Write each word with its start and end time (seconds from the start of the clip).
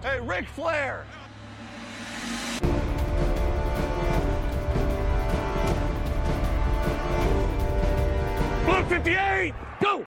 Hey, 0.00 0.20
Ric 0.20 0.48
Flair! 0.48 1.04
Blue 8.64 8.76
58, 8.76 9.52
go! 9.80 10.04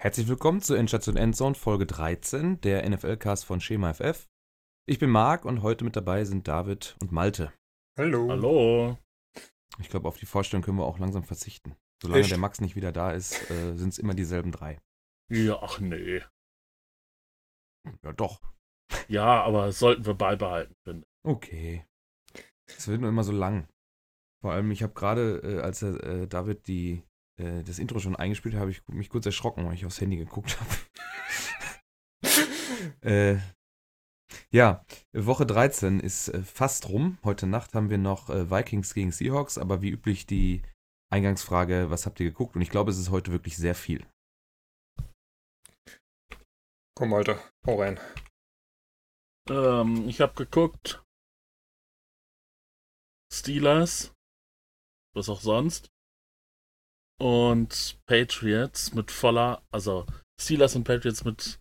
Herzlich 0.00 0.26
willkommen 0.26 0.62
zur 0.62 0.78
Endstation 0.78 1.18
Endzone 1.18 1.54
Folge 1.54 1.84
13, 1.84 2.62
der 2.62 2.88
NFL-Cast 2.88 3.44
von 3.44 3.60
Schema 3.60 3.92
FF. 3.92 4.26
Ich 4.86 4.98
bin 4.98 5.10
Marc 5.10 5.44
und 5.44 5.60
heute 5.60 5.84
mit 5.84 5.94
dabei 5.94 6.24
sind 6.24 6.48
David 6.48 6.96
und 7.02 7.12
Malte. 7.12 7.52
Hallo. 7.98 8.30
Hallo. 8.30 8.98
Ich 9.80 9.90
glaube, 9.90 10.08
auf 10.08 10.16
die 10.16 10.24
Vorstellung 10.24 10.62
können 10.62 10.78
wir 10.78 10.86
auch 10.86 10.98
langsam 10.98 11.24
verzichten. 11.24 11.76
Solange 12.00 12.22
Echt? 12.22 12.30
der 12.30 12.38
Max 12.38 12.62
nicht 12.62 12.74
wieder 12.74 12.90
da 12.90 13.12
ist, 13.12 13.50
äh, 13.50 13.76
sind 13.76 13.90
es 13.90 13.98
immer 13.98 14.14
dieselben 14.14 14.50
drei. 14.50 14.80
Ja, 15.30 15.58
ach 15.60 15.78
nee. 15.78 16.22
Ja, 18.02 18.12
doch. 18.14 18.40
Ja, 19.08 19.42
aber 19.42 19.66
das 19.66 19.78
sollten 19.78 20.06
wir 20.06 20.14
beibehalten, 20.14 20.74
finde 20.84 21.02
ich. 21.02 21.30
Okay. 21.30 21.84
Es 22.66 22.88
wird 22.88 23.00
nur 23.00 23.10
immer 23.10 23.24
so 23.24 23.32
lang. 23.32 23.68
Vor 24.42 24.52
allem, 24.52 24.70
ich 24.70 24.82
habe 24.82 24.94
gerade, 24.94 25.40
äh, 25.44 25.60
als 25.60 25.82
äh, 25.82 26.26
David 26.26 26.66
die, 26.66 27.02
äh, 27.40 27.62
das 27.62 27.78
Intro 27.78 27.98
schon 28.00 28.16
eingespielt 28.16 28.54
hat, 28.54 28.60
habe 28.60 28.70
ich 28.70 28.86
mich 28.88 29.08
kurz 29.08 29.26
erschrocken, 29.26 29.64
weil 29.66 29.74
ich 29.74 29.86
aufs 29.86 30.00
Handy 30.00 30.16
geguckt 30.16 30.58
habe. 30.60 30.70
äh, 33.02 33.38
ja, 34.50 34.84
Woche 35.12 35.46
13 35.46 36.00
ist 36.00 36.28
äh, 36.28 36.42
fast 36.42 36.88
rum. 36.88 37.18
Heute 37.24 37.46
Nacht 37.46 37.74
haben 37.74 37.88
wir 37.88 37.98
noch 37.98 38.30
äh, 38.30 38.50
Vikings 38.50 38.94
gegen 38.94 39.12
Seahawks, 39.12 39.58
aber 39.58 39.80
wie 39.80 39.90
üblich 39.90 40.26
die 40.26 40.62
Eingangsfrage, 41.12 41.90
was 41.90 42.06
habt 42.06 42.20
ihr 42.20 42.26
geguckt? 42.26 42.56
Und 42.56 42.62
ich 42.62 42.70
glaube, 42.70 42.90
es 42.90 42.98
ist 42.98 43.10
heute 43.10 43.32
wirklich 43.32 43.56
sehr 43.56 43.74
viel. 43.74 44.04
Komm, 46.94 47.14
Alter, 47.14 47.38
hau 47.66 47.80
rein. 47.80 48.00
Ähm, 49.48 50.08
ich 50.08 50.20
habe 50.20 50.34
geguckt. 50.34 51.04
Steelers. 53.32 54.14
Was 55.14 55.28
auch 55.28 55.40
sonst. 55.40 55.90
Und 57.20 58.00
Patriots 58.06 58.94
mit 58.94 59.10
voller, 59.10 59.62
also 59.70 60.06
Steelers 60.40 60.74
und 60.74 60.84
Patriots 60.84 61.24
mit 61.24 61.60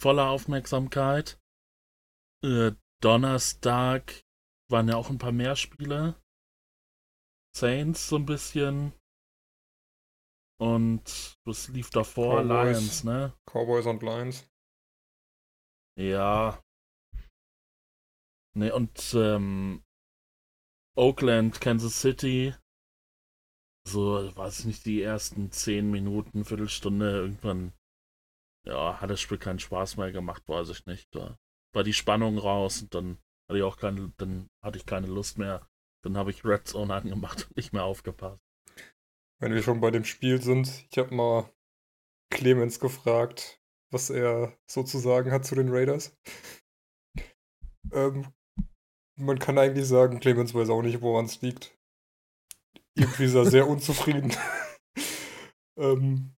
voller 0.00 0.30
Aufmerksamkeit. 0.30 1.40
Äh, 2.44 2.72
Donnerstag 3.02 4.22
waren 4.70 4.88
ja 4.88 4.96
auch 4.96 5.10
ein 5.10 5.18
paar 5.18 5.32
mehr 5.32 5.56
Spiele. 5.56 6.20
Saints 7.56 8.08
so 8.08 8.16
ein 8.16 8.26
bisschen. 8.26 8.92
Und 10.60 11.36
was 11.44 11.68
lief 11.68 11.90
davor? 11.90 12.42
Cowboys. 12.42 12.78
Lions, 12.78 13.04
ne? 13.04 13.32
Cowboys 13.46 13.86
und 13.86 14.02
Lions. 14.02 14.48
Ja. 15.98 16.62
Ne, 18.56 18.72
und 18.72 19.14
ähm, 19.14 19.82
Oakland, 20.96 21.60
Kansas 21.60 22.00
City. 22.00 22.54
So, 23.84 24.36
weiß 24.36 24.60
ich 24.60 24.66
nicht, 24.66 24.86
die 24.86 25.02
ersten 25.02 25.50
zehn 25.50 25.90
Minuten, 25.90 26.44
Viertelstunde, 26.44 27.10
irgendwann, 27.10 27.72
ja, 28.66 29.00
hat 29.00 29.10
das 29.10 29.20
Spiel 29.20 29.38
keinen 29.38 29.58
Spaß 29.58 29.96
mehr 29.96 30.12
gemacht, 30.12 30.42
weiß 30.46 30.68
ich 30.68 30.86
nicht. 30.86 31.08
Da 31.14 31.36
war 31.74 31.82
die 31.82 31.94
Spannung 31.94 32.38
raus 32.38 32.82
und 32.82 32.94
dann 32.94 33.18
hatte 33.48 33.58
ich 33.58 33.64
auch 33.64 33.76
keine, 33.76 34.12
dann 34.18 34.48
hatte 34.62 34.78
ich 34.78 34.86
keine 34.86 35.08
Lust 35.08 35.38
mehr. 35.38 35.66
Dann 36.04 36.16
habe 36.16 36.30
ich 36.30 36.44
Red 36.44 36.68
Zone 36.68 36.94
angemacht 36.94 37.46
und 37.48 37.56
nicht 37.56 37.72
mehr 37.72 37.84
aufgepasst. 37.84 38.40
Wenn 39.40 39.52
wir 39.52 39.62
schon 39.62 39.80
bei 39.80 39.90
dem 39.90 40.04
Spiel 40.04 40.40
sind, 40.40 40.86
ich 40.90 40.98
habe 40.98 41.14
mal 41.14 41.52
Clemens 42.30 42.78
gefragt, 42.78 43.57
was 43.90 44.10
er 44.10 44.56
sozusagen 44.70 45.30
hat 45.30 45.44
zu 45.44 45.54
den 45.54 45.68
Raiders. 45.70 46.16
Ähm, 47.92 48.26
man 49.16 49.38
kann 49.38 49.58
eigentlich 49.58 49.86
sagen, 49.86 50.20
Clemens 50.20 50.54
weiß 50.54 50.70
auch 50.70 50.82
nicht, 50.82 51.00
woran 51.00 51.24
es 51.24 51.40
liegt. 51.42 51.76
Irgendwie 52.96 53.24
ist 53.24 53.34
er 53.34 53.46
sehr 53.46 53.68
unzufrieden. 53.68 54.34
ähm, 55.78 56.34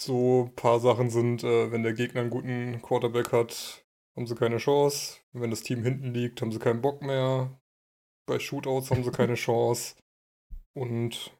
so 0.00 0.44
ein 0.44 0.54
paar 0.54 0.80
Sachen 0.80 1.10
sind, 1.10 1.44
äh, 1.44 1.70
wenn 1.72 1.82
der 1.82 1.92
Gegner 1.92 2.20
einen 2.20 2.30
guten 2.30 2.80
Quarterback 2.82 3.32
hat, 3.32 3.84
haben 4.16 4.26
sie 4.26 4.34
keine 4.34 4.58
Chance. 4.58 5.20
Wenn 5.32 5.50
das 5.50 5.62
Team 5.62 5.82
hinten 5.82 6.12
liegt, 6.12 6.40
haben 6.40 6.52
sie 6.52 6.58
keinen 6.58 6.80
Bock 6.80 7.02
mehr. 7.02 7.60
Bei 8.26 8.38
Shootouts 8.38 8.90
haben 8.90 9.04
sie 9.04 9.10
keine 9.10 9.34
Chance. 9.36 9.96
Und 10.74 11.36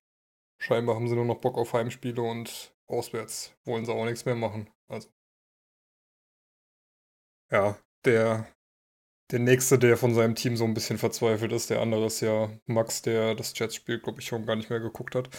scheinbar 0.60 0.96
haben 0.96 1.08
sie 1.08 1.14
nur 1.14 1.24
noch 1.24 1.40
Bock 1.40 1.56
auf 1.56 1.72
Heimspiele 1.72 2.22
und 2.22 2.74
auswärts 2.88 3.54
wollen 3.64 3.84
sie 3.84 3.92
auch 3.92 4.04
nichts 4.04 4.24
mehr 4.24 4.34
machen. 4.34 4.68
Also. 4.88 5.08
Ja, 7.50 7.78
der, 8.04 8.46
der 9.30 9.38
nächste, 9.40 9.78
der 9.78 9.96
von 9.96 10.14
seinem 10.14 10.34
Team 10.34 10.56
so 10.56 10.64
ein 10.64 10.74
bisschen 10.74 10.98
verzweifelt 10.98 11.52
ist, 11.52 11.70
der 11.70 11.80
andere 11.80 12.06
ist 12.06 12.20
ja 12.20 12.50
Max, 12.66 13.02
der 13.02 13.34
das 13.34 13.58
Jets-Spiel, 13.58 14.00
glaube 14.00 14.20
ich, 14.20 14.26
schon 14.26 14.46
gar 14.46 14.56
nicht 14.56 14.70
mehr 14.70 14.80
geguckt 14.80 15.14
hat. 15.14 15.30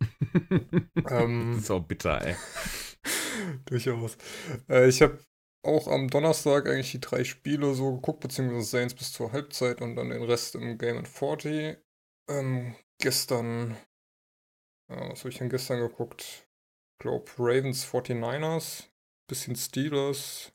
Ähm. 1.10 1.62
auch 1.68 1.80
bitter, 1.80 2.20
ey. 2.22 2.36
Durchaus. 3.66 4.16
Äh, 4.68 4.88
ich 4.88 5.02
habe 5.02 5.18
auch 5.62 5.88
am 5.88 6.08
Donnerstag 6.08 6.68
eigentlich 6.68 6.92
die 6.92 7.00
drei 7.00 7.24
Spiele 7.24 7.74
so 7.74 7.94
geguckt, 7.96 8.20
beziehungsweise 8.20 8.64
Saints 8.64 8.94
bis 8.94 9.12
zur 9.12 9.32
Halbzeit 9.32 9.80
und 9.82 9.96
dann 9.96 10.10
den 10.10 10.22
Rest 10.22 10.54
im 10.54 10.78
Game 10.78 10.98
in 10.98 11.06
40. 11.06 11.78
Ähm, 12.28 12.74
gestern, 12.98 13.76
ja, 14.90 15.10
was 15.10 15.20
habe 15.20 15.30
ich 15.30 15.38
denn 15.38 15.50
gestern 15.50 15.80
geguckt? 15.80 16.45
Ich 16.96 17.00
glaube 17.00 17.30
Ravens 17.38 17.84
49ers, 17.84 18.88
bisschen 19.28 19.54
Steelers, 19.54 20.50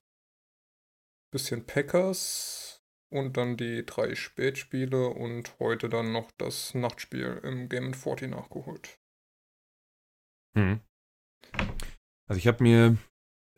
bisschen 1.31 1.67
Packers 1.67 2.83
und 3.11 3.37
dann 3.37 3.57
die 3.57 3.85
drei 3.85 4.15
Spätspiele 4.15 5.09
und 5.09 5.59
heute 5.59 5.87
dann 5.87 6.11
noch 6.11 6.31
das 6.39 6.73
Nachtspiel 6.73 7.41
im 7.43 7.69
Game 7.69 7.85
in 7.85 7.93
40 7.93 8.31
nachgeholt. 8.31 8.99
Mhm. 10.55 10.81
Also 12.27 12.39
ich 12.39 12.47
habe 12.47 12.63
mir, 12.63 12.97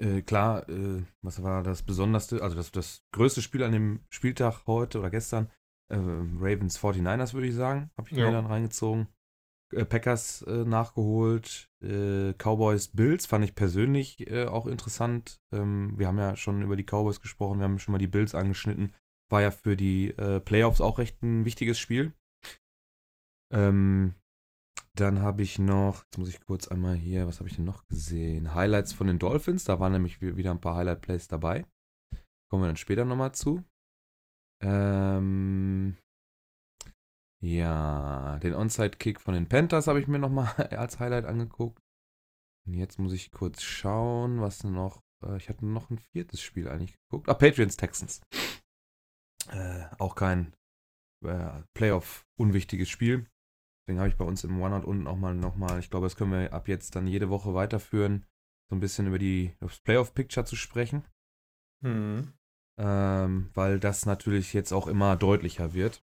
äh, 0.02 0.22
klar, 0.22 0.68
äh, 0.68 1.04
was 1.22 1.42
war 1.42 1.64
das 1.64 1.84
Besonderste, 1.84 2.42
also 2.44 2.58
das, 2.58 2.72
das 2.74 3.06
größte 3.14 3.42
Spiel 3.42 3.64
an 3.64 3.72
dem 3.72 4.06
Spieltag 4.10 4.68
heute 4.68 5.00
oder 5.00 5.10
gestern, 5.10 5.50
äh, 5.90 5.96
Ravens 5.96 6.78
49ers 6.78 7.34
würde 7.34 7.48
ich 7.48 7.56
sagen, 7.56 7.92
habe 7.98 8.10
ich 8.10 8.18
Ja. 8.18 8.26
mir 8.26 8.34
dann 8.34 8.46
reingezogen. 8.48 9.08
Äh, 9.76 9.86
Packers 9.86 10.42
äh, 10.44 10.64
nachgeholt, 10.66 11.70
äh, 11.82 12.34
Cowboys 12.34 12.90
Bills 12.90 13.26
fand 13.26 13.46
ich 13.46 13.56
persönlich 13.56 14.30
äh, 14.30 14.46
auch 14.46 14.68
interessant. 14.68 15.42
Ähm, 15.52 15.94
wir 15.98 16.08
haben 16.08 16.18
ja 16.18 16.36
schon 16.36 16.62
über 16.62 16.76
die 16.76 16.86
Cowboys 16.86 17.22
gesprochen, 17.22 17.60
wir 17.60 17.66
haben 17.66 17.80
schon 17.80 17.92
mal 17.92 17.98
die 18.00 18.08
Bills 18.08 18.36
angeschnitten. 18.36 18.94
War 19.30 19.42
ja 19.42 19.52
für 19.52 19.76
die 19.76 20.10
äh, 20.18 20.40
Playoffs 20.40 20.82
auch 20.82 21.00
recht 21.00 21.22
ein 21.24 21.46
wichtiges 21.46 21.80
Spiel. 21.80 22.14
Ähm, 23.52 24.16
dann 24.96 25.22
habe 25.22 25.42
ich 25.42 25.58
noch, 25.60 26.04
jetzt 26.04 26.18
muss 26.18 26.30
ich 26.30 26.42
kurz 26.42 26.68
einmal 26.68 26.96
hier, 26.96 27.26
was 27.28 27.40
habe 27.40 27.50
ich 27.50 27.56
denn 27.56 27.66
noch 27.66 27.86
gesehen? 27.88 28.54
Highlights 28.54 28.94
von 28.94 29.08
den 29.08 29.20
Dolphins, 29.20 29.64
da 29.64 29.80
waren 29.80 29.92
nämlich 29.92 30.22
wi- 30.22 30.38
wieder 30.38 30.52
ein 30.52 30.62
paar 30.62 30.76
Highlight-Plays 30.76 31.28
dabei. 31.28 31.66
Kommen 32.50 32.64
wir 32.64 32.68
dann 32.68 32.78
später 32.78 33.06
nochmal 33.06 33.34
zu. 33.34 33.64
Ähm, 34.62 35.98
ja, 37.44 38.40
den 38.40 38.54
Onside-Kick 38.54 39.20
von 39.20 39.34
den 39.34 39.50
Panthers 39.50 39.88
habe 39.88 40.00
ich 40.00 40.08
mir 40.08 40.18
nochmal 40.18 40.48
als 40.78 41.00
Highlight 41.00 41.26
angeguckt. 41.26 41.84
Und 42.66 42.74
jetzt 42.74 43.00
muss 43.00 43.12
ich 43.12 43.32
kurz 43.32 43.62
schauen, 43.62 44.40
was 44.40 44.64
noch. 44.64 45.04
Äh, 45.22 45.36
ich 45.36 45.50
hatte 45.50 45.66
noch 45.66 45.90
ein 45.90 45.98
viertes 45.98 46.42
Spiel 46.42 46.70
eigentlich 46.70 46.94
geguckt. 46.94 47.28
Ah, 47.28 47.34
Patriots 47.34 47.76
Texans. 47.76 48.22
Äh, 49.52 49.84
auch 50.00 50.16
kein 50.16 50.54
äh, 51.26 51.64
Playoff-unwichtiges 51.74 52.88
Spiel. 52.88 53.28
Deswegen 53.82 54.00
habe 54.00 54.08
ich 54.08 54.16
bei 54.16 54.24
uns 54.24 54.46
im 54.46 54.62
OneNote 54.62 54.88
unten 54.88 55.08
auch 55.08 55.18
mal 55.18 55.36
nochmal, 55.36 55.80
ich 55.80 55.90
glaube, 55.90 56.06
das 56.06 56.16
können 56.16 56.32
wir 56.32 56.54
ab 56.54 56.70
jetzt 56.70 56.96
dann 56.96 57.08
jede 57.08 57.30
Woche 57.30 57.54
weiterführen, 57.54 58.26
so 58.70 58.78
ein 58.78 58.80
bisschen 58.80 59.08
über 59.08 59.20
die 59.20 59.54
das 59.60 59.82
Playoff-Picture 59.82 60.46
zu 60.46 60.56
sprechen. 60.56 61.04
Hm. 61.84 62.32
Ähm, 62.80 63.50
weil 63.54 63.82
das 63.82 64.06
natürlich 64.06 64.54
jetzt 64.54 64.72
auch 64.72 64.88
immer 64.88 65.18
deutlicher 65.18 65.74
wird. 65.74 66.02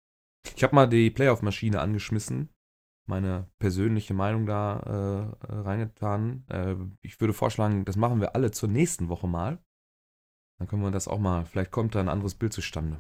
Ich 0.56 0.64
habe 0.64 0.76
mal 0.76 0.88
die 0.88 1.10
Playoff-Maschine 1.12 1.80
angeschmissen, 1.80 2.50
meine 3.08 3.50
persönliche 3.60 4.14
Meinung 4.14 4.46
da 4.46 5.36
äh, 5.42 5.48
äh, 5.48 5.60
reingetan. 5.62 6.46
Äh, 6.50 6.76
ich 7.02 7.20
würde 7.20 7.34
vorschlagen, 7.34 7.86
das 7.86 7.96
machen 7.96 8.20
wir 8.22 8.36
alle 8.36 8.52
zur 8.52 8.70
nächsten 8.70 9.10
Woche 9.10 9.28
mal. 9.28 9.64
Dann 10.60 10.68
können 10.68 10.82
wir 10.84 10.92
das 10.92 11.08
auch 11.08 11.20
mal, 11.20 11.46
vielleicht 11.46 11.72
kommt 11.72 11.96
da 11.96 12.00
ein 12.02 12.10
anderes 12.10 12.36
Bild 12.36 12.52
zustande. 12.54 13.00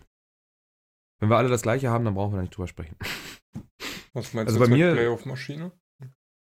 Wenn 1.19 1.29
wir 1.29 1.37
alle 1.37 1.49
das 1.49 1.61
gleiche 1.63 1.89
haben, 1.89 2.05
dann 2.05 2.13
brauchen 2.13 2.31
wir 2.31 2.37
da 2.37 2.41
nicht 2.43 2.55
drüber 2.55 2.67
sprechen. 2.67 2.95
Was 4.13 4.33
meinst 4.33 4.53
Also 4.53 4.53
du 4.53 4.59
bei 4.59 4.65
jetzt 4.65 4.77
mir- 4.77 4.85
mit 4.87 4.95
Playoff-Maschine? 4.95 5.71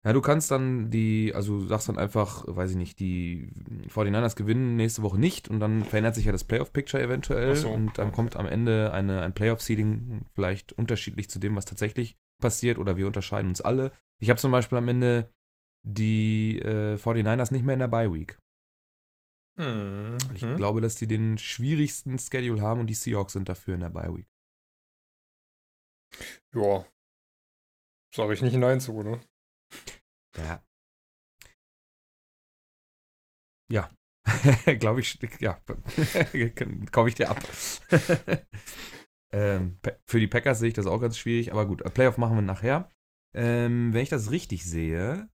Ja, 0.06 0.14
du 0.14 0.22
kannst 0.22 0.52
dann 0.52 0.92
die, 0.92 1.34
also 1.34 1.66
sagst 1.66 1.90
dann 1.90 1.98
einfach, 1.98 2.46
weiß 2.48 2.72
ich 2.72 2.78
nicht, 2.78 3.00
die 3.00 3.50
49ers 3.90 4.36
gewinnen 4.36 4.76
nächste 4.76 5.02
Woche 5.02 5.20
nicht 5.20 5.50
und 5.50 5.60
dann 5.60 5.84
verändert 5.84 6.14
sich 6.14 6.26
ja 6.26 6.32
das 6.32 6.44
Playoff-Picture 6.44 7.02
eventuell 7.02 7.56
so, 7.56 7.70
und 7.70 7.98
dann 7.98 8.08
okay. 8.08 8.16
kommt 8.16 8.36
am 8.36 8.46
Ende 8.46 8.94
eine, 8.94 9.22
ein 9.24 9.34
Playoff-Seeding 9.34 10.26
vielleicht 10.36 10.74
unterschiedlich 10.74 11.30
zu 11.30 11.40
dem, 11.40 11.56
was 11.56 11.66
tatsächlich 11.66 12.18
passiert 12.40 12.78
oder 12.78 12.98
wir 12.98 13.08
unterscheiden 13.08 13.50
uns 13.50 13.62
alle. 13.62 13.92
Ich 14.22 14.30
habe 14.30 14.40
zum 14.40 14.52
Beispiel 14.52 14.78
am 14.78 14.88
Ende 14.88 15.32
die 15.82 16.60
äh, 16.60 16.96
49ers 16.98 17.52
nicht 17.52 17.66
mehr 17.66 17.74
in 17.74 17.80
der 17.80 17.88
Bye-Week. 17.88 18.38
Mhm. 19.58 20.18
Ich 20.34 20.42
glaube, 20.42 20.82
dass 20.82 20.96
die 20.96 21.08
den 21.08 21.38
schwierigsten 21.38 22.20
Schedule 22.20 22.62
haben 22.62 22.82
und 22.82 22.88
die 22.88 22.94
Seahawks 22.94 23.34
sind 23.34 23.48
dafür 23.48 23.76
in 23.76 23.82
der 23.82 23.90
Bye 23.90 24.14
Week. 24.14 24.28
Ja. 26.54 26.86
Sag 28.14 28.32
ich 28.32 28.42
nicht 28.42 28.56
Nein 28.56 28.80
zu, 28.80 29.02
ne? 29.02 29.20
Ja. 30.38 30.64
Ja. 33.72 33.90
glaube 34.80 35.02
ich, 35.02 35.20
ja. 35.40 35.54
Kaufe 36.92 37.10
ich 37.10 37.16
dir 37.16 37.30
ab. 37.30 37.40
ähm, 39.32 39.80
für 40.06 40.20
die 40.20 40.28
Packers 40.28 40.60
sehe 40.60 40.70
ich 40.70 40.74
das 40.74 40.88
auch 40.88 41.00
ganz 41.00 41.18
schwierig, 41.18 41.52
aber 41.52 41.66
gut, 41.66 41.84
Playoff 41.94 42.18
machen 42.18 42.36
wir 42.36 42.42
nachher. 42.42 42.90
Ähm, 43.36 43.94
wenn 43.94 44.02
ich 44.02 44.10
das 44.10 44.32
richtig 44.32 44.66
sehe, 44.66 45.30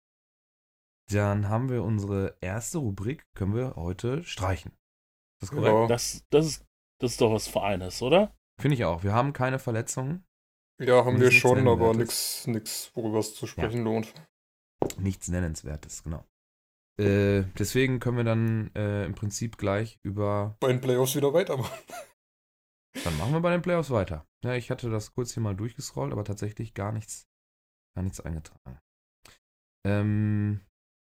dann 1.11 1.49
haben 1.49 1.69
wir 1.69 1.83
unsere 1.83 2.37
erste 2.41 2.79
Rubrik, 2.79 3.27
können 3.35 3.55
wir 3.55 3.77
heute 3.77 4.25
streichen. 4.25 4.73
Ist 5.41 5.43
das 5.43 5.51
korrekt? 5.51 5.75
Ja. 5.75 5.87
Das, 5.87 6.25
das, 6.31 6.47
ist, 6.47 6.67
das 7.01 7.13
ist 7.13 7.21
doch 7.21 7.33
was 7.33 7.49
Feines, 7.49 8.01
oder? 8.03 8.35
Finde 8.61 8.75
ich 8.75 8.85
auch. 8.85 9.03
Wir 9.03 9.13
haben 9.13 9.33
keine 9.33 9.59
Verletzungen. 9.59 10.25
Ja, 10.81 11.05
haben 11.05 11.21
wir 11.21 11.31
schon, 11.31 11.69
aber 11.69 11.95
nichts, 11.95 12.91
worüber 12.95 13.19
es 13.19 13.35
zu 13.35 13.47
sprechen 13.47 13.79
ja. 13.79 13.85
lohnt. 13.85 14.15
Nichts 15.01 15.29
Nennenswertes, 15.29 16.03
genau. 16.03 16.25
Äh, 17.01 17.45
deswegen 17.59 17.99
können 17.99 18.19
wir 18.19 18.25
dann 18.25 18.71
äh, 18.75 19.07
im 19.07 19.15
Prinzip 19.15 19.57
gleich 19.57 19.99
über. 20.03 20.57
Bei 20.61 20.69
den 20.69 20.81
Playoffs 20.81 21.17
wieder 21.17 21.33
weitermachen. 21.33 21.79
Dann 23.05 23.17
machen 23.19 23.33
wir 23.33 23.41
bei 23.41 23.53
den 23.53 23.63
Playoffs 23.63 23.91
weiter. 23.91 24.27
Ja, 24.45 24.55
ich 24.55 24.71
hatte 24.71 24.91
das 24.91 25.15
kurz 25.15 25.33
hier 25.33 25.43
mal 25.43 25.55
durchgescrollt, 25.55 26.13
aber 26.13 26.25
tatsächlich 26.25 26.75
gar 26.75 26.93
nichts, 26.93 27.29
gar 27.95 28.03
nichts 28.03 28.21
eingetragen. 28.21 28.81
Ähm, 29.87 30.61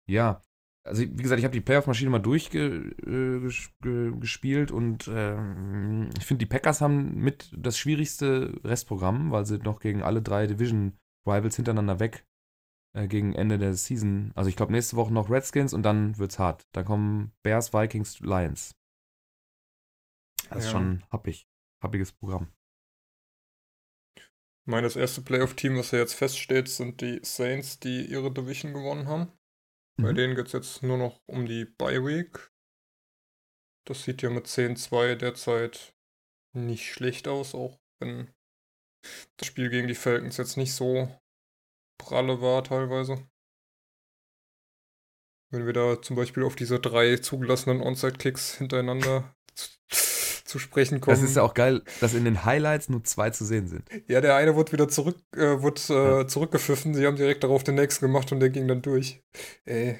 ja, 0.09 0.41
also 0.87 1.03
wie 1.03 1.21
gesagt, 1.21 1.39
ich 1.39 1.45
habe 1.45 1.53
die 1.53 1.61
Playoff-Maschine 1.61 2.09
mal 2.09 2.19
durchgespielt 2.19 4.71
äh, 4.71 4.73
und 4.73 5.07
äh, 5.07 6.07
ich 6.17 6.25
finde, 6.25 6.39
die 6.39 6.49
Packers 6.49 6.81
haben 6.81 7.15
mit 7.15 7.51
das 7.55 7.77
schwierigste 7.77 8.59
Restprogramm, 8.63 9.31
weil 9.31 9.45
sie 9.45 9.59
noch 9.59 9.79
gegen 9.79 10.01
alle 10.01 10.21
drei 10.21 10.47
Division-Rivals 10.47 11.57
hintereinander 11.57 11.99
weg 11.99 12.25
äh, 12.97 13.07
gegen 13.07 13.33
Ende 13.33 13.57
der 13.57 13.75
Season. 13.75 14.31
Also 14.35 14.49
ich 14.49 14.55
glaube, 14.55 14.71
nächste 14.71 14.95
Woche 14.95 15.13
noch 15.13 15.29
Redskins 15.29 15.73
und 15.73 15.83
dann 15.83 16.17
wird's 16.17 16.39
hart. 16.39 16.67
Dann 16.71 16.85
kommen 16.85 17.31
Bears, 17.43 17.71
Vikings, 17.73 18.19
Lions. 18.19 18.75
Das 20.49 20.65
ist 20.65 20.71
schon 20.71 21.03
happig. 21.11 21.47
Happiges 21.81 22.11
Programm. 22.11 22.51
Ich 24.15 24.71
meine, 24.71 24.83
das 24.83 24.95
erste 24.95 25.21
Playoff-Team, 25.21 25.77
was 25.77 25.91
ja 25.91 25.99
jetzt 25.99 26.13
feststeht, 26.13 26.67
sind 26.69 27.01
die 27.01 27.19
Saints, 27.23 27.79
die 27.79 28.05
ihre 28.05 28.33
Division 28.33 28.73
gewonnen 28.73 29.07
haben. 29.07 29.31
Mhm. 29.97 30.03
Bei 30.03 30.13
denen 30.13 30.35
geht 30.35 30.47
es 30.47 30.53
jetzt 30.53 30.83
nur 30.83 30.97
noch 30.97 31.21
um 31.27 31.45
die 31.45 31.65
Bye 31.65 32.03
Week. 32.03 32.51
Das 33.85 34.03
sieht 34.03 34.21
ja 34.21 34.29
mit 34.29 34.47
10-2 34.47 35.15
derzeit 35.15 35.95
nicht 36.53 36.91
schlecht 36.91 37.27
aus, 37.27 37.53
auch 37.53 37.79
wenn 37.99 38.33
das 39.37 39.47
Spiel 39.47 39.69
gegen 39.69 39.87
die 39.87 39.95
Falcons 39.95 40.37
jetzt 40.37 40.57
nicht 40.57 40.73
so 40.73 41.09
pralle 42.07 42.41
war 42.41 42.63
teilweise. 42.63 43.27
Wenn 45.51 45.65
wir 45.65 45.73
da 45.73 46.01
zum 46.01 46.15
Beispiel 46.15 46.43
auf 46.43 46.55
diese 46.55 46.79
drei 46.79 47.17
zugelassenen 47.17 47.81
Onside-Kicks 47.81 48.55
hintereinander 48.55 49.35
zu 50.45 50.59
sprechen 50.59 51.01
kommen. 51.01 51.15
Das 51.15 51.29
ist 51.29 51.35
ja 51.35 51.43
auch 51.43 51.53
geil, 51.53 51.83
dass 51.99 52.13
in 52.13 52.23
den 52.23 52.45
Highlights 52.45 52.87
nur 52.87 53.03
zwei 53.03 53.29
zu 53.29 53.43
sehen 53.43 53.67
sind. 53.67 53.89
Ja, 54.07 54.21
der 54.21 54.35
eine 54.35 54.55
wurde 54.55 54.71
wieder 54.71 54.87
zurück, 54.87 55.17
äh, 55.35 55.61
wurde, 55.61 55.81
äh, 55.89 55.93
ja. 55.93 56.27
zurückgepfiffen. 56.27 56.93
Sie 56.93 57.05
haben 57.05 57.17
direkt 57.17 57.43
darauf 57.43 57.63
den 57.63 57.75
nächsten 57.75 58.05
gemacht 58.05 58.31
und 58.31 58.39
der 58.39 58.49
ging 58.49 58.67
dann 58.67 58.81
durch. 58.81 59.21
Ey, 59.65 59.99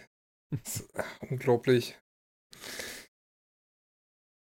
unglaublich. 1.29 1.97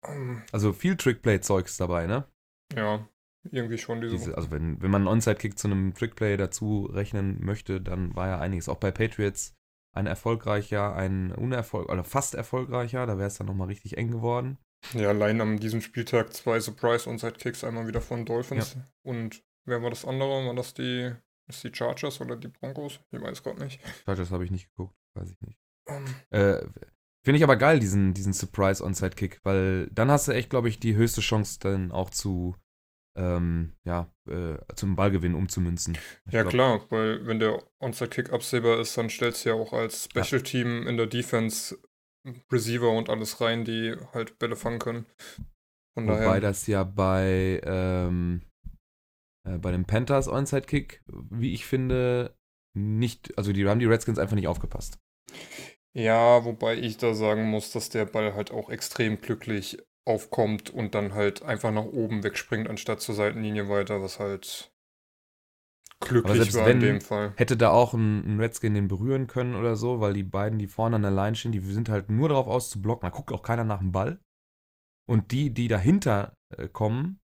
Ähm. 0.05 0.43
also 0.51 0.71
viel 0.73 0.95
Trickplay-Zeugs 0.97 1.77
dabei, 1.77 2.05
ne? 2.05 2.27
Ja, 2.75 3.07
irgendwie 3.51 3.77
schon 3.77 4.01
diese. 4.01 4.15
diese 4.15 4.35
also 4.35 4.51
wenn, 4.51 4.81
wenn 4.81 4.91
man 4.91 5.01
einen 5.01 5.07
Onside-Kick 5.07 5.57
zu 5.57 5.67
einem 5.67 5.93
Trickplay 5.93 6.37
dazu 6.37 6.85
rechnen 6.85 7.43
möchte, 7.43 7.81
dann 7.81 8.15
war 8.15 8.27
ja 8.27 8.39
einiges. 8.39 8.69
Auch 8.69 8.77
bei 8.77 8.91
Patriots 8.91 9.53
ein 9.93 10.07
erfolgreicher, 10.07 10.95
ein 10.95 11.31
unerfolg 11.31 11.89
oder 11.89 12.03
fast 12.03 12.35
erfolgreicher, 12.35 13.05
da 13.05 13.17
wäre 13.17 13.27
es 13.27 13.37
dann 13.37 13.47
nochmal 13.47 13.67
richtig 13.67 13.97
eng 13.97 14.11
geworden. 14.11 14.57
Ja, 14.93 15.09
allein 15.09 15.41
an 15.41 15.57
diesem 15.57 15.81
Spieltag 15.81 16.33
zwei 16.33 16.59
Surprise-Onside-Kicks, 16.59 17.63
einmal 17.63 17.87
wieder 17.87 18.01
von 18.01 18.25
Dolphins. 18.25 18.75
Ja. 18.75 18.87
Und 19.03 19.43
wer 19.65 19.81
war 19.81 19.89
das 19.89 20.05
andere? 20.05 20.45
War 20.45 20.53
das 20.53 20.73
die, 20.73 21.11
das 21.47 21.61
die 21.61 21.73
Chargers 21.73 22.21
oder 22.21 22.35
die 22.35 22.49
Broncos? 22.49 22.99
Ich 23.11 23.21
weiß 23.21 23.41
gerade 23.41 23.63
nicht. 23.63 23.79
Chargers 24.05 24.31
habe 24.31 24.43
ich 24.43 24.51
nicht 24.51 24.69
geguckt, 24.69 24.95
weiß 25.15 25.31
ich 25.31 25.41
nicht. 25.41 25.59
Um. 25.85 26.05
Ähm. 26.31 26.61
Äh, 26.61 26.65
Finde 27.23 27.39
ich 27.39 27.43
aber 27.43 27.55
geil, 27.55 27.79
diesen, 27.79 28.13
diesen 28.13 28.33
Surprise-Onside-Kick, 28.33 29.39
weil 29.43 29.87
dann 29.87 30.11
hast 30.11 30.27
du 30.27 30.31
echt, 30.31 30.51
glaube 30.51 30.69
ich, 30.69 30.79
die 30.79 30.95
höchste 30.95 31.21
Chance 31.21 31.57
dann 31.59 31.91
auch 31.91 32.11
zu, 32.11 32.55
ähm, 33.15 33.73
ja, 33.85 34.11
äh, 34.27 34.57
zum 34.75 34.95
Ballgewinn 34.95 35.35
umzumünzen. 35.35 35.97
Ich 36.27 36.33
ja, 36.33 36.41
glaub, 36.41 36.51
klar, 36.51 36.85
weil 36.89 37.25
wenn 37.25 37.39
der 37.39 37.63
Onside-Kick 37.79 38.33
absehbar 38.33 38.79
ist, 38.79 38.97
dann 38.97 39.09
stellst 39.09 39.45
du 39.45 39.49
ja 39.49 39.55
auch 39.55 39.73
als 39.73 40.05
Special-Team 40.05 40.83
ja. 40.83 40.89
in 40.89 40.97
der 40.97 41.07
Defense 41.07 41.77
Receiver 42.51 42.89
und 42.91 43.09
alles 43.09 43.39
rein, 43.41 43.65
die 43.65 43.95
halt 44.13 44.37
Bälle 44.39 44.55
fangen 44.55 44.79
können. 44.79 45.05
Von 45.93 46.07
Wobei 46.07 46.25
daher, 46.25 46.41
das 46.41 46.67
ja 46.67 46.83
bei, 46.83 47.61
ähm, 47.63 48.41
äh, 49.47 49.57
bei 49.57 49.71
dem 49.71 49.85
Panthers 49.85 50.27
Onside-Kick, 50.27 51.03
wie 51.07 51.53
ich 51.53 51.65
finde, 51.65 52.35
nicht, 52.75 53.37
also 53.37 53.53
die 53.53 53.65
haben 53.65 53.79
die 53.79 53.85
Redskins 53.85 54.19
einfach 54.19 54.35
nicht 54.35 54.47
aufgepasst. 54.47 54.99
Ja, 55.93 56.43
wobei 56.43 56.75
ich 56.75 56.97
da 56.97 57.13
sagen 57.13 57.45
muss, 57.45 57.71
dass 57.71 57.89
der 57.89 58.05
Ball 58.05 58.33
halt 58.33 58.51
auch 58.51 58.69
extrem 58.69 59.21
glücklich 59.21 59.77
aufkommt 60.05 60.69
und 60.69 60.95
dann 60.95 61.13
halt 61.13 61.43
einfach 61.43 61.71
nach 61.71 61.85
oben 61.85 62.23
wegspringt, 62.23 62.69
anstatt 62.69 63.01
zur 63.01 63.15
Seitenlinie 63.15 63.69
weiter, 63.69 64.01
was 64.01 64.19
halt 64.19 64.71
glücklich 65.99 66.53
war 66.53 66.69
in 66.69 66.79
dem 66.79 67.01
Fall. 67.01 67.33
Hätte 67.37 67.57
da 67.57 67.71
auch 67.71 67.93
ein, 67.93 68.23
ein, 68.25 68.39
Redskin 68.39 68.73
den 68.73 68.87
berühren 68.87 69.27
können 69.27 69.55
oder 69.55 69.75
so, 69.75 69.99
weil 70.01 70.13
die 70.13 70.23
beiden, 70.23 70.59
die 70.59 70.67
vorne 70.67 70.97
an 70.97 71.01
der 71.01 71.11
Line 71.11 71.35
stehen, 71.35 71.51
die 71.51 71.59
sind 71.59 71.89
halt 71.89 72.09
nur 72.09 72.29
darauf 72.29 72.47
aus 72.47 72.69
zu 72.69 72.81
blocken. 72.81 73.07
Da 73.07 73.09
guckt 73.09 73.31
auch 73.31 73.41
keiner 73.41 73.63
nach 73.63 73.79
dem 73.79 73.91
Ball. 73.91 74.19
Und 75.07 75.31
die, 75.31 75.51
die 75.51 75.67
dahinter 75.67 76.33
äh, 76.55 76.67
kommen, 76.67 77.19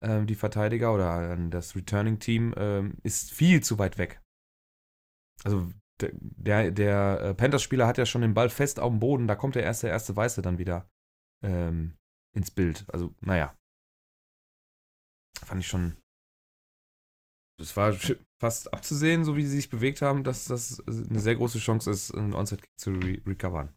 äh, 0.00 0.24
die 0.24 0.34
Verteidiger 0.34 0.94
oder 0.94 1.32
äh, 1.32 1.48
das 1.50 1.76
Returning-Team, 1.76 2.54
ähm, 2.56 2.96
ist 3.02 3.32
viel 3.32 3.62
zu 3.62 3.78
weit 3.78 3.98
weg. 3.98 4.20
Also 5.42 5.70
der, 6.00 6.10
der, 6.14 6.70
der 6.70 7.20
äh, 7.20 7.34
Panthers-Spieler 7.34 7.86
hat 7.86 7.98
ja 7.98 8.06
schon 8.06 8.22
den 8.22 8.34
Ball 8.34 8.48
fest 8.48 8.80
auf 8.80 8.90
dem 8.90 9.00
Boden, 9.00 9.26
da 9.26 9.34
kommt 9.34 9.54
der 9.54 9.62
erste, 9.62 9.88
erste 9.88 10.16
Weiße 10.16 10.42
dann 10.42 10.58
wieder 10.58 10.88
ähm, 11.42 11.96
ins 12.34 12.50
Bild. 12.50 12.84
Also, 12.88 13.14
naja. 13.20 13.56
Fand 15.44 15.60
ich 15.60 15.66
schon 15.66 15.96
es 17.60 17.76
war 17.76 17.94
fast 18.40 18.72
abzusehen, 18.72 19.24
so 19.24 19.36
wie 19.36 19.44
sie 19.44 19.56
sich 19.56 19.70
bewegt 19.70 20.02
haben, 20.02 20.24
dass 20.24 20.46
das 20.46 20.80
eine 20.86 21.20
sehr 21.20 21.36
große 21.36 21.58
Chance 21.58 21.90
ist, 21.90 22.12
einen 22.12 22.34
Onside-Kick 22.34 22.78
zu 22.78 22.90
re 22.90 23.22
recovern. 23.26 23.72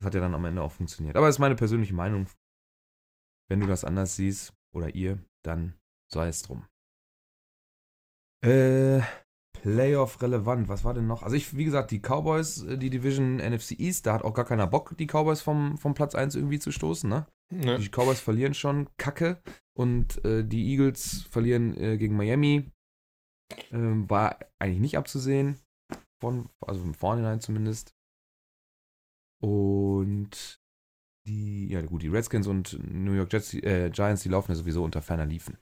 Das 0.00 0.06
hat 0.06 0.14
ja 0.14 0.20
dann 0.20 0.34
am 0.34 0.44
Ende 0.44 0.62
auch 0.62 0.72
funktioniert. 0.72 1.16
Aber 1.16 1.26
das 1.26 1.36
ist 1.36 1.40
meine 1.40 1.54
persönliche 1.54 1.94
Meinung. 1.94 2.26
Wenn 3.48 3.60
du 3.60 3.66
das 3.66 3.84
anders 3.84 4.16
siehst, 4.16 4.54
oder 4.74 4.94
ihr, 4.94 5.18
dann 5.44 5.74
sei 6.12 6.28
es 6.28 6.42
drum. 6.42 6.66
Äh, 8.44 9.02
Playoff 9.52 10.22
relevant, 10.22 10.68
was 10.68 10.84
war 10.84 10.94
denn 10.94 11.06
noch? 11.06 11.22
Also 11.22 11.36
ich, 11.36 11.56
wie 11.56 11.64
gesagt, 11.64 11.90
die 11.90 12.00
Cowboys, 12.00 12.62
äh, 12.62 12.78
die 12.78 12.90
Division 12.90 13.36
NFC 13.36 13.72
East, 13.78 14.06
da 14.06 14.14
hat 14.14 14.22
auch 14.22 14.34
gar 14.34 14.44
keiner 14.44 14.66
Bock, 14.66 14.96
die 14.96 15.06
Cowboys 15.06 15.42
vom, 15.42 15.76
vom 15.78 15.94
Platz 15.94 16.14
1 16.14 16.34
irgendwie 16.34 16.58
zu 16.58 16.72
stoßen, 16.72 17.10
ne? 17.10 17.26
Nee. 17.50 17.78
Die 17.78 17.88
Cowboys 17.88 18.20
verlieren 18.20 18.54
schon 18.54 18.88
Kacke 18.96 19.42
und 19.76 20.24
äh, 20.24 20.44
die 20.44 20.70
Eagles 20.70 21.22
verlieren 21.30 21.76
äh, 21.76 21.98
gegen 21.98 22.16
Miami. 22.16 22.70
Ähm, 23.72 24.08
war 24.08 24.38
eigentlich 24.58 24.80
nicht 24.80 24.98
abzusehen. 24.98 25.58
Von, 26.20 26.50
also 26.60 26.82
im 26.82 26.94
Vorhinein 26.94 27.40
zumindest. 27.40 27.94
Und 29.42 30.60
die, 31.26 31.68
ja 31.68 31.82
gut, 31.82 32.02
die 32.02 32.08
Redskins 32.08 32.46
und 32.46 32.78
New 32.82 33.14
York 33.14 33.32
Jets, 33.32 33.54
äh, 33.54 33.90
Giants, 33.90 34.22
die 34.22 34.28
laufen 34.28 34.52
ja 34.52 34.56
sowieso 34.56 34.84
unter 34.84 35.02
ferner 35.02 35.26
Liefen. 35.26 35.58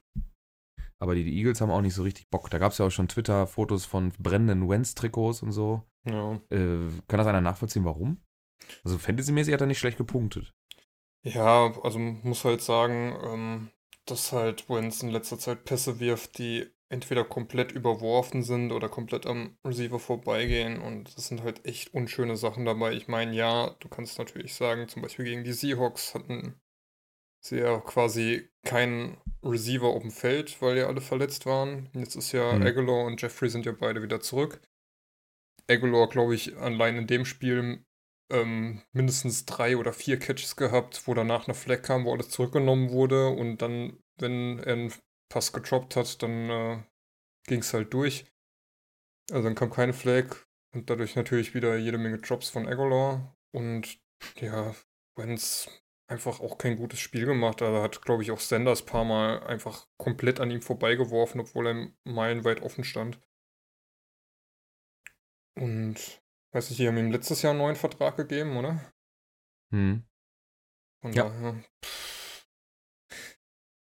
Aber 1.00 1.14
die, 1.14 1.25
die 1.25 1.37
Eagles 1.37 1.61
haben 1.61 1.71
auch 1.71 1.80
nicht 1.80 1.95
so 1.95 2.02
richtig 2.02 2.28
Bock. 2.28 2.50
Da 2.50 2.59
gab 2.59 2.73
es 2.73 2.78
ja 2.78 2.87
auch 2.87 2.90
schon 2.90 3.09
Twitter-Fotos 3.09 3.85
von 3.85 4.11
brennenden 4.18 4.68
Wentz-Trikots 4.68 5.42
und 5.42 5.52
so. 5.52 5.85
Ja. 6.04 6.35
Äh, 6.50 6.88
kann 7.07 7.18
das 7.18 7.26
einer 7.26 7.40
nachvollziehen, 7.40 7.85
warum? 7.85 8.21
Also 8.85 8.99
Fantasy-mäßig 8.99 9.54
hat 9.54 9.61
er 9.61 9.68
nicht 9.68 9.78
schlecht 9.78 9.97
gepunktet. 9.97 10.54
Ja, 11.23 11.75
also 11.83 11.99
muss 11.99 12.45
halt 12.45 12.63
sagen, 12.63 13.17
ähm, 13.25 13.71
dass 14.07 14.33
halt 14.33 14.69
Wentz 14.69 15.03
in 15.03 15.11
letzter 15.11 15.39
Zeit 15.39 15.65
Pässe 15.65 16.01
wirft, 16.01 16.39
die 16.39 16.67
entweder 16.91 17.25
komplett 17.25 17.73
überworfen 17.73 18.43
sind 18.43 18.73
oder 18.73 18.89
komplett 18.89 19.27
am 19.27 19.59
Receiver 19.65 19.99
vorbeigehen. 19.99 20.81
Und 20.81 21.17
das 21.17 21.29
sind 21.29 21.43
halt 21.43 21.67
echt 21.67 21.93
unschöne 21.93 22.37
Sachen 22.37 22.65
dabei. 22.65 22.93
Ich 22.95 23.09
meine, 23.09 23.35
ja, 23.35 23.77
du 23.81 23.89
kannst 23.89 24.19
natürlich 24.19 24.55
sagen, 24.55 24.89
zum 24.89 25.03
Beispiel 25.03 25.27
gegen 25.27 25.45
die 25.45 25.53
Seahawks 25.53 26.15
hatten 26.15 26.61
sie 27.41 27.59
ja 27.59 27.79
quasi 27.81 28.49
keinen 28.65 29.19
Receiver 29.43 29.87
auf 29.87 30.03
dem 30.03 30.11
Feld, 30.11 30.61
weil 30.63 30.79
ja 30.79 30.87
alle 30.87 31.01
verletzt 31.01 31.47
waren. 31.47 31.89
Jetzt 31.95 32.17
ist 32.17 32.33
ja 32.33 32.53
mhm. 32.53 32.63
Aguilar 32.63 33.05
und 33.05 33.21
Jeffrey 33.21 33.51
sind 33.51 33.67
ja 33.67 33.73
beide 33.73 34.03
wieder 34.03 34.21
zurück. 34.21 34.61
Aguilar, 35.69 36.09
glaube 36.09 36.35
ich, 36.35 36.57
allein 36.57 36.97
in 36.97 37.07
dem 37.07 37.27
Spiel 37.27 37.85
ähm, 38.30 38.82
mindestens 38.92 39.47
drei 39.47 39.76
oder 39.76 39.92
vier 39.92 40.18
Catches 40.18 40.56
gehabt, 40.56 41.06
wo 41.06 41.14
danach 41.14 41.47
eine 41.47 41.54
Flag 41.54 41.82
kam, 41.82 42.04
wo 42.04 42.12
alles 42.12 42.30
zurückgenommen 42.30 42.90
wurde 42.90 43.28
und 43.28 43.58
dann, 43.58 43.99
wenn 44.18 44.58
er 44.61 44.73
einen 44.75 44.92
Pass 45.28 45.52
getroppt 45.52 45.97
hat, 45.97 46.23
dann 46.23 46.50
äh, 46.50 46.82
ging 47.47 47.61
es 47.61 47.75
halt 47.75 47.92
durch. 47.92 48.26
Also 49.30 49.44
dann 49.44 49.54
kam 49.54 49.70
keine 49.70 49.92
Flag 49.92 50.37
und 50.75 50.90
dadurch 50.90 51.16
natürlich 51.16 51.54
wieder 51.54 51.76
jede 51.76 51.99
Menge 51.99 52.18
Drops 52.18 52.50
von 52.50 52.66
Aguilar 52.66 53.37
und 53.52 53.99
ja, 54.37 54.75
Wenz 55.16 55.68
einfach 56.08 56.40
auch 56.40 56.58
kein 56.58 56.76
gutes 56.76 57.00
Spiel 57.00 57.26
gemacht. 57.26 57.62
Also 57.62 57.82
hat, 57.82 58.02
glaube 58.02 58.23
ich, 58.23 58.30
auch 58.30 58.40
Sanders 58.40 58.85
paar 58.85 59.04
Mal 59.04 59.42
einfach 59.47 59.87
komplett 59.99 60.40
an 60.40 60.50
ihm 60.50 60.62
vorbeigeworfen, 60.62 61.40
obwohl 61.40 61.66
er 61.68 61.92
meilenweit 62.04 62.62
offen 62.62 62.85
stand. 62.85 63.20
Und 65.54 66.23
weiß 66.52 66.71
ich, 66.71 66.76
die 66.78 66.88
haben 66.88 66.97
ihm 66.99 67.11
letztes 67.11 67.43
Jahr 67.43 67.50
einen 67.50 67.61
neuen 67.61 67.76
Vertrag 67.76 68.17
gegeben, 68.17 68.57
oder? 68.57 68.81
Hm. 69.71 70.05
Von 71.00 71.12
Ja. 71.12 71.25
daher. 71.28 71.62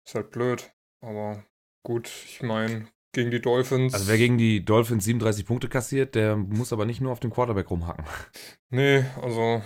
Ist 0.06 0.14
halt 0.14 0.30
blöd. 0.30 0.72
Aber 1.00 1.44
gut, 1.84 2.08
ich 2.08 2.42
meine, 2.42 2.88
gegen 3.12 3.30
die 3.30 3.40
Dolphins. 3.40 3.94
Also 3.94 4.08
wer 4.08 4.18
gegen 4.18 4.38
die 4.38 4.64
Dolphins 4.64 5.04
37 5.04 5.46
Punkte 5.46 5.68
kassiert, 5.68 6.14
der 6.14 6.36
muss 6.36 6.72
aber 6.72 6.84
nicht 6.86 7.00
nur 7.00 7.12
auf 7.12 7.20
dem 7.20 7.30
Quarterback 7.30 7.70
rumhacken. 7.70 8.04
Nee, 8.70 9.04
also. 9.22 9.62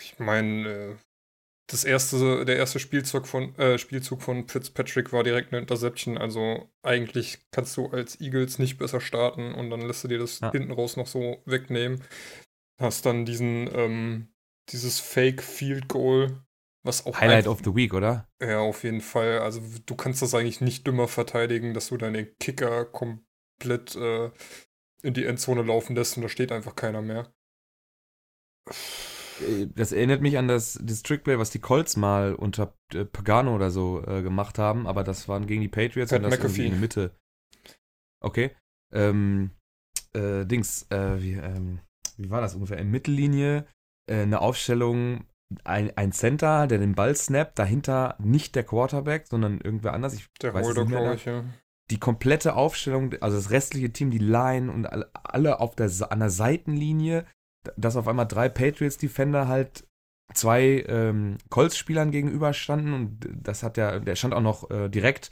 Ich 0.00 0.18
meine, 0.18 0.68
äh, 0.68 0.96
das 1.70 1.84
erste, 1.84 2.44
der 2.46 2.56
erste 2.56 2.78
Spielzug 2.78 3.26
von, 3.26 3.54
äh, 3.56 3.78
Spielzug 3.78 4.22
von 4.22 4.48
Fitzpatrick 4.48 5.12
war 5.12 5.22
direkt 5.22 5.52
eine 5.52 5.60
Interception. 5.60 6.16
Also 6.16 6.70
eigentlich 6.82 7.38
kannst 7.50 7.76
du 7.76 7.86
als 7.88 8.20
Eagles 8.20 8.58
nicht 8.58 8.78
besser 8.78 9.00
starten 9.00 9.54
und 9.54 9.68
dann 9.70 9.82
lässt 9.82 10.02
du 10.02 10.08
dir 10.08 10.18
das 10.18 10.40
Ja. 10.40 10.50
hinten 10.50 10.72
raus 10.72 10.96
noch 10.96 11.06
so 11.06 11.42
wegnehmen. 11.44 12.02
Hast 12.80 13.04
dann 13.06 13.24
diesen, 13.26 13.68
ähm, 13.74 14.28
dieses 14.70 14.98
Fake 14.98 15.42
Field 15.42 15.88
Goal, 15.88 16.42
was 16.84 17.04
auch 17.04 17.20
Highlight 17.20 17.38
einfach- 17.46 17.50
of 17.52 17.60
the 17.64 17.74
Week, 17.74 17.92
oder? 17.92 18.26
Ja, 18.40 18.60
auf 18.60 18.82
jeden 18.84 19.02
Fall. 19.02 19.40
Also 19.40 19.60
du 19.84 19.94
kannst 19.94 20.22
das 20.22 20.34
eigentlich 20.34 20.60
nicht 20.62 20.86
dümmer 20.86 21.06
verteidigen, 21.08 21.74
dass 21.74 21.88
du 21.88 21.96
deine 21.98 22.24
Kicker 22.24 22.86
komplett 22.86 23.94
äh, 23.94 24.30
in 25.02 25.12
die 25.14 25.26
Endzone 25.26 25.62
laufen 25.62 25.94
lässt 25.96 26.16
und 26.16 26.22
da 26.22 26.28
steht 26.30 26.50
einfach 26.50 26.76
keiner 26.76 27.02
mehr. 27.02 27.30
Äh, 28.70 28.72
Das 29.74 29.92
erinnert 29.92 30.22
mich 30.22 30.38
an 30.38 30.48
das, 30.48 30.78
das 30.82 31.02
Trickplay, 31.02 31.38
was 31.38 31.50
die 31.50 31.60
Colts 31.60 31.96
mal 31.96 32.34
unter 32.34 32.74
äh, 32.92 33.04
Pagano 33.04 33.54
oder 33.54 33.70
so 33.70 34.02
äh, 34.06 34.22
gemacht 34.22 34.58
haben, 34.58 34.86
aber 34.86 35.04
das 35.04 35.28
waren 35.28 35.46
gegen 35.46 35.62
die 35.62 35.68
Patriots 35.68 36.10
Pat 36.10 36.22
und 36.22 36.30
das 36.30 36.38
irgendwie 36.38 36.62
McAfee. 36.62 36.64
in 36.64 36.70
der 36.72 36.80
Mitte. 36.80 37.16
Okay. 38.20 38.50
Ähm, 38.92 39.50
äh, 40.14 40.44
Dings, 40.46 40.86
äh, 40.90 41.22
wie, 41.22 41.34
ähm, 41.34 41.80
wie 42.16 42.30
war 42.30 42.40
das 42.40 42.54
ungefähr? 42.54 42.78
In 42.78 42.90
Mittellinie 42.90 43.66
äh, 44.08 44.22
eine 44.22 44.40
Aufstellung, 44.40 45.26
ein, 45.64 45.96
ein 45.96 46.12
Center, 46.12 46.66
der 46.66 46.78
den 46.78 46.94
Ball 46.94 47.14
snappt, 47.14 47.58
dahinter 47.58 48.16
nicht 48.18 48.54
der 48.54 48.64
Quarterback, 48.64 49.26
sondern 49.26 49.60
irgendwer 49.60 49.94
anders. 49.94 50.14
Ich 50.14 50.26
Der 50.42 50.52
weiß 50.54 50.66
Holder, 50.66 50.84
glaube 50.84 51.14
ich, 51.14 51.24
ja. 51.24 51.44
die 51.90 51.98
komplette 51.98 52.54
Aufstellung, 52.54 53.14
also 53.20 53.36
das 53.36 53.50
restliche 53.50 53.92
Team, 53.92 54.10
die 54.10 54.18
Line 54.18 54.70
und 54.70 54.86
alle, 54.86 55.60
auf 55.60 55.74
der, 55.74 55.90
an 56.10 56.20
der 56.20 56.30
Seitenlinie, 56.30 57.26
dass 57.76 57.96
auf 57.96 58.08
einmal 58.08 58.26
drei 58.26 58.48
Patriots-Defender 58.48 59.48
halt 59.48 59.86
zwei 60.34 60.84
ähm, 60.88 61.38
Colts-Spielern 61.48 62.10
gegenüberstanden 62.10 62.92
und 62.92 63.28
das 63.34 63.62
hat 63.62 63.76
der, 63.76 64.00
der 64.00 64.16
stand 64.16 64.34
auch 64.34 64.42
noch 64.42 64.70
äh, 64.70 64.88
direkt 64.88 65.30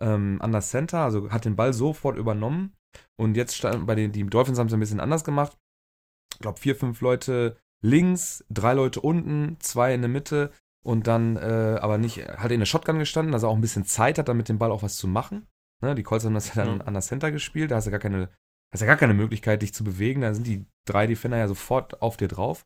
ähm, 0.00 0.38
an 0.40 0.52
das 0.52 0.70
Center, 0.70 1.00
also 1.00 1.30
hat 1.30 1.44
den 1.44 1.56
Ball 1.56 1.72
sofort 1.72 2.16
übernommen 2.16 2.72
und 3.16 3.36
jetzt 3.36 3.56
stand 3.56 3.86
bei 3.86 3.94
den, 3.94 4.12
die 4.12 4.24
Dolphins 4.24 4.58
haben 4.58 4.68
es 4.68 4.72
ein 4.72 4.80
bisschen 4.80 5.00
anders 5.00 5.24
gemacht. 5.24 5.56
Ich 6.32 6.40
glaube, 6.40 6.58
vier, 6.58 6.76
fünf 6.76 7.00
Leute 7.00 7.56
links, 7.84 8.44
drei 8.48 8.74
Leute 8.74 9.00
unten, 9.00 9.56
zwei 9.60 9.92
in 9.94 10.00
der 10.00 10.08
Mitte 10.08 10.50
und 10.84 11.06
dann 11.06 11.36
äh, 11.36 11.78
aber 11.80 11.98
nicht, 11.98 12.26
halt 12.26 12.52
in 12.52 12.60
der 12.60 12.66
Shotgun 12.66 12.98
gestanden, 12.98 13.32
dass 13.32 13.42
er 13.42 13.48
auch 13.50 13.54
ein 13.54 13.60
bisschen 13.60 13.84
Zeit 13.84 14.18
hat, 14.18 14.28
damit 14.28 14.48
den 14.48 14.58
Ball 14.58 14.70
auch 14.70 14.82
was 14.82 14.96
zu 14.96 15.08
machen. 15.08 15.46
Ne, 15.82 15.94
die 15.94 16.02
Colts 16.02 16.24
haben 16.24 16.34
das 16.34 16.54
ja 16.54 16.64
dann 16.64 16.78
Ja. 16.78 16.84
an 16.86 16.94
das 16.94 17.06
Center 17.08 17.30
gespielt, 17.30 17.70
da 17.70 17.76
hast 17.76 17.86
du 17.86 17.90
gar 17.90 18.00
keine, 18.00 18.30
hast 18.72 18.80
ja 18.80 18.86
gar 18.86 18.96
keine 18.96 19.14
Möglichkeit, 19.14 19.62
dich 19.62 19.74
zu 19.74 19.84
bewegen. 19.84 20.20
Da 20.20 20.34
sind 20.34 20.46
die 20.46 20.66
drei 20.86 21.06
Defender 21.06 21.38
ja 21.38 21.48
sofort 21.48 22.02
auf 22.02 22.16
dir 22.16 22.28
drauf. 22.28 22.64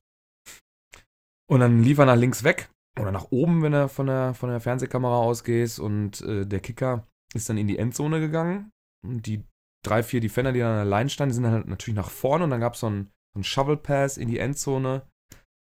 Und 1.49 1.61
dann 1.61 1.83
lief 1.83 1.99
er 1.99 2.07
nach 2.07 2.17
links 2.17 2.45
weg 2.45 2.71
oder 2.99 3.13
nach 3.13 3.31
oben, 3.31 3.63
wenn 3.63 3.73
er 3.73 3.89
von 3.89 4.07
der, 4.07 4.35
von 4.35 4.51
der 4.51 4.61
Fernsehkamera 4.61 5.17
ausgehst 5.17 5.81
und 5.81 6.21
äh, 6.23 6.47
der 6.47 6.61
Kicker 6.61 7.07
ist 7.35 7.49
dann 7.49 7.59
in 7.59 7.67
die 7.67 7.79
Endzone 7.79 8.21
gegangen. 8.21 8.71
Und 9.05 9.27
die 9.27 9.45
drei, 9.85 10.03
vier 10.03 10.21
Defender, 10.21 10.53
die 10.53 10.61
dann 10.61 10.89
Line 10.89 11.11
standen, 11.11 11.31
die 11.31 11.35
sind 11.35 11.45
dann 11.45 11.53
halt 11.53 11.67
natürlich 11.67 11.97
nach 11.97 12.11
vorne 12.11 12.45
und 12.45 12.51
dann 12.51 12.61
gab 12.61 12.75
es 12.75 12.81
so 12.81 12.87
einen, 12.87 13.07
so 13.35 13.39
einen 13.39 13.45
Shovel 13.45 13.77
Pass 13.77 14.17
in 14.17 14.29
die 14.29 14.39
Endzone. 14.39 15.07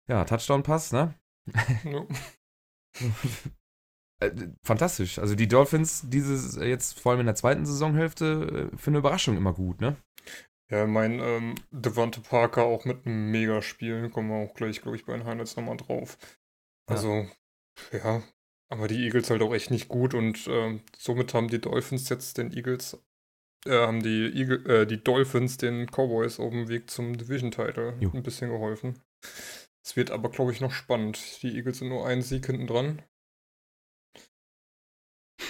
Ja, 0.08 0.24
Touchdown-Pass, 0.24 0.92
ne? 0.92 1.14
Ja. 1.84 2.06
Äh, 4.26 4.50
Fantastisch. 4.62 5.18
Also 5.18 5.34
die 5.34 5.48
Dolphins 5.48 6.04
dieses 6.08 6.56
äh, 6.56 6.66
jetzt 6.66 7.00
vor 7.00 7.12
allem 7.12 7.20
in 7.20 7.26
der 7.26 7.34
zweiten 7.34 7.66
Saisonhälfte 7.66 8.70
äh, 8.72 8.76
für 8.76 8.90
eine 8.90 8.98
Überraschung 8.98 9.36
immer 9.36 9.52
gut, 9.52 9.80
ne? 9.80 9.96
Ja, 10.70 10.86
mein 10.86 11.20
ähm, 11.20 11.54
Devante 11.70 12.20
Parker 12.20 12.64
auch 12.64 12.84
mit 12.84 13.06
einem 13.06 13.30
Megaspiel. 13.30 14.08
Kommen 14.10 14.30
wir 14.30 14.36
auch 14.36 14.54
gleich, 14.54 14.80
glaube 14.80 14.96
ich, 14.96 15.04
bei 15.04 15.16
den 15.16 15.26
Highlights 15.26 15.56
nochmal 15.56 15.76
drauf. 15.76 16.16
Ja. 16.88 16.96
Also, 16.96 17.26
ja. 17.92 18.22
Aber 18.70 18.88
die 18.88 19.04
Eagles 19.04 19.30
halt 19.30 19.42
auch 19.42 19.54
echt 19.54 19.70
nicht 19.70 19.88
gut 19.88 20.14
und 20.14 20.48
ähm, 20.48 20.80
somit 20.96 21.34
haben 21.34 21.48
die 21.48 21.60
Dolphins 21.60 22.08
jetzt 22.08 22.38
den 22.38 22.50
Eagles, 22.50 22.98
äh, 23.66 23.72
haben 23.72 24.02
die, 24.02 24.32
Eagle, 24.34 24.64
äh, 24.66 24.86
die 24.86 25.04
Dolphins 25.04 25.58
den 25.58 25.86
Cowboys 25.86 26.40
auf 26.40 26.50
dem 26.50 26.68
Weg 26.68 26.90
zum 26.90 27.16
Division-Title 27.16 27.98
ein 28.00 28.22
bisschen 28.22 28.50
geholfen. 28.50 28.98
Es 29.84 29.96
wird 29.96 30.10
aber, 30.10 30.30
glaube 30.30 30.50
ich, 30.50 30.62
noch 30.62 30.72
spannend. 30.72 31.42
Die 31.42 31.54
Eagles 31.54 31.78
sind 31.78 31.90
nur 31.90 32.06
einen 32.06 32.22
Sieg 32.22 32.46
hinten 32.46 32.66
dran. 32.66 33.02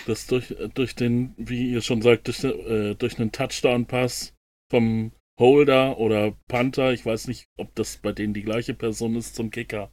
Das 0.06 0.26
durch, 0.26 0.54
durch 0.74 0.94
den, 0.94 1.34
wie 1.36 1.70
ihr 1.70 1.80
schon 1.80 2.02
sagt, 2.02 2.26
durch, 2.26 2.44
äh, 2.44 2.94
durch 2.94 3.18
einen 3.18 3.32
Touchdown-Pass 3.32 4.34
vom 4.70 5.12
Holder 5.38 5.98
oder 5.98 6.32
Panther, 6.48 6.92
ich 6.92 7.04
weiß 7.04 7.26
nicht, 7.28 7.48
ob 7.56 7.74
das 7.74 7.96
bei 7.96 8.12
denen 8.12 8.34
die 8.34 8.42
gleiche 8.42 8.74
Person 8.74 9.16
ist, 9.16 9.34
zum 9.34 9.50
Kicker. 9.50 9.92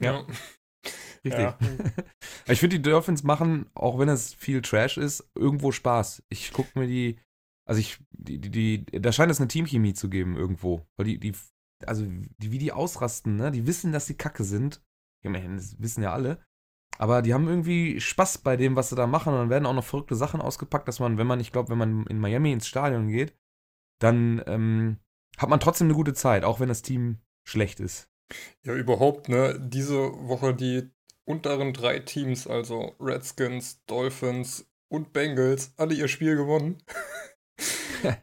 Ja. 0.00 0.26
Richtig. 1.24 1.40
Ja. 1.40 1.58
ich 2.46 2.60
finde, 2.60 2.76
die 2.76 2.82
Dolphins 2.82 3.22
machen, 3.22 3.70
auch 3.74 3.98
wenn 3.98 4.08
es 4.08 4.34
viel 4.34 4.62
Trash 4.62 4.96
ist, 4.96 5.28
irgendwo 5.34 5.72
Spaß. 5.72 6.22
Ich 6.28 6.52
gucke 6.52 6.78
mir 6.78 6.86
die, 6.86 7.18
also 7.66 7.80
ich, 7.80 7.98
die, 8.10 8.38
die, 8.38 8.50
die, 8.50 9.00
da 9.00 9.12
scheint 9.12 9.30
es 9.30 9.40
eine 9.40 9.48
Teamchemie 9.48 9.94
zu 9.94 10.08
geben 10.08 10.36
irgendwo. 10.36 10.86
Weil 10.96 11.06
die, 11.06 11.18
die, 11.18 11.34
also 11.84 12.04
die, 12.06 12.52
wie 12.52 12.58
die 12.58 12.72
ausrasten, 12.72 13.36
ne? 13.36 13.50
Die 13.50 13.66
wissen, 13.66 13.92
dass 13.92 14.06
sie 14.06 14.16
kacke 14.16 14.44
sind. 14.44 14.82
Ich 15.22 15.30
meine, 15.30 15.56
das 15.56 15.80
wissen 15.80 16.02
ja 16.02 16.12
alle. 16.12 16.44
Aber 16.98 17.22
die 17.22 17.32
haben 17.32 17.48
irgendwie 17.48 18.00
Spaß 18.00 18.38
bei 18.38 18.56
dem, 18.56 18.74
was 18.74 18.90
sie 18.90 18.96
da 18.96 19.06
machen. 19.06 19.32
Und 19.32 19.38
dann 19.38 19.50
werden 19.50 19.66
auch 19.66 19.74
noch 19.74 19.84
verrückte 19.84 20.16
Sachen 20.16 20.40
ausgepackt, 20.40 20.88
dass 20.88 20.98
man, 20.98 21.16
wenn 21.16 21.28
man, 21.28 21.38
ich 21.40 21.52
glaube, 21.52 21.70
wenn 21.70 21.78
man 21.78 22.04
in 22.06 22.18
Miami 22.18 22.52
ins 22.52 22.66
Stadion 22.66 23.08
geht, 23.08 23.34
dann 24.00 24.42
ähm, 24.46 24.98
hat 25.36 25.48
man 25.48 25.60
trotzdem 25.60 25.86
eine 25.86 25.94
gute 25.94 26.12
Zeit, 26.12 26.44
auch 26.44 26.58
wenn 26.58 26.68
das 26.68 26.82
Team 26.82 27.18
schlecht 27.46 27.78
ist. 27.78 28.10
Ja, 28.64 28.74
überhaupt, 28.74 29.28
ne? 29.28 29.58
Diese 29.60 29.96
Woche 29.96 30.54
die 30.54 30.90
unteren 31.24 31.72
drei 31.72 32.00
Teams, 32.00 32.46
also 32.46 32.96
Redskins, 33.00 33.84
Dolphins 33.86 34.68
und 34.90 35.12
Bengals, 35.12 35.72
alle 35.76 35.94
ihr 35.94 36.08
Spiel 36.08 36.36
gewonnen. 36.36 36.82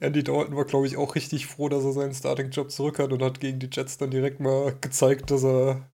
Andy 0.00 0.24
Dalton 0.24 0.56
war, 0.56 0.64
glaube 0.64 0.86
ich, 0.86 0.96
auch 0.96 1.14
richtig 1.14 1.46
froh, 1.46 1.68
dass 1.68 1.84
er 1.84 1.92
seinen 1.92 2.14
Starting-Job 2.14 2.70
zurück 2.70 2.98
hat 2.98 3.12
und 3.12 3.22
hat 3.22 3.40
gegen 3.40 3.58
die 3.58 3.70
Jets 3.70 3.98
dann 3.98 4.10
direkt 4.10 4.40
mal 4.40 4.76
gezeigt, 4.80 5.30
dass 5.30 5.44
er 5.44 5.90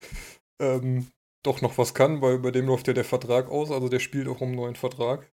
ähm, 0.60 1.06
doch 1.42 1.60
noch 1.62 1.78
was 1.78 1.94
kann, 1.94 2.20
weil 2.20 2.38
bei 2.38 2.50
dem 2.50 2.66
läuft 2.66 2.88
ja 2.88 2.92
der 2.92 3.04
Vertrag 3.04 3.48
aus, 3.48 3.70
also 3.70 3.88
der 3.88 4.00
spielt 4.00 4.28
auch 4.28 4.40
um 4.40 4.48
einen 4.48 4.56
neuen 4.56 4.76
Vertrag. 4.76 5.32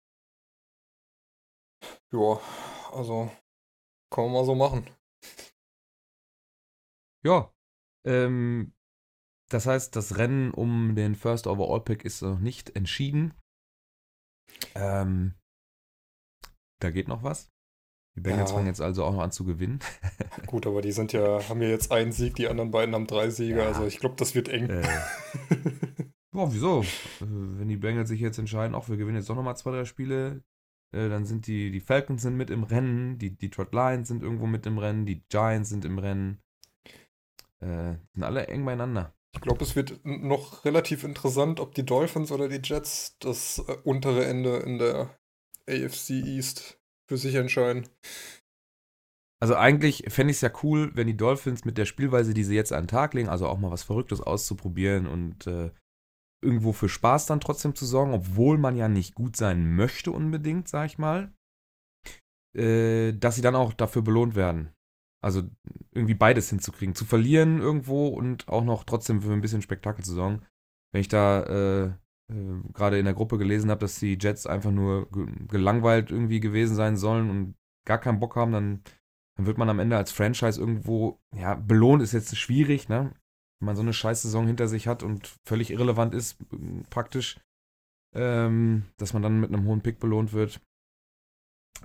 Ja, 2.12 2.40
also 2.93 3.31
kann 4.11 4.25
man 4.25 4.33
mal 4.33 4.45
so 4.45 4.55
machen. 4.55 4.88
Ja. 7.25 7.52
Ähm, 8.07 8.75
das 9.50 9.67
heißt, 9.67 9.97
das 9.97 10.19
Rennen 10.19 10.52
um 10.52 10.95
den 10.95 11.14
First 11.14 11.47
Overall 11.47 11.83
Pick 11.83 12.05
ist 12.05 12.23
noch 12.23 12.38
nicht 12.38 12.76
entschieden. 12.76 13.35
Ähm, 14.75 15.35
da 16.81 16.90
geht 16.90 17.09
noch 17.09 17.23
was. 17.23 17.50
Die 18.18 18.22
Bengals 18.22 18.50
Ja. 18.50 18.56
fangen 18.56 18.66
jetzt 18.66 18.80
also 18.80 19.04
auch 19.04 19.12
noch 19.12 19.22
an 19.22 19.30
zu 19.30 19.44
gewinnen. 19.44 19.78
Gut, 20.46 20.66
aber 20.66 20.82
die 20.82 20.90
sind 20.90 21.12
ja, 21.12 21.40
haben 21.48 21.62
ja 21.62 21.68
jetzt 21.68 21.92
einen 21.92 22.10
Sieg, 22.10 22.34
die 22.34 22.48
anderen 22.48 22.72
beiden 22.72 22.92
haben 22.96 23.06
drei 23.06 23.30
Siege, 23.30 23.58
Ja. 23.60 23.66
also 23.68 23.87
ich 23.87 24.00
glaube, 24.00 24.16
das 24.18 24.34
wird 24.34 24.48
eng. 24.48 24.68
Äh, 25.50 26.42
boah, 26.44 26.52
wieso? 26.52 26.84
Wenn 27.20 27.68
die 27.68 27.76
Bengals 27.76 28.08
sich 28.08 28.20
jetzt 28.20 28.38
entscheiden, 28.38 28.75
auch 28.75 28.88
wir 28.88 28.96
gewinnen 28.96 29.16
jetzt 29.18 29.30
doch 29.30 29.37
nochmal 29.37 29.56
zwei, 29.56 29.70
drei 29.70 29.84
Spiele, 29.84 30.42
äh, 30.92 31.08
dann 31.08 31.26
sind 31.26 31.46
die, 31.46 31.70
die 31.70 31.80
Falcons 31.80 32.22
sind 32.22 32.37
mit 32.37 32.50
im 32.50 32.64
Rennen, 32.64 33.18
die 33.18 33.37
Detroit 33.37 33.72
Lions 33.72 34.08
sind 34.08 34.22
irgendwo 34.25 34.46
mit 34.46 34.66
im 34.66 34.78
Rennen, 34.78 35.06
die 35.06 35.22
Giants 35.28 35.68
sind 35.68 35.84
im 35.84 35.98
Rennen. 35.98 36.42
Äh, 37.60 37.94
sind 38.14 38.22
alle 38.25 38.48
eng 38.48 38.64
beieinander. 38.64 39.14
Ich 39.34 39.40
glaube, 39.40 39.62
es 39.62 39.76
wird 39.76 40.00
noch 40.04 40.64
relativ 40.64 41.04
interessant, 41.04 41.60
ob 41.60 41.75
die 41.75 41.84
Dolphins 41.87 42.32
oder 42.32 42.48
die 42.48 42.60
Jets 42.62 43.16
das 43.20 43.62
äh, 43.68 43.76
untere 43.84 44.25
Ende 44.25 44.56
in 44.58 44.78
der 44.78 45.16
AFC 45.68 46.10
East 46.10 46.77
für 47.09 47.17
sich 47.17 47.35
entscheiden. 47.35 47.88
Also 49.41 49.55
eigentlich 49.55 50.05
fände 50.09 50.33
ich 50.33 50.38
es 50.38 50.41
ja 50.41 50.50
cool, 50.62 50.91
wenn 50.95 51.07
die 51.07 51.17
Dolphins 51.17 51.65
mit 51.65 51.79
der 51.79 51.87
Spielweise, 51.87 52.35
die 52.35 52.43
sie 52.45 52.57
jetzt 52.57 52.73
an 52.73 52.85
den 52.85 52.88
Tag 52.88 53.15
legen, 53.15 53.29
also 53.29 53.47
auch 53.47 53.59
mal 53.59 53.71
was 53.71 53.85
Verrücktes 53.85 54.21
auszuprobieren 54.21 55.07
und 55.07 55.47
äh, 55.47 55.71
irgendwo 56.43 56.73
für 56.73 56.88
Spaß 56.88 57.27
dann 57.27 57.41
trotzdem 57.41 57.75
zu 57.75 57.87
sorgen, 57.87 58.12
obwohl 58.12 58.59
man 58.59 58.77
ja 58.77 58.88
nicht 58.88 59.15
gut 59.15 59.37
sein 59.37 59.75
möchte 59.77 60.11
unbedingt, 60.11 60.69
sag 60.69 60.87
ich 60.87 60.99
mal, 60.99 61.33
äh, 62.57 63.12
dass 63.12 63.37
sie 63.37 63.43
dann 63.43 63.55
auch 63.55 63.73
dafür 63.73 64.03
belohnt 64.03 64.35
werden. 64.35 64.73
Also 65.23 65.43
irgendwie 65.93 66.15
beides 66.15 66.50
hinzukriegen. 66.50 66.95
Zu 66.95 67.05
verlieren 67.05 67.61
irgendwo 67.61 68.09
und 68.09 68.49
auch 68.49 68.65
noch 68.65 68.85
trotzdem 68.85 69.23
für 69.23 69.33
ein 69.33 69.41
bisschen 69.41 69.62
Spektakel 69.62 70.05
zu 70.05 70.15
sorgen. 70.15 70.45
Wenn 70.93 71.00
ich 71.00 71.09
da 71.09 71.43
äh, 71.43 71.93
äh, 72.30 72.73
gerade 72.73 72.99
in 72.99 73.04
der 73.04 73.14
Gruppe 73.14 73.38
gelesen 73.38 73.70
habe, 73.70 73.80
dass 73.80 73.99
die 73.99 74.18
Jets 74.20 74.47
einfach 74.47 74.70
nur 74.70 75.08
gelangweilt 75.49 76.11
irgendwie 76.11 76.40
gewesen 76.40 76.76
sein 76.76 76.97
sollen 76.97 77.30
und 77.30 77.54
gar 77.87 77.99
keinen 77.99 78.20
Bock 78.20 78.37
haben, 78.37 78.52
dann, 78.52 78.82
dann 79.37 79.47
wird 79.47 79.58
man 79.58 79.70
am 79.70 79.78
Ende 79.78 79.97
als 79.97 80.12
Franchise 80.12 80.61
irgendwo, 80.61 81.20
ja, 81.35 81.54
belohnt 81.54 82.02
ist 82.02 82.12
jetzt 82.12 82.37
schwierig, 82.37 82.88
ne? 82.88 83.14
Wenn 83.61 83.66
man 83.66 83.76
so 83.76 83.82
eine 83.82 83.92
Scheißsaison 83.92 84.47
hinter 84.47 84.68
sich 84.68 84.87
hat 84.87 85.02
und 85.02 85.26
völlig 85.44 85.70
irrelevant 85.70 86.14
ist, 86.14 86.38
praktisch, 86.90 87.40
ähm, 88.14 88.85
dass 88.99 89.12
man 89.12 89.23
dann 89.23 89.40
mit 89.40 89.52
einem 89.52 89.64
hohen 89.64 89.82
Pick 89.82 89.99
belohnt 89.99 90.32
wird. 90.32 90.61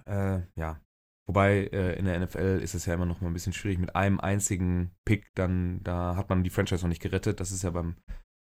Äh, 0.05 0.41
ja. 0.55 0.79
Wobei 1.25 1.67
äh, 1.67 1.97
in 1.97 2.05
der 2.05 2.19
NFL 2.19 2.59
ist 2.61 2.75
es 2.75 2.85
ja 2.85 2.93
immer 2.93 3.05
noch 3.05 3.21
mal 3.21 3.27
ein 3.27 3.33
bisschen 3.33 3.53
schwierig 3.53 3.79
mit 3.79 3.95
einem 3.95 4.19
einzigen 4.19 4.91
Pick, 5.05 5.33
dann 5.35 5.81
da 5.83 6.17
hat 6.17 6.29
man 6.29 6.43
die 6.43 6.49
Franchise 6.49 6.83
noch 6.83 6.89
nicht 6.89 7.01
gerettet. 7.01 7.39
Das 7.39 7.51
ist 7.51 7.63
ja 7.63 7.69
beim, 7.69 7.95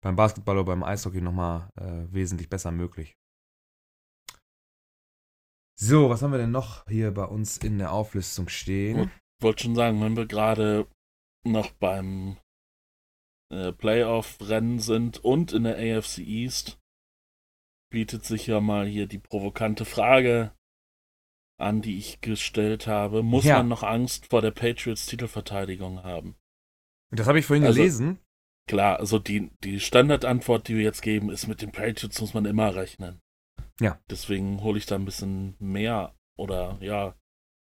beim 0.03 0.17
Basketball 0.17 0.57
oder 0.57 0.67
beim 0.67 0.83
Eishockey 0.83 1.21
nochmal 1.21 1.71
äh, 1.77 2.13
wesentlich 2.13 2.49
besser 2.49 2.71
möglich. 2.71 3.17
So, 5.79 6.11
was 6.11 6.23
haben 6.23 6.33
wir 6.33 6.39
denn 6.39 6.51
noch 6.51 6.87
hier 6.89 7.11
bei 7.13 7.25
uns 7.25 7.57
in 7.59 7.79
der 7.79 7.93
Auflistung 7.93 8.49
stehen? 8.49 9.11
Ich 9.39 9.43
wollte 9.45 9.65
schon 9.65 9.75
sagen, 9.75 10.01
wenn 10.03 10.17
wir 10.17 10.27
gerade 10.27 10.87
noch 11.47 11.71
beim 11.73 12.37
äh, 13.51 13.73
Playoff-Rennen 13.73 14.79
sind 14.79 15.25
und 15.25 15.53
in 15.53 15.65
der 15.65 15.77
AFC 15.79 16.19
East, 16.19 16.79
bietet 17.91 18.25
sich 18.25 18.47
ja 18.47 18.61
mal 18.61 18.87
hier 18.87 19.07
die 19.07 19.19
provokante 19.19 19.85
Frage 19.87 20.55
an, 21.59 21.81
die 21.83 21.97
ich 21.99 22.21
gestellt 22.21 22.87
habe. 22.87 23.23
Muss 23.23 23.45
Ja. 23.45 23.59
man 23.59 23.69
noch 23.69 23.83
Angst 23.83 24.27
vor 24.27 24.43
der 24.43 24.51
Patriots-Titelverteidigung 24.51 26.03
haben? 26.05 26.37
Das 27.11 27.27
habe 27.27 27.39
ich 27.39 27.47
vorhin 27.47 27.65
Also- 27.65 27.79
gelesen. 27.79 28.19
Klar, 28.71 29.01
also 29.01 29.19
die, 29.19 29.51
die 29.65 29.81
Standardantwort, 29.81 30.69
die 30.69 30.77
wir 30.77 30.85
jetzt 30.85 31.03
geben, 31.03 31.29
ist, 31.29 31.49
mit 31.49 31.61
den 31.61 31.73
Patriots 31.73 32.21
muss 32.21 32.35
man 32.35 32.45
immer 32.45 32.73
rechnen. 32.73 33.21
Ja. 33.81 34.01
Deswegen 34.09 34.63
hole 34.63 34.79
ich 34.79 34.87
da 34.87 34.95
ein 34.95 35.05
bisschen 35.05 35.57
mehr 35.59 36.15
oder 36.39 36.79
ja, 36.81 37.17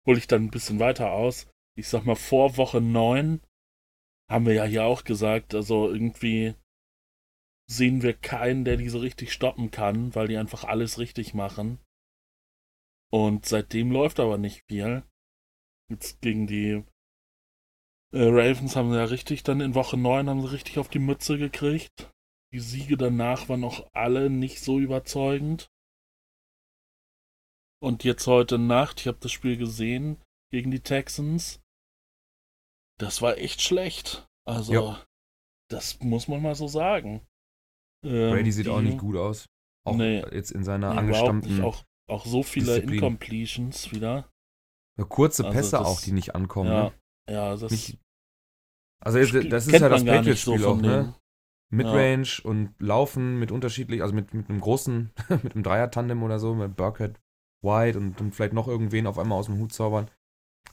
hole 0.07 0.17
ich 0.17 0.27
dann 0.27 0.45
ein 0.45 0.51
bisschen 0.51 0.79
weiter 0.79 1.13
aus. 1.13 1.51
Ich 1.77 1.89
sag 1.89 2.07
mal, 2.07 2.15
vor 2.15 2.57
Woche 2.57 2.81
9 2.81 3.43
haben 4.31 4.47
wir 4.47 4.55
ja 4.55 4.65
hier 4.65 4.85
auch 4.85 5.05
gesagt, 5.05 5.55
also 5.55 5.93
irgendwie 5.93 6.55
sehen 7.71 8.01
wir 8.01 8.15
keinen, 8.15 8.65
der 8.65 8.79
die 8.79 8.89
so 8.89 8.99
richtig 8.99 9.35
stoppen 9.35 9.71
kann, 9.71 10.15
weil 10.15 10.29
die 10.29 10.39
einfach 10.39 10.65
alles 10.65 10.99
richtig 10.99 11.35
machen. 11.35 11.79
Und 13.13 13.45
seitdem 13.45 13.91
läuft 13.91 14.19
aber 14.19 14.39
nicht 14.39 14.63
viel. 14.67 15.03
Jetzt 15.91 16.23
gegen 16.23 16.47
die 16.47 16.85
äh, 18.13 18.23
Ravens 18.29 18.77
haben 18.77 18.91
sie 18.91 18.97
ja 18.99 19.05
richtig 19.05 19.43
dann 19.43 19.61
in 19.61 19.75
Woche 19.75 19.97
9 19.97 20.29
haben 20.29 20.41
sie 20.43 20.53
richtig 20.53 20.79
auf 20.79 20.89
die 20.89 20.99
Mütze 20.99 21.39
gekriegt. 21.39 22.11
Die 22.53 22.61
Siege 22.61 22.97
danach 22.97 23.49
waren 23.49 23.65
auch 23.65 23.89
alle 23.93 24.31
nicht 24.31 24.61
so 24.61 24.79
überzeugend. 24.79 25.69
Und 27.83 28.05
jetzt 28.05 28.27
heute 28.27 28.59
Nacht, 28.59 29.01
ich 29.01 29.07
habe 29.07 29.19
das 29.21 29.33
Spiel 29.33 29.57
gesehen 29.57 30.23
gegen 30.51 30.71
die 30.71 30.81
Texans. 30.81 31.61
Das 32.99 33.21
war 33.21 33.37
echt 33.39 33.61
schlecht. 33.61 34.27
Also, 34.47 34.73
Ja. 34.73 35.05
das 35.69 36.01
muss 36.01 36.29
man 36.29 36.41
mal 36.41 36.55
so 36.55 36.69
sagen. 36.69 37.27
Ähm, 38.05 38.31
Brady 38.33 38.53
sieht 38.53 38.67
die- 38.67 38.71
auch 38.71 38.81
nicht 38.81 38.99
gut 38.99 39.17
aus. 39.17 39.47
Auch 39.85 39.97
Nee. 39.97 40.21
jetzt 40.33 40.53
in 40.53 40.65
seiner 40.65 40.93
Nee, 40.95 40.99
angestammten 41.01 41.63
Auch, 41.63 41.85
auch 42.09 42.25
so 42.25 42.43
viele 42.43 42.67
Disziplin. 42.67 42.95
Incompletions 42.95 43.93
wieder. 43.93 44.31
kurze 45.09 45.45
Also 45.45 45.55
Pässe 45.57 45.71
das- 45.73 45.87
auch, 45.87 46.01
die 46.01 46.13
nicht 46.13 46.35
ankommen. 46.35 46.71
Ja, 46.71 46.85
Ne? 46.85 46.93
Ja, 47.29 47.57
das 47.57 47.71
Nicht, 47.71 47.99
also 49.01 49.19
jetzt, 49.19 49.35
das 49.53 49.67
ist 49.67 49.81
ja 49.81 49.89
das 49.89 50.03
nicht 50.03 50.11
so 50.11 50.17
Patriots-Spiel 50.17 50.65
auch, 50.65 50.81
ne? 50.81 51.15
Midrange 51.69 52.41
und 52.45 52.75
Laufen 52.79 53.39
mit 53.39 53.51
unterschiedlich, 53.51 54.03
also 54.03 54.15
mit, 54.15 54.33
mit 54.35 54.49
einem 54.49 54.61
großen, 54.61 55.11
mit 55.43 55.55
einem 55.55 55.65
Dreier-Tandem 55.65 56.23
oder 56.23 56.39
so, 56.39 56.55
mit 56.55 56.77
Burkhead, 56.77 57.19
White 57.63 57.99
und, 57.99 58.21
und 58.21 58.35
vielleicht 58.35 58.53
noch 58.53 58.69
irgendwen 58.69 59.07
auf 59.07 59.19
einmal 59.19 59.39
aus 59.39 59.47
dem 59.47 59.59
Hut 59.59 59.73
zaubern. 59.73 60.11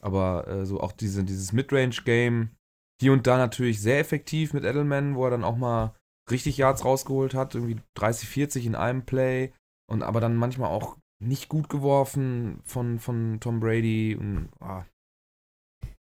Aber 0.02 0.48
äh, 0.48 0.66
so 0.66 0.80
auch 0.80 0.92
diese, 0.92 1.24
dieses 1.24 1.54
Midrange-Game, 1.54 2.50
hier 3.00 3.14
und 3.14 3.26
da 3.26 3.38
natürlich 3.38 3.82
sehr 3.82 4.00
effektiv 4.00 4.54
mit 4.54 4.64
Edelman, 4.64 5.16
wo 5.16 5.26
er 5.26 5.32
dann 5.32 5.44
auch 5.44 5.58
mal 5.58 5.96
richtig 6.30 6.58
Yards 6.58 6.86
rausgeholt 6.86 7.34
hat, 7.34 7.56
irgendwie 7.56 7.82
30, 7.96 8.30
40 8.30 8.66
in 8.66 8.76
einem 8.76 9.04
Play 9.04 9.52
und 9.88 10.04
aber 10.04 10.22
dann 10.22 10.36
manchmal 10.36 10.70
auch 10.70 10.98
nicht 11.20 11.50
gut 11.50 11.70
geworfen 11.70 12.62
von, 12.64 13.00
von 13.00 13.40
Tom 13.40 13.60
Brady 13.60 14.16
und 14.16 14.50
ah. 14.60 14.86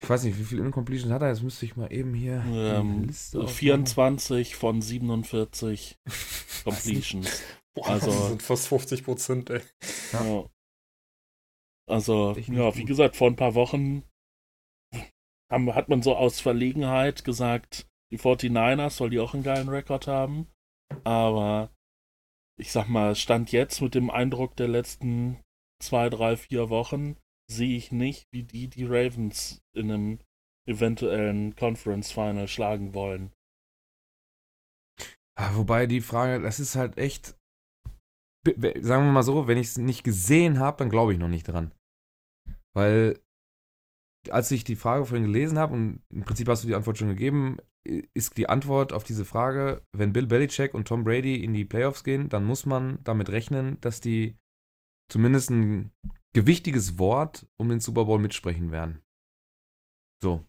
Ich 0.03 0.09
weiß 0.09 0.25
nicht, 0.25 0.39
wie 0.39 0.45
viele 0.45 0.65
Incompletions 0.65 1.13
hat 1.13 1.23
er? 1.23 1.29
Jetzt 1.29 1.43
müsste 1.43 1.65
ich 1.67 1.77
mal 1.77 1.93
eben 1.93 2.15
hier 2.15 2.43
Ähm, 2.47 3.05
Liste 3.05 3.39
aufmachen. 3.39 3.55
24 3.57 4.57
von 4.57 4.81
47 4.83 5.99
Completions. 6.65 7.43
Boah, 7.75 7.89
Also- 7.89 8.07
das 8.11 8.29
sind 8.29 8.43
fast 8.43 8.69
50 8.69 9.05
Prozent, 9.05 9.51
ey. 9.51 9.61
Ja. 10.13 10.45
Also, 11.89 12.37
ja, 12.37 12.77
wie 12.77 12.85
gesagt, 12.85 13.17
vor 13.17 13.29
ein 13.29 13.37
paar 13.37 13.55
Wochen 13.55 14.05
haben, 15.51 15.75
hat 15.75 15.89
man 15.89 16.03
so 16.03 16.15
aus 16.17 16.41
Verlegenheit 16.41 17.25
gesagt, 17.25 17.89
die 18.13 18.19
49ers, 18.19 19.01
weil 19.01 19.11
die 19.11 19.19
auch 19.19 19.35
einen 19.35 19.43
geilen 19.43 19.69
Rekord 19.69 20.07
haben. 20.07 20.47
Aber 21.05 21.71
ich 22.61 22.71
sag 22.73 22.89
mal, 22.89 23.15
Stand 23.17 23.51
jetzt 23.53 23.81
mit 23.81 23.95
dem 23.95 24.11
Eindruck 24.11 24.55
der 24.57 24.69
letzten 24.69 25.41
zwei, 25.83 26.09
drei, 26.11 26.37
vier 26.37 26.69
Wochen 26.69 27.17
sehe 27.51 27.77
ich 27.77 27.93
nicht, 27.93 28.27
wie 28.33 28.45
die 28.45 28.69
die 28.69 28.85
Ravens 28.85 29.61
in 29.77 29.91
einem 29.91 30.19
eventuellen 30.69 31.57
Conference 31.57 32.13
Final 32.13 32.49
schlagen 32.49 32.95
wollen. 32.95 33.33
Ah, 35.39 35.55
wobei 35.57 35.87
die 35.87 36.01
Frage, 36.01 36.43
das 36.43 36.61
ist 36.61 36.77
halt 36.77 36.99
echt, 36.99 37.35
sagen 38.45 39.07
wir 39.07 39.13
mal 39.13 39.23
so, 39.23 39.49
wenn 39.49 39.59
ich 39.59 39.69
es 39.69 39.79
nicht 39.79 40.05
gesehen 40.05 40.59
habe, 40.59 40.77
dann 40.79 40.91
glaube 40.91 41.13
ich 41.13 41.19
noch 41.19 41.29
nicht 41.29 41.49
dran. 41.49 41.73
Weil, 42.75 43.19
als 44.29 44.51
ich 44.51 44.65
die 44.65 44.77
Frage 44.77 45.07
vorhin 45.07 45.27
gelesen 45.27 45.59
habe, 45.59 45.75
und 45.75 46.03
im 46.13 46.25
Prinzip 46.25 46.47
hast 46.49 46.63
du 46.63 46.69
die 46.69 46.75
Antwort 46.75 46.99
schon 46.99 47.09
gegeben, 47.09 47.57
ist 48.15 48.37
die 48.37 48.49
Antwort 48.49 48.93
auf 48.93 49.05
diese 49.05 49.25
Frage, 49.25 49.83
wenn 49.97 50.13
Bill 50.13 50.27
Belichick 50.27 50.75
und 50.75 50.87
Tom 50.87 51.05
Brady 51.05 51.43
in 51.43 51.55
die 51.55 51.65
Playoffs 51.65 52.05
gehen, 52.05 52.29
dann 52.29 52.45
muss 52.45 52.67
man 52.67 53.03
damit 53.03 53.31
rechnen, 53.31 53.81
dass 53.81 54.01
die 54.01 54.37
zumindest 55.11 55.51
ein 55.51 55.91
gewichtiges 56.35 56.99
Wort 56.99 57.47
um 57.59 57.69
den 57.69 57.81
Super 57.81 58.05
Bowl 58.05 58.19
mitsprechen 58.19 58.71
werden. 58.71 59.03
So. 60.23 60.45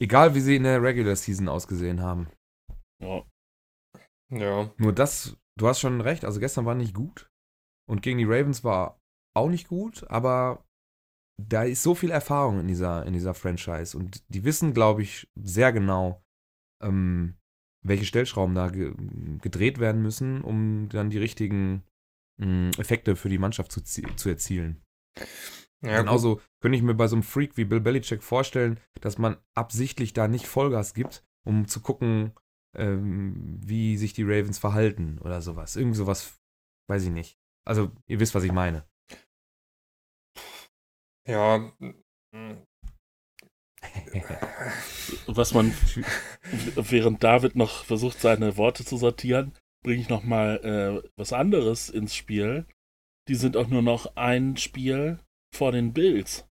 Egal, 0.00 0.34
wie 0.34 0.40
sie 0.40 0.56
in 0.56 0.64
der 0.64 0.82
Regular 0.82 1.16
Season 1.16 1.48
ausgesehen 1.48 2.00
haben. 2.00 2.28
Ja. 3.02 3.24
Ja. 4.30 4.72
Nur 4.78 4.92
das, 4.92 5.36
du 5.58 5.68
hast 5.68 5.80
schon 5.80 6.00
recht, 6.00 6.24
also 6.24 6.40
gestern 6.40 6.64
war 6.64 6.74
nicht 6.74 6.94
gut. 6.94 7.30
Und 7.88 8.02
gegen 8.02 8.18
die 8.18 8.24
Ravens 8.24 8.64
war 8.64 9.00
auch 9.36 9.48
nicht 9.48 9.68
gut, 9.68 10.08
aber 10.08 10.64
da 11.42 11.64
ist 11.64 11.82
so 11.82 11.94
viel 11.94 12.10
Erfahrung 12.10 12.60
in 12.60 12.68
dieser, 12.68 13.04
in 13.06 13.12
dieser 13.12 13.34
Franchise. 13.34 13.96
Und 13.96 14.24
die 14.28 14.44
wissen, 14.44 14.72
glaube 14.72 15.02
ich, 15.02 15.28
sehr 15.34 15.72
genau, 15.72 16.22
ähm, 16.82 17.36
welche 17.84 18.06
Stellschrauben 18.06 18.54
da 18.54 18.68
ge 18.68 18.94
gedreht 19.40 19.78
werden 19.78 20.00
müssen, 20.02 20.42
um 20.42 20.88
dann 20.88 21.10
die 21.10 21.18
richtigen 21.18 21.82
mh, 22.38 22.78
Effekte 22.78 23.16
für 23.16 23.28
die 23.28 23.38
Mannschaft 23.38 23.72
zu, 23.72 23.82
zu 23.82 24.28
erzielen. 24.28 24.83
Ja 25.82 25.96
gut. 25.98 26.06
Genauso 26.06 26.40
könnte 26.60 26.76
ich 26.76 26.82
mir 26.82 26.94
bei 26.94 27.06
so 27.08 27.16
einem 27.16 27.22
Freak 27.22 27.56
wie 27.56 27.64
Bill 27.64 27.80
Belichick 27.80 28.22
vorstellen, 28.22 28.80
dass 29.00 29.18
man 29.18 29.36
absichtlich 29.54 30.12
da 30.12 30.28
nicht 30.28 30.46
Vollgas 30.46 30.94
gibt, 30.94 31.24
um 31.44 31.68
zu 31.68 31.80
gucken, 31.80 32.32
ähm, 32.76 33.58
wie 33.62 33.96
sich 33.96 34.12
die 34.12 34.24
Ravens 34.24 34.58
verhalten 34.58 35.18
oder 35.20 35.40
sowas. 35.42 35.76
Irgendwie 35.76 35.96
sowas, 35.96 36.40
weiß 36.88 37.04
ich 37.04 37.10
nicht. 37.10 37.38
Also, 37.66 37.90
ihr 38.06 38.20
wisst, 38.20 38.34
was 38.34 38.44
ich 38.44 38.52
meine. 38.52 38.84
Ja. 41.26 41.72
Was 45.26 45.54
man 45.54 45.74
während 46.74 47.22
David 47.22 47.54
noch 47.54 47.84
versucht, 47.84 48.20
seine 48.20 48.56
Worte 48.56 48.84
zu 48.84 48.96
sortieren, 48.96 49.52
bringe 49.82 50.00
ich 50.00 50.08
noch 50.08 50.24
mal 50.24 50.56
äh, 50.64 51.08
was 51.16 51.32
anderes 51.32 51.90
ins 51.90 52.14
Spiel. 52.14 52.66
Die 53.28 53.34
sind 53.34 53.56
auch 53.56 53.68
nur 53.68 53.82
noch 53.82 54.16
ein 54.16 54.56
Spiel 54.56 55.18
vor 55.54 55.72
den 55.72 55.92
Bills. 55.92 56.44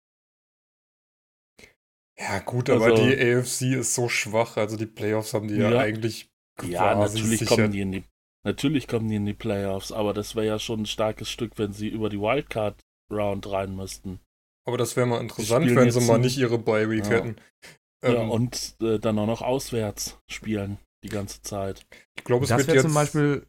Ja, 2.19 2.39
gut, 2.41 2.69
aber 2.69 2.87
Also- 2.87 3.07
die 3.07 3.17
AFC 3.19 3.75
ist 3.79 3.95
so 3.95 4.09
schwach. 4.09 4.57
Also 4.57 4.77
die 4.77 4.87
Playoffs 4.87 5.33
haben 5.35 5.49
die 5.49 5.55
ja, 5.57 5.71
Ja. 5.71 5.79
eigentlich 5.81 6.29
Ja, 6.63 6.93
quasi 6.95 7.17
natürlich 7.19 7.39
sicher. 7.41 7.55
kommen 7.57 7.73
die 7.73 7.81
in 7.81 7.93
die 7.93 8.05
natürlich 8.45 8.87
kommen 8.89 9.09
die 9.09 9.17
in 9.17 9.27
die 9.27 9.35
Playoffs, 9.35 9.93
aber 9.93 10.13
das 10.15 10.35
wäre 10.35 10.47
ja 10.47 10.59
schon 10.59 10.83
ein 10.83 10.87
starkes 10.87 11.29
Stück, 11.31 11.59
wenn 11.59 11.73
sie 11.73 11.89
über 11.89 12.09
die 12.09 12.21
Wildcard 12.21 12.79
Round 13.13 13.51
rein 13.51 13.75
müssten. 13.75 14.21
Aber 14.67 14.77
das 14.79 14.97
wäre 14.97 15.07
mal 15.07 15.21
interessant, 15.21 15.75
wenn 15.75 15.91
sie 15.91 16.01
mal 16.03 16.19
nicht 16.19 16.37
ihre 16.39 16.59
Bye-Week 16.59 17.05
Ja. 17.05 17.11
hätten. 17.11 17.37
ja, 18.05 18.15
Ähm, 18.23 18.31
und 18.31 18.77
äh, 18.83 18.99
dann 18.99 19.19
auch 19.19 19.27
noch 19.27 19.43
auswärts 19.43 20.19
spielen 20.31 20.79
die 21.05 21.09
ganze 21.09 21.43
Zeit. 21.43 21.85
ich 22.17 22.25
glaube, 22.25 22.45
es 22.45 22.51
Das 22.51 22.59
wird 22.59 22.69
wäre 22.69 22.77
jetzt 22.79 22.85
zum 22.85 22.95
Beispiel, 22.95 23.47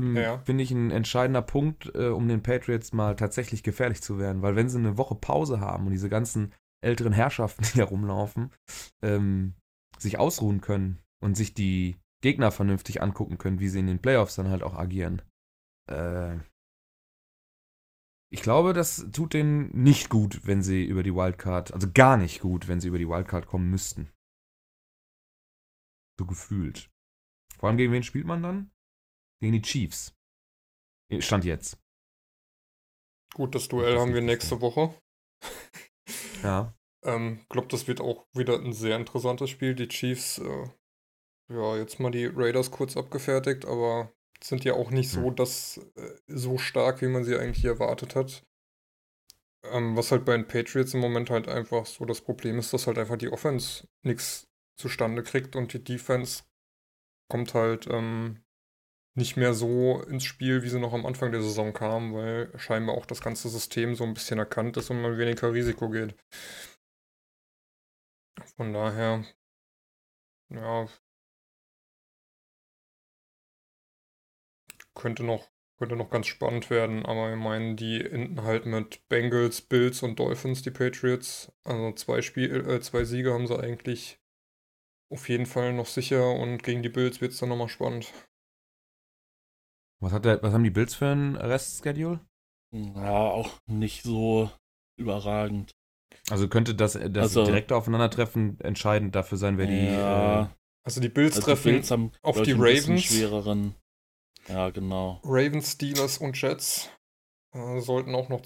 Ja. 0.00 0.38
finde 0.38 0.62
ich, 0.62 0.70
ein 0.70 0.90
entscheidender 0.90 1.42
Punkt, 1.42 1.92
äh, 1.94 2.08
um 2.08 2.28
den 2.28 2.42
Patriots 2.42 2.92
mal 2.92 3.16
tatsächlich 3.16 3.62
gefährlich 3.62 4.00
zu 4.00 4.18
werden. 4.18 4.42
Weil 4.42 4.56
wenn 4.56 4.68
sie 4.68 4.78
eine 4.78 4.96
Woche 4.96 5.14
Pause 5.16 5.60
haben 5.60 5.86
und 5.86 5.92
diese 5.92 6.08
ganzen 6.08 6.54
älteren 6.80 7.12
Herrschaften, 7.12 7.62
die 7.72 7.78
da 7.78 7.84
rumlaufen, 7.84 8.52
ähm, 9.02 9.54
sich 9.98 10.18
ausruhen 10.18 10.60
können 10.60 11.00
und 11.20 11.36
sich 11.36 11.54
die 11.54 11.96
Gegner 12.22 12.50
vernünftig 12.50 13.02
angucken 13.02 13.38
können, 13.38 13.60
wie 13.60 13.68
sie 13.68 13.80
in 13.80 13.86
den 13.86 14.00
Playoffs 14.00 14.36
dann 14.36 14.48
halt 14.48 14.62
auch 14.62 14.74
agieren. 14.74 15.22
Äh, 15.90 16.38
ich 18.30 18.42
glaube, 18.42 18.74
das 18.74 19.10
tut 19.12 19.32
denen 19.32 19.70
nicht 19.70 20.10
gut, 20.10 20.46
wenn 20.46 20.62
sie 20.62 20.84
über 20.84 21.02
die 21.02 21.14
Wildcard, 21.14 21.72
also 21.72 21.90
gar 21.92 22.16
nicht 22.16 22.40
gut, 22.40 22.68
wenn 22.68 22.80
sie 22.80 22.88
über 22.88 22.98
die 22.98 23.08
Wildcard 23.08 23.46
kommen 23.46 23.70
müssten. 23.70 24.10
So 26.18 26.26
gefühlt. 26.26 26.90
Vor 27.58 27.68
allem 27.68 27.78
gegen 27.78 27.92
wen 27.92 28.02
spielt 28.02 28.26
man 28.26 28.42
dann? 28.42 28.70
Gegen 29.40 29.52
die 29.52 29.62
Chiefs. 29.62 30.14
Stand 31.20 31.44
jetzt. 31.44 31.78
gut, 33.34 33.54
das 33.54 33.68
Duell 33.68 33.94
Das 33.94 34.02
haben 34.02 34.14
wir 34.14 34.20
nächste 34.20 34.60
Woche. 34.60 34.94
Ja. 36.42 36.74
Ähm, 37.04 37.44
glaube, 37.48 37.68
das 37.68 37.86
wird 37.86 38.00
auch 38.00 38.26
wieder 38.32 38.54
ein 38.58 38.72
sehr 38.72 38.96
interessantes 38.96 39.50
Spiel. 39.50 39.74
Die 39.74 39.88
Chiefs, 39.88 40.38
äh, 40.38 40.68
ja, 41.50 41.76
jetzt 41.76 42.00
mal 42.00 42.10
die 42.10 42.26
Raiders 42.26 42.70
kurz 42.70 42.96
abgefertigt, 42.96 43.64
aber 43.64 44.12
sind 44.42 44.64
ja 44.64 44.74
auch 44.74 44.90
nicht 44.90 45.10
so, 45.10 45.26
Hm. 45.28 45.36
das, 45.36 45.78
äh, 45.96 46.14
so 46.26 46.58
stark, 46.58 47.00
wie 47.02 47.08
man 47.08 47.24
sie 47.24 47.36
eigentlich 47.36 47.64
erwartet 47.64 48.14
hat. 48.14 48.44
Ähm, 49.64 49.96
was 49.96 50.12
halt 50.12 50.24
bei 50.24 50.36
den 50.36 50.46
Patriots 50.46 50.94
im 50.94 51.00
Moment 51.00 51.30
halt 51.30 51.48
einfach 51.48 51.86
so 51.86 52.04
das 52.04 52.20
Problem 52.20 52.58
ist, 52.58 52.72
dass 52.72 52.86
halt 52.86 52.98
einfach 52.98 53.16
die 53.16 53.30
Offense 53.30 53.88
nichts 54.04 54.48
zustande 54.76 55.22
kriegt 55.22 55.56
und 55.56 55.72
die 55.72 55.82
Defense 55.82 56.44
kommt 57.28 57.54
halt 57.54 57.86
ähm, 57.90 58.44
nicht 59.18 59.36
mehr 59.36 59.52
so 59.54 60.02
ins 60.02 60.24
Spiel, 60.24 60.62
wie 60.62 60.68
sie 60.70 60.80
noch 60.80 60.94
am 60.94 61.04
Anfang 61.06 61.32
der 61.32 61.42
Saison 61.42 61.72
kam, 61.74 62.14
weil 62.14 62.50
scheinbar 62.58 62.96
auch 62.96 63.06
das 63.06 63.20
ganze 63.20 63.48
System 63.50 63.94
so 63.94 64.04
ein 64.04 64.14
bisschen 64.14 64.38
erkannt 64.38 64.76
ist 64.78 64.90
und 64.90 65.02
man 65.02 65.18
weniger 65.18 65.52
Risiko 65.52 65.90
geht. 65.90 66.14
Von 68.56 68.72
daher, 68.72 69.24
ja, 70.50 70.88
könnte 74.94 75.24
noch, 75.24 75.48
könnte 75.78 75.96
noch 75.96 76.10
ganz 76.10 76.26
spannend 76.26 76.68
werden, 76.70 77.06
aber 77.06 77.30
wir 77.30 77.36
meinen, 77.36 77.76
die 77.76 78.04
enden 78.04 78.42
halt 78.42 78.66
mit 78.66 79.08
Bengals, 79.08 79.62
Bills 79.62 80.02
und 80.02 80.18
Dolphins, 80.18 80.62
die 80.62 80.70
Patriots. 80.70 81.50
Also 81.64 81.92
zwei 81.92 82.20
Spiel, 82.22 82.68
äh, 82.68 82.80
zwei 82.80 83.04
Siege 83.04 83.32
haben 83.32 83.46
sie 83.46 83.58
eigentlich 83.58 84.18
auf 85.10 85.28
jeden 85.28 85.46
Fall 85.46 85.72
noch 85.74 85.86
sicher 85.86 86.32
und 86.32 86.62
gegen 86.62 86.82
die 86.82 86.88
Bills 86.90 87.20
wird 87.20 87.32
es 87.32 87.38
dann 87.38 87.50
nochmal 87.50 87.68
spannend. 87.68 88.12
Was, 90.00 90.12
hat 90.12 90.24
der, 90.24 90.42
was 90.42 90.52
haben 90.52 90.64
die 90.64 90.70
Bills 90.70 90.94
für 90.94 91.06
ein 91.06 91.36
Restschedule? 91.36 92.20
Ja, 92.72 93.30
auch 93.30 93.58
nicht 93.66 94.02
so 94.02 94.50
überragend. 94.96 95.72
Also 96.30 96.48
könnte 96.48 96.74
das, 96.74 96.92
das 96.92 97.02
Also- 97.16 97.44
direkte 97.44 97.74
Aufeinandertreffen 97.76 98.60
entscheidend 98.60 99.14
dafür 99.14 99.38
sein, 99.38 99.58
wer 99.58 99.66
die. 99.66 99.72
Äh, 99.74 99.94
ja, 99.94 100.54
Also 100.84 101.00
die 101.00 101.08
Bills 101.08 101.36
also 101.36 101.46
treffen 101.46 101.68
die 101.68 101.72
Bills 101.74 101.90
haben 101.90 102.12
auf 102.22 102.42
die 102.42 102.52
Ravens. 102.52 103.02
schwereren. 103.04 103.74
Ja, 104.48 104.70
genau. 104.70 105.20
Ravens, 105.24 105.72
Steelers 105.72 106.18
und 106.18 106.40
Jets. 106.40 106.90
Äh, 107.54 107.80
sollten 107.80 108.14
auch 108.14 108.28
noch, 108.28 108.42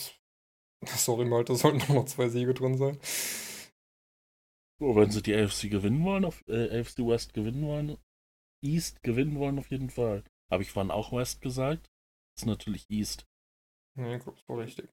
sorry 0.87 1.25
Malte, 1.25 1.55
sollten 1.57 1.83
auch 1.83 1.89
noch 1.95 2.05
zwei 2.07 2.29
Siege 2.29 2.55
drin 2.55 2.77
sein. 2.79 2.99
So, 4.81 4.97
wenn 4.97 5.11
sie 5.11 5.23
die 5.23 5.35
AFC 5.35 5.69
gewinnen 5.71 6.05
wollen, 6.05 6.25
auf, 6.25 6.43
äh, 6.49 6.81
AFC 6.81 6.99
West 7.07 7.35
gewinnen 7.35 7.65
wollen, 7.67 7.99
East 8.65 9.03
gewinnen 9.03 9.37
wollen 9.39 9.59
auf 9.59 9.71
jeden 9.71 9.91
Fall. 9.91 10.25
Habe 10.53 10.63
ich 10.63 10.71
vorhin 10.71 10.91
auch 10.91 11.13
West 11.13 11.41
gesagt? 11.41 11.87
Das 12.37 12.43
ist 12.43 12.47
natürlich 12.47 12.89
East. 12.91 13.27
Nee, 13.99 14.19
das 14.19 14.49
war 14.49 14.59
richtig. 14.59 14.91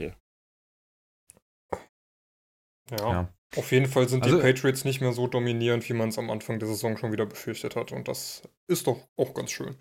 Okay. 0.00 0.14
Ja, 2.90 2.96
ja. 3.12 3.34
auf 3.56 3.72
jeden 3.72 3.86
Fall 3.86 4.08
sind 4.08 4.22
Also- 4.24 4.36
die 4.36 4.42
Patriots 4.42 4.84
nicht 4.84 5.00
mehr 5.00 5.12
so 5.12 5.26
dominierend, 5.26 5.88
wie 5.88 5.92
man 5.94 6.08
es 6.08 6.18
am 6.18 6.30
Anfang 6.30 6.58
der 6.58 6.68
Saison 6.68 6.96
schon 6.96 7.12
wieder 7.12 7.26
befürchtet 7.26 7.76
hat. 7.76 7.92
Und 7.92 8.08
das 8.08 8.42
ist 8.66 8.86
doch 8.86 9.06
auch 9.18 9.34
ganz 9.34 9.50
schön. 9.50 9.76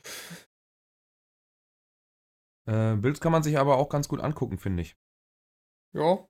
Äh, 2.66 2.96
Bills 2.96 3.20
kann 3.20 3.32
man 3.34 3.44
sich 3.44 3.58
aber 3.58 3.78
auch 3.78 3.90
ganz 3.90 4.08
gut 4.08 4.22
angucken, 4.22 4.58
finde 4.58 4.84
ich. 4.84 4.96
Ja. 5.94 6.26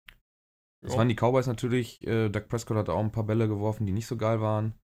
Das 0.82 0.94
Ja. 0.94 0.98
waren 0.98 1.10
die 1.10 1.16
Cowboys 1.16 1.46
natürlich. 1.48 2.02
Äh, 2.06 2.30
Doug 2.30 2.48
Prescott 2.50 2.78
hat 2.78 2.89
auch 2.89 3.00
ein 3.00 3.12
paar 3.12 3.26
Bälle 3.26 3.48
geworfen, 3.48 3.86
die 3.86 3.94
nicht 3.94 4.08
so 4.08 4.18
geil 4.18 4.42
waren. 4.42 4.80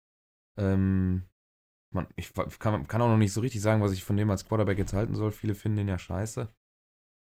Ähm, 0.59 1.29
man, 1.95 2.07
ich 2.17 2.33
kann, 2.59 2.87
kann 2.87 3.03
auch 3.03 3.09
noch 3.09 3.17
nicht 3.17 3.33
so 3.33 3.41
richtig 3.41 3.61
sagen, 3.61 3.83
was 3.83 3.93
ich 3.93 4.05
von 4.05 4.17
dem 4.17 4.31
als 4.31 4.47
Quarterback 4.47 4.79
jetzt 4.79 4.93
halten 4.93 5.15
soll. 5.15 5.33
Viele 5.33 5.55
finden 5.55 5.79
den 5.79 5.89
ja 5.89 5.99
scheiße. 5.99 6.49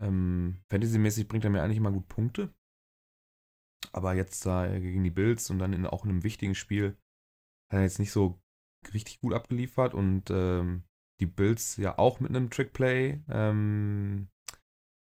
Ähm, 0.01 0.59
Fantasy-mäßig 0.69 1.27
bringt 1.27 1.43
er 1.43 1.49
mir 1.49 1.63
eigentlich 1.63 1.77
immer 1.77 1.91
gut 1.91 2.07
Punkte. 2.07 2.53
Aber 3.91 4.13
jetzt 4.13 4.45
äh, 4.45 4.79
gegen 4.79 5.03
die 5.03 5.11
Bills 5.11 5.49
und 5.49 5.59
dann 5.59 5.73
in, 5.73 5.85
auch 5.85 6.03
in 6.03 6.11
einem 6.11 6.23
wichtigen 6.23 6.55
Spiel 6.55 6.97
hat 7.69 7.79
er 7.79 7.83
jetzt 7.83 7.99
nicht 7.99 8.11
so 8.11 8.39
richtig 8.93 9.19
gut 9.19 9.33
abgeliefert 9.33 9.93
und 9.93 10.29
ähm, 10.29 10.83
die 11.19 11.25
Bills 11.25 11.77
ja 11.77 11.97
auch 11.97 12.19
mit 12.19 12.29
einem 12.29 12.49
Trickplay. 12.49 13.21
Ähm, 13.29 14.29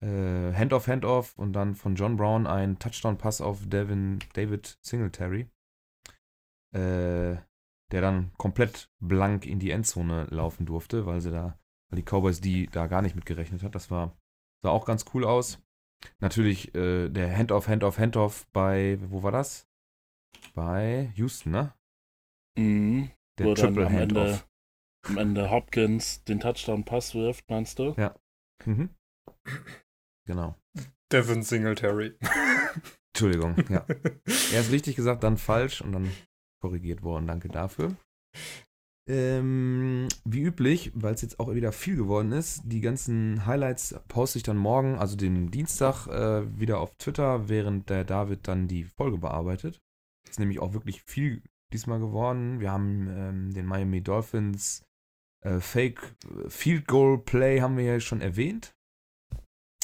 äh, 0.03 0.53
Handoff, 0.55 0.87
Handoff 0.87 1.39
und 1.39 1.53
dann 1.53 1.75
von 1.75 1.95
John 1.95 2.17
Brown 2.17 2.47
ein 2.47 2.79
Touchdown-Pass 2.79 3.41
auf 3.41 3.69
Devin, 3.69 4.19
David 4.33 4.79
Singletary, 4.83 5.51
äh, 6.75 7.37
der 7.93 8.01
dann 8.01 8.33
komplett 8.37 8.91
blank 9.01 9.47
in 9.47 9.59
die 9.59 9.71
Endzone 9.71 10.27
laufen 10.31 10.67
durfte, 10.67 11.07
weil 11.07 11.21
sie 11.21 11.31
da, 11.31 11.59
weil 11.91 11.97
die 12.01 12.05
Cowboys 12.05 12.41
die 12.41 12.67
da 12.67 12.87
gar 12.87 13.03
nicht 13.03 13.17
mit 13.17 13.27
gerechnet 13.27 13.63
hat. 13.63 13.75
Das 13.75 13.91
war, 13.91 14.17
sah 14.63 14.71
auch 14.71 14.85
ganz 14.85 15.05
cool 15.15 15.25
aus. 15.25 15.61
Natürlich 16.19 16.75
äh, 16.75 17.09
der 17.09 17.37
Handoff, 17.37 17.69
Handoff, 17.69 17.99
Handoff 17.99 18.47
bei, 18.53 18.99
wo 19.11 19.23
war 19.23 19.33
das? 19.33 19.69
Bei 20.55 21.13
Houston, 21.17 21.51
ne? 21.51 21.75
Mhm. 22.57 23.11
Der 23.39 23.47
Wo 23.47 23.55
dann 23.55 23.75
Triple 23.75 23.87
am 23.87 23.97
Ende, 23.97 24.21
Handoff. 24.21 24.49
am 25.09 25.19
Ende 25.19 25.51
Hopkins 25.51 26.25
den 26.25 26.41
Touchdown-Pass 26.41 27.15
wirft, 27.15 27.49
meinst 27.51 27.79
du? 27.79 27.95
Mhm. 28.65 28.91
Genau. 30.27 30.55
Devin 31.13 31.43
Singletary. 31.43 32.17
Entschuldigung, 33.13 33.57
ja. 33.69 33.85
Erst 34.53 34.71
richtig 34.71 34.97
gesagt, 34.97 35.25
dann 35.25 35.37
falsch 35.37 35.81
und 35.81 35.93
dann 35.93 36.11
korrigiert 36.61 37.03
worden. 37.03 37.27
Danke 37.27 37.49
dafür. 37.49 37.97
Ähm, 39.09 40.07
wie 40.25 40.43
üblich, 40.43 40.93
weil 40.95 41.15
es 41.15 41.23
jetzt 41.23 41.41
auch 41.41 41.53
wieder 41.53 41.73
viel 41.73 41.97
geworden 41.97 42.31
ist, 42.31 42.63
die 42.65 42.81
ganzen 42.81 43.45
Highlights 43.45 43.99
poste 44.07 44.39
ich 44.39 44.45
dann 44.45 44.57
morgen, 44.57 44.97
also 44.99 45.17
den 45.17 45.51
Dienstag, 45.51 46.07
äh, 46.07 46.47
wieder 46.59 46.79
auf 46.79 46.95
Twitter, 46.97 47.49
während 47.49 47.91
der 47.91 48.05
David 48.05 48.47
dann 48.47 48.69
die 48.69 48.85
Folge 48.85 49.19
bearbeitet. 49.19 49.81
Ist 50.29 50.39
nämlich 50.39 50.61
auch 50.61 50.75
wirklich 50.75 51.03
viel 51.03 51.43
diesmal 51.73 51.99
geworden. 51.99 52.61
Wir 52.61 52.71
haben 52.71 53.09
ähm, 53.11 53.53
den 53.53 53.67
Miami 53.67 54.01
Dolphins 54.01 54.85
äh, 55.45 55.61
Fake 55.61 56.15
Field 56.49 56.87
Goal 56.87 57.19
Play 57.19 57.61
haben 57.61 57.77
wir 57.77 57.85
ja 57.85 58.01
schon 58.01 58.21
erwähnt. 58.21 58.75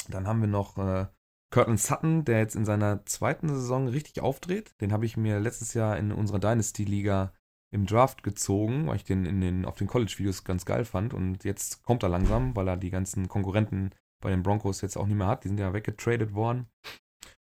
Dann 0.09 0.27
haben 0.27 0.39
wir 0.39 0.47
noch 0.47 0.77
äh, 0.77 1.07
Curtin 1.49 1.77
Sutton, 1.77 2.25
der 2.25 2.39
jetzt 2.39 2.55
in 2.55 2.65
seiner 2.65 3.05
zweiten 3.05 3.47
Saison 3.49 3.87
richtig 3.87 4.21
aufdreht. 4.21 4.73
Den 4.81 4.91
habe 4.91 5.05
ich 5.05 5.15
mir 5.17 5.39
letztes 5.39 5.73
Jahr 5.73 5.97
in 5.97 6.11
unserer 6.11 6.39
Dynasty-Liga 6.39 7.33
im 7.73 7.85
Draft 7.85 8.23
gezogen, 8.23 8.87
weil 8.87 8.97
ich 8.97 9.03
den, 9.03 9.25
in 9.25 9.41
den 9.41 9.65
auf 9.65 9.77
den 9.77 9.87
College-Videos 9.87 10.43
ganz 10.43 10.65
geil 10.65 10.85
fand. 10.85 11.13
Und 11.13 11.43
jetzt 11.43 11.83
kommt 11.83 12.03
er 12.03 12.09
langsam, 12.09 12.55
weil 12.55 12.67
er 12.67 12.77
die 12.77 12.89
ganzen 12.89 13.27
Konkurrenten 13.27 13.91
bei 14.21 14.29
den 14.29 14.43
Broncos 14.43 14.81
jetzt 14.81 14.97
auch 14.97 15.05
nicht 15.05 15.17
mehr 15.17 15.27
hat. 15.27 15.43
Die 15.43 15.47
sind 15.49 15.59
ja 15.59 15.73
weggetradet 15.73 16.33
worden. 16.33 16.67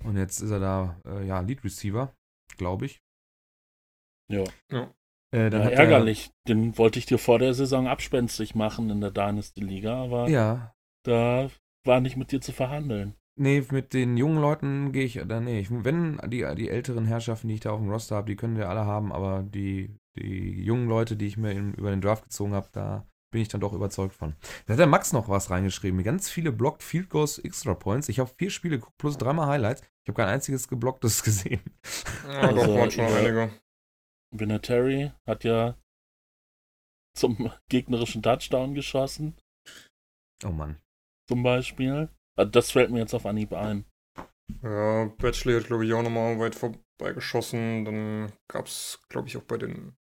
Und 0.03 0.17
jetzt 0.17 0.41
ist 0.41 0.51
er 0.51 0.59
da, 0.59 1.01
äh, 1.05 1.25
ja, 1.25 1.39
Lead 1.39 1.63
Receiver, 1.63 2.13
glaube 2.57 2.85
ich. 2.85 3.01
Ja. 4.29 4.43
Äh, 5.31 5.49
dann 5.49 5.61
ja 5.61 5.65
hat 5.65 5.71
er- 5.73 5.79
ärgerlich. 5.79 6.31
Den 6.47 6.77
wollte 6.77 6.99
ich 6.99 7.05
dir 7.05 7.17
vor 7.17 7.39
der 7.39 7.53
Saison 7.53 7.87
abspenstig 7.87 8.55
machen 8.55 8.89
in 8.89 9.01
der 9.01 9.11
Dynasty-Liga, 9.11 10.03
aber 10.03 10.27
Ja, 10.29 10.73
da 11.03 11.49
war 11.85 12.01
nicht 12.01 12.17
mit 12.17 12.31
dir 12.31 12.41
zu 12.41 12.51
verhandeln. 12.51 13.15
Nee, 13.37 13.65
mit 13.71 13.93
den 13.93 14.15
jungen 14.15 14.39
Leuten 14.39 14.91
gehe 14.93 15.03
ich 15.03 15.21
da, 15.27 15.41
nee, 15.41 15.59
ich, 15.59 15.67
wenn 15.69 16.17
die, 16.27 16.45
die 16.55 16.69
älteren 16.69 17.05
Herrschaften, 17.05 17.49
die 17.49 17.55
ich 17.55 17.59
da 17.59 17.71
auf 17.71 17.79
dem 17.81 17.89
Roster 17.89 18.15
habe, 18.15 18.27
die 18.27 18.37
können 18.37 18.55
wir 18.55 18.69
alle 18.69 18.85
haben, 18.85 19.11
aber 19.11 19.43
die, 19.43 19.93
die 20.17 20.63
jungen 20.63 20.87
Leute, 20.87 21.17
die 21.17 21.27
ich 21.27 21.35
mir 21.35 21.51
in, 21.51 21.73
über 21.73 21.89
den 21.89 21.99
Draft 21.99 22.23
gezogen 22.23 22.53
habe, 22.53 22.69
da 22.71 23.05
bin 23.33 23.41
ich 23.41 23.49
dann 23.49 23.59
doch 23.59 23.73
überzeugt 23.73 24.15
von. 24.15 24.35
Da 24.65 24.73
hat 24.73 24.79
der 24.79 24.87
Max 24.87 25.11
noch 25.11 25.27
was 25.27 25.49
reingeschrieben. 25.49 26.01
Ganz 26.03 26.29
viele 26.29 26.53
Blocked 26.53 26.81
Field 26.81 27.09
Goals 27.09 27.37
Extra 27.39 27.73
Points. 27.73 28.07
Ich 28.07 28.19
habe 28.19 28.31
vier 28.37 28.49
Spiele 28.49 28.77
geguckt, 28.79 28.97
plus 28.97 29.17
dreimal 29.17 29.47
Highlights. 29.47 29.81
Ich 29.81 30.07
habe 30.07 30.13
kein 30.21 30.29
einziges 30.33 30.69
geblocktes 30.69 31.21
gesehen. 31.23 31.59
Ja, 32.23 32.39
Also, 32.39 32.55
doch, 32.55 32.75
waren 32.75 32.91
schon 32.91 33.05
einige. 33.05 33.49
Vinatieri 34.31 35.11
hat 35.27 35.43
ja 35.43 35.75
zum 37.17 37.51
gegnerischen 37.69 38.23
Touchdown 38.23 38.73
geschossen, 38.73 39.35
Oh 40.45 40.51
Mann. 40.51 40.77
zum 41.29 41.43
Beispiel. 41.43 42.09
Also 42.35 42.51
Das 42.51 42.71
fällt 42.71 42.91
mir 42.91 42.99
jetzt 42.99 43.13
auf 43.13 43.25
Anhieb 43.25 43.53
ein. 43.53 43.85
Ja, 44.61 45.05
Batchley 45.17 45.53
hat, 45.59 45.67
glaube 45.67 45.85
ich, 45.85 45.93
auch 45.93 46.03
nochmal 46.03 46.39
weit 46.39 46.55
vorbeigeschossen. 46.55 47.85
Dann 47.85 48.31
gab 48.47 48.67
es, 48.67 49.01
glaube 49.09 49.27
ich, 49.27 49.37
auch 49.37 49.43
bei 49.43 49.57
den. 49.57 49.95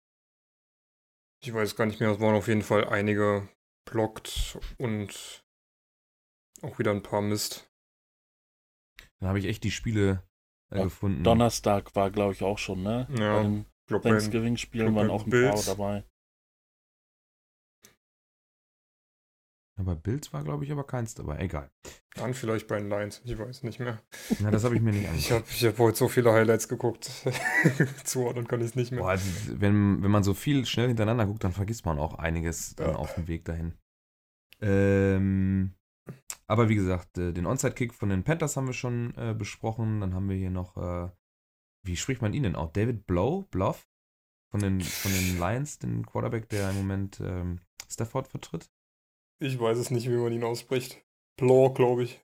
Ich 1.44 1.54
weiß 1.54 1.76
gar 1.76 1.86
nicht 1.86 2.00
mehr, 2.00 2.12
es 2.12 2.20
waren 2.20 2.36
auf 2.36 2.48
jeden 2.48 2.62
Fall 2.62 2.88
einige 2.88 3.48
blockt 3.90 4.60
und 4.78 5.44
auch 6.62 6.78
wieder 6.78 6.92
ein 6.92 7.04
paar 7.04 7.22
Mist. 7.22 7.68
Dann 9.20 9.30
habe 9.30 9.40
ich 9.40 9.46
echt 9.46 9.64
die 9.64 9.72
Spiele 9.72 10.24
äh, 10.72 10.78
Ja, 10.78 10.84
gefunden. 10.84 11.24
Donnerstag 11.24 11.96
war, 11.96 12.12
glaube 12.12 12.34
ich, 12.34 12.44
auch 12.44 12.58
schon, 12.58 12.84
ne? 12.84 13.08
Ja, 13.18 13.42
Bei 13.42 13.50
den 13.50 13.66
Thanksgiving-Spielen 14.02 14.96
waren 14.96 15.10
auch 15.10 15.26
ein 15.26 15.30
Bills. 15.32 15.66
paar 15.66 15.76
dabei. 15.76 16.04
Aber 19.82 19.96
Bills 19.96 20.32
war, 20.32 20.44
glaube 20.44 20.64
ich, 20.64 20.72
aber 20.72 20.84
keins 20.84 21.16
dabei. 21.16 21.40
Egal. 21.40 21.72
Dann 22.14 22.36
vielleicht 22.36 22.68
bei 22.68 22.78
den 22.78 22.88
Lions, 22.88 23.20
ich 23.26 23.36
weiß 23.38 23.64
nicht 23.64 23.80
mehr. 23.80 24.00
Na, 24.40 24.52
das 24.52 24.64
habe 24.64 24.76
ich 24.76 24.82
mir 24.82 24.92
nicht 24.92 25.04
Ich 25.16 25.32
angeguckt. 25.32 25.32
habe 25.32 25.46
ich 25.50 25.66
hab 25.66 25.80
heute 25.80 25.98
so 25.98 26.08
viele 26.08 26.32
Highlights 26.32 26.68
geguckt. 26.68 27.10
Zuordnen 28.04 28.48
kann 28.48 28.60
ich 28.60 28.68
es 28.68 28.76
nicht 28.76 28.92
mehr. 28.92 29.02
Boah, 29.02 29.10
also, 29.10 29.26
wenn, 29.60 30.04
wenn 30.04 30.12
man 30.12 30.22
so 30.24 30.36
viel 30.36 30.66
schnell 30.68 30.88
hintereinander 30.90 31.26
guckt, 31.26 31.44
dann 31.44 31.52
vergisst 31.52 31.84
man 31.86 31.98
auch 31.98 32.14
einiges 32.16 32.76
Ja. 32.80 32.94
auf 32.96 33.16
dem 33.16 33.28
Weg 33.28 33.44
dahin. 33.46 33.74
Ähm, 34.62 35.74
aber 36.48 36.70
wie 36.70 36.76
gesagt, 36.76 37.18
äh, 37.18 37.34
den 37.34 37.48
Onside-Kick 37.48 37.94
von 37.94 38.10
den 38.10 38.24
Panthers 38.24 38.56
haben 38.58 38.68
wir 38.68 38.74
schon 38.74 39.16
äh, 39.18 39.34
besprochen. 39.34 40.02
Dann 40.02 40.14
haben 40.14 40.30
wir 40.30 40.36
hier 40.38 40.52
noch, 40.52 40.78
äh, 40.78 41.10
wie 41.84 41.96
spricht 41.98 42.22
man 42.22 42.34
ihn 42.34 42.44
denn 42.44 42.56
auch? 42.56 42.72
David 42.72 43.08
Blow? 43.08 43.48
Bluff? 43.50 43.88
Von 44.52 44.60
den, 44.60 44.82
von 44.82 45.12
den 45.14 45.40
Lions, 45.40 45.80
den 45.80 46.06
Quarterback, 46.06 46.50
der 46.50 46.70
im 46.72 46.76
Moment 46.76 47.22
ähm, 47.24 47.62
Stafford 47.90 48.28
vertritt. 48.28 48.70
Ich 49.42 49.60
weiß 49.60 49.80
es 49.80 49.90
nicht, 49.90 50.08
wie 50.08 50.18
man 50.18 50.32
ihn 50.32 50.44
ausspricht. 50.44 51.04
Blanc, 51.36 51.76
glaube 51.76 52.04
ich. 52.04 52.22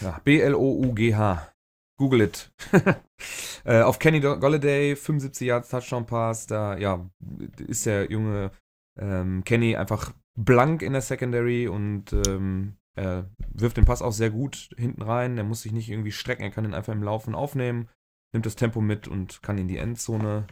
Ja, 0.00 0.20
B-L-O-U-G-H. 0.24 1.52
Google 1.98 2.22
it. 2.22 2.50
äh, 3.64 3.82
auf 3.82 3.98
Kenny 3.98 4.20
Golladay, 4.20 4.96
75 4.96 5.46
Yards 5.46 5.68
Touchdown 5.68 6.06
Pass. 6.06 6.46
Da, 6.46 6.78
ja, 6.78 7.10
ist 7.58 7.84
der 7.84 8.10
junge 8.10 8.52
ähm, 8.98 9.44
Kenny 9.44 9.76
einfach 9.76 10.14
blank 10.34 10.80
in 10.80 10.94
der 10.94 11.02
Secondary 11.02 11.68
und 11.68 12.14
ähm, 12.26 12.78
er 12.96 13.30
wirft 13.52 13.76
den 13.76 13.84
Pass 13.84 14.00
auch 14.00 14.12
sehr 14.12 14.30
gut 14.30 14.70
hinten 14.78 15.02
rein. 15.02 15.36
Er 15.36 15.44
muss 15.44 15.60
sich 15.60 15.72
nicht 15.72 15.90
irgendwie 15.90 16.10
strecken, 16.10 16.42
er 16.42 16.50
kann 16.50 16.64
ihn 16.64 16.74
einfach 16.74 16.94
im 16.94 17.02
Laufen 17.02 17.34
aufnehmen, 17.34 17.90
nimmt 18.32 18.46
das 18.46 18.56
Tempo 18.56 18.80
mit 18.80 19.08
und 19.08 19.42
kann 19.42 19.58
in 19.58 19.68
die 19.68 19.76
Endzone 19.76 20.46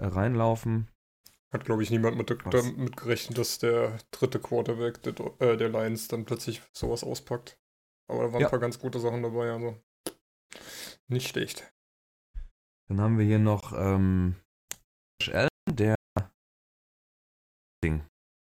äh, 0.00 0.06
reinlaufen. 0.06 0.88
Hat, 1.52 1.64
glaube 1.64 1.82
ich, 1.82 1.90
niemand 1.90 2.16
mit, 2.18 2.30
Was? 2.44 2.52
damit 2.52 2.96
gerechnet, 2.96 3.38
dass 3.38 3.58
der 3.58 3.98
dritte 4.10 4.38
Quarterback 4.38 5.02
der, 5.02 5.14
äh, 5.40 5.56
der 5.56 5.70
Lions 5.70 6.06
dann 6.08 6.24
plötzlich 6.26 6.62
sowas 6.72 7.02
auspackt. 7.02 7.58
Aber 8.10 8.24
da 8.24 8.32
waren 8.32 8.40
Ja. 8.42 8.46
ein 8.48 8.50
paar 8.50 8.58
ganz 8.58 8.78
gute 8.78 9.00
Sachen 9.00 9.22
dabei, 9.22 9.50
also 9.50 9.80
nicht 11.08 11.28
schlecht. 11.28 11.72
Dann 12.88 13.00
haben 13.00 13.18
wir 13.18 13.24
hier 13.24 13.38
noch 13.38 13.72
ähm, 13.74 14.36
Josh 15.20 15.34
Allen, 15.34 15.48
der 15.70 15.94
Ding. 17.84 18.04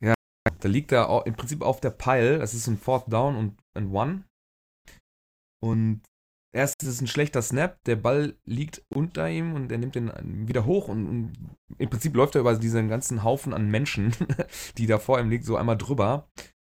Ja, 0.03 0.15
da 0.61 0.69
liegt 0.69 0.93
er 0.93 1.25
im 1.27 1.35
Prinzip 1.35 1.63
auf 1.63 1.81
der 1.81 1.91
Pile. 1.91 2.39
Das 2.39 2.55
ist 2.55 2.67
ein 2.69 2.79
Fourth 2.79 3.13
Down 3.13 3.37
und 3.37 3.61
and 3.75 3.93
One. 3.93 4.25
Und 5.63 6.03
erst 6.55 6.83
ist 6.83 6.89
es 6.89 7.01
ein 7.01 7.07
schlechter 7.07 7.43
Snap. 7.43 7.83
Der 7.85 7.97
Ball 7.97 8.37
liegt 8.45 8.83
unter 8.89 9.29
ihm 9.29 9.55
und 9.55 9.71
er 9.71 9.79
nimmt 9.79 9.95
den 9.95 10.49
wieder 10.49 10.65
hoch 10.65 10.89
und, 10.89 11.07
und 11.09 11.57
im 11.79 11.91
Prinzip 11.91 12.15
läuft 12.15 12.35
er 12.37 12.41
über 12.41 12.57
diesen 12.57 12.89
ganzen 12.89 13.25
Haufen 13.25 13.53
an 13.53 13.71
Menschen, 13.71 14.15
die 14.79 14.87
da 14.87 14.99
vor 14.99 15.19
ihm 15.21 15.31
liegt, 15.31 15.45
so 15.45 15.57
einmal 15.57 15.77
drüber 15.77 16.29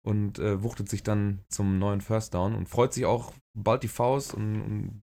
und 0.05 0.38
äh, 0.38 0.62
wuchtet 0.62 0.88
sich 0.88 1.03
dann 1.03 1.45
zum 1.49 1.79
neuen 1.79 2.01
First 2.01 2.35
Down 2.35 2.55
und 2.55 2.69
freut 2.69 2.93
sich 2.93 3.07
auch 3.07 3.33
bald 3.55 3.83
die 3.83 3.88
Faust 3.88 4.35
und, 4.35 4.61
und 4.62 5.03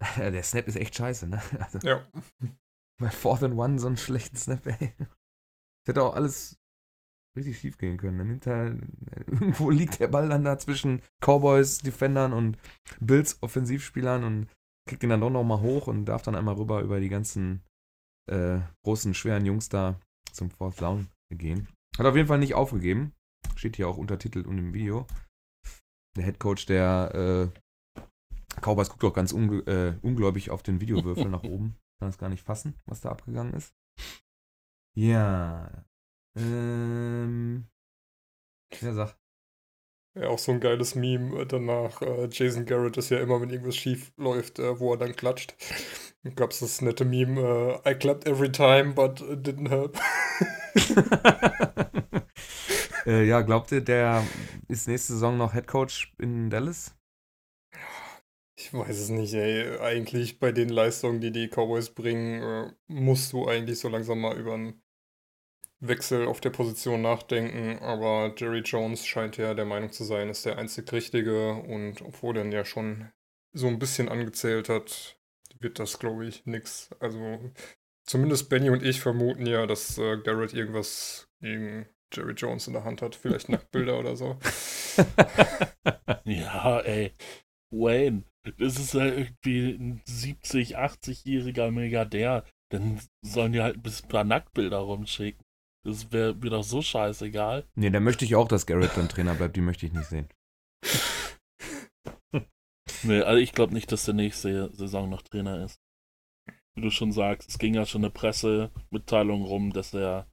der 0.16 0.42
Snap 0.42 0.66
ist 0.66 0.76
echt 0.76 0.94
scheiße, 0.94 1.28
ne? 1.28 1.40
Also, 1.60 1.78
Ja. 1.86 2.06
bei 3.00 3.10
Fourth 3.10 3.42
and 3.42 3.54
One 3.56 3.78
so 3.78 3.86
einen 3.86 3.96
schlechten 3.96 4.36
Snap, 4.36 4.66
ey. 4.66 4.94
Das 4.98 5.88
hätte 5.94 6.02
auch 6.02 6.14
alles 6.14 6.58
richtig 7.36 7.58
schief 7.58 7.78
gehen 7.78 7.98
können. 7.98 8.18
Dann 8.18 8.28
nimmt 8.28 8.46
er, 8.46 8.76
irgendwo 9.26 9.70
liegt 9.70 10.00
der 10.00 10.08
Ball 10.08 10.28
dann 10.28 10.44
da 10.44 10.58
zwischen 10.58 11.02
Cowboys, 11.20 11.78
Defendern 11.78 12.32
und 12.32 12.58
Bills 13.00 13.42
Offensivspielern 13.42 14.24
und 14.24 14.48
kriegt 14.88 15.02
ihn 15.02 15.10
dann 15.10 15.20
doch 15.20 15.30
nochmal 15.30 15.60
hoch 15.60 15.86
und 15.86 16.06
darf 16.06 16.22
dann 16.22 16.34
einmal 16.34 16.54
rüber 16.54 16.80
über 16.80 17.00
die 17.00 17.08
ganzen 17.08 17.62
äh, 18.30 18.60
großen, 18.84 19.14
schweren 19.14 19.46
Jungs 19.46 19.68
da 19.68 20.00
zum 20.32 20.50
Fourth 20.50 20.80
Down 20.80 21.08
gehen. 21.30 21.68
Hat 21.98 22.06
auf 22.06 22.16
jeden 22.16 22.28
Fall 22.28 22.38
nicht 22.38 22.54
aufgegeben. 22.54 23.12
Steht 23.56 23.76
hier 23.76 23.88
auch 23.88 23.96
untertitelt 23.96 24.46
und 24.46 24.58
im 24.58 24.74
Video. 24.74 25.06
Der 26.16 26.24
Head 26.24 26.38
Coach 26.38 26.66
der 26.66 27.52
äh, 27.54 28.00
Cowboys 28.60 28.88
guckt 28.88 29.04
auch 29.04 29.12
ganz 29.12 29.32
ungl 29.32 29.62
äh, 29.66 29.98
ungläubig 30.02 30.50
auf 30.50 30.62
den 30.62 30.80
Videowürfel 30.80 31.24
nach 31.28 31.42
oben. 31.42 31.76
Kann 31.98 32.08
es 32.08 32.18
gar 32.18 32.28
nicht 32.28 32.42
fassen, 32.42 32.74
was 32.86 33.00
da 33.00 33.10
abgegangen 33.10 33.54
ist. 33.54 33.74
Ja. 34.94 35.84
Ähm. 36.36 37.66
Ja, 38.80 38.92
sag. 38.92 39.16
Ja, 40.16 40.28
auch 40.28 40.38
so 40.38 40.52
ein 40.52 40.60
geiles 40.60 40.94
Meme 40.94 41.42
äh, 41.42 41.46
danach. 41.46 42.00
Äh, 42.00 42.28
Jason 42.30 42.64
Garrett 42.64 42.96
ist 42.96 43.10
ja 43.10 43.20
immer, 43.20 43.40
wenn 43.40 43.50
irgendwas 43.50 43.76
schief 43.76 44.12
läuft, 44.16 44.58
äh, 44.58 44.80
wo 44.80 44.92
er 44.92 44.98
dann 44.98 45.14
klatscht. 45.14 45.54
Gab 46.34 46.52
es 46.52 46.60
das 46.60 46.80
nette 46.80 47.04
Meme, 47.04 47.80
äh, 47.84 47.90
I 47.90 47.94
clapped 47.94 48.26
every 48.26 48.50
time, 48.50 48.94
but 48.94 49.20
it 49.20 49.46
didn't 49.46 49.68
help. 49.68 49.98
äh, 53.06 53.24
ja, 53.26 53.42
glaubt 53.42 53.72
ihr, 53.72 53.82
der 53.82 54.26
ist 54.68 54.88
nächste 54.88 55.12
Saison 55.12 55.36
noch 55.36 55.52
Head 55.52 55.66
Coach 55.66 56.14
in 56.18 56.48
Dallas? 56.48 56.96
Ich 58.58 58.72
weiß 58.72 58.98
es 58.98 59.10
nicht, 59.10 59.34
ey. 59.34 59.78
Eigentlich 59.80 60.38
bei 60.38 60.50
den 60.50 60.70
Leistungen, 60.70 61.20
die 61.20 61.30
die 61.30 61.48
Cowboys 61.48 61.90
bringen, 61.90 62.42
äh, 62.42 62.72
musst 62.88 63.34
du 63.34 63.46
eigentlich 63.46 63.78
so 63.78 63.88
langsam 63.88 64.20
mal 64.20 64.36
über 64.38 64.54
einen 64.54 64.82
Wechsel 65.80 66.26
auf 66.26 66.40
der 66.40 66.50
Position 66.50 67.02
nachdenken. 67.02 67.78
Aber 67.82 68.34
Jerry 68.36 68.60
Jones 68.60 69.06
scheint 69.06 69.36
ja 69.36 69.54
der 69.54 69.64
Meinung 69.64 69.90
zu 69.90 70.04
sein, 70.04 70.28
ist 70.28 70.46
der 70.46 70.58
einzig 70.58 70.90
Richtige. 70.92 71.52
Und 71.54 72.02
obwohl 72.02 72.36
er 72.36 72.44
ihn 72.44 72.52
ja 72.52 72.64
schon 72.64 73.10
so 73.52 73.66
ein 73.68 73.78
bisschen 73.78 74.08
angezählt 74.08 74.68
hat, 74.68 75.18
wird 75.60 75.78
das, 75.78 75.98
glaube 75.98 76.26
ich, 76.26 76.44
nix. 76.46 76.90
Also 77.00 77.52
zumindest 78.04 78.48
Benny 78.48 78.70
und 78.70 78.82
ich 78.82 79.00
vermuten 79.00 79.46
ja, 79.46 79.66
dass 79.66 79.98
äh, 79.98 80.18
Garrett 80.18 80.54
irgendwas 80.54 81.28
gegen 81.40 81.86
Jerry 82.12 82.34
Jones 82.34 82.66
in 82.66 82.72
der 82.74 82.84
Hand 82.84 83.02
hat. 83.02 83.14
Vielleicht 83.16 83.48
Nacktbilder 83.48 83.98
oder 83.98 84.16
so. 84.16 84.38
Ja, 86.24 86.80
ey. 86.80 87.12
Wayne, 87.70 88.24
das 88.58 88.78
ist 88.78 88.94
ja 88.94 89.04
irgendwie 89.06 89.70
ein 89.72 90.02
70, 90.04 90.76
80-jähriger 90.76 91.70
Milliardär. 91.70 92.44
Dann 92.70 93.00
sollen 93.22 93.52
die 93.52 93.60
halt 93.60 93.76
ein 93.76 93.82
bisschen 93.82 94.08
paar 94.08 94.24
Nacktbilder 94.24 94.78
rumschicken. 94.78 95.45
Das 95.86 96.10
wäre 96.10 96.34
mir 96.34 96.50
doch 96.50 96.64
so 96.64 96.82
scheißegal. 96.82 97.64
nee, 97.76 97.90
da 97.90 98.00
möchte 98.00 98.24
ich 98.24 98.34
auch, 98.34 98.48
dass 98.48 98.66
Garrett 98.66 98.96
dann 98.96 99.08
Trainer 99.08 99.34
bleibt. 99.34 99.54
Die 99.54 99.60
möchte 99.60 99.86
ich 99.86 99.92
nicht 99.92 100.08
sehen. 100.08 100.28
Nee, 103.02 103.20
also 103.20 103.38
ich 103.38 103.52
glaube 103.52 103.74
nicht, 103.74 103.92
dass 103.92 104.04
der 104.04 104.14
nächste 104.14 104.72
Saison 104.74 105.10
noch 105.10 105.22
Trainer 105.22 105.64
ist. 105.64 105.80
Wie 106.74 106.80
du 106.80 106.90
schon 106.90 107.12
sagst, 107.12 107.48
es 107.48 107.58
ging 107.58 107.74
ja 107.74 107.84
schon 107.84 108.02
eine 108.02 108.10
Pressemitteilung 108.10 109.42
rum, 109.42 109.72
dass 109.72 109.92
er 109.92 110.26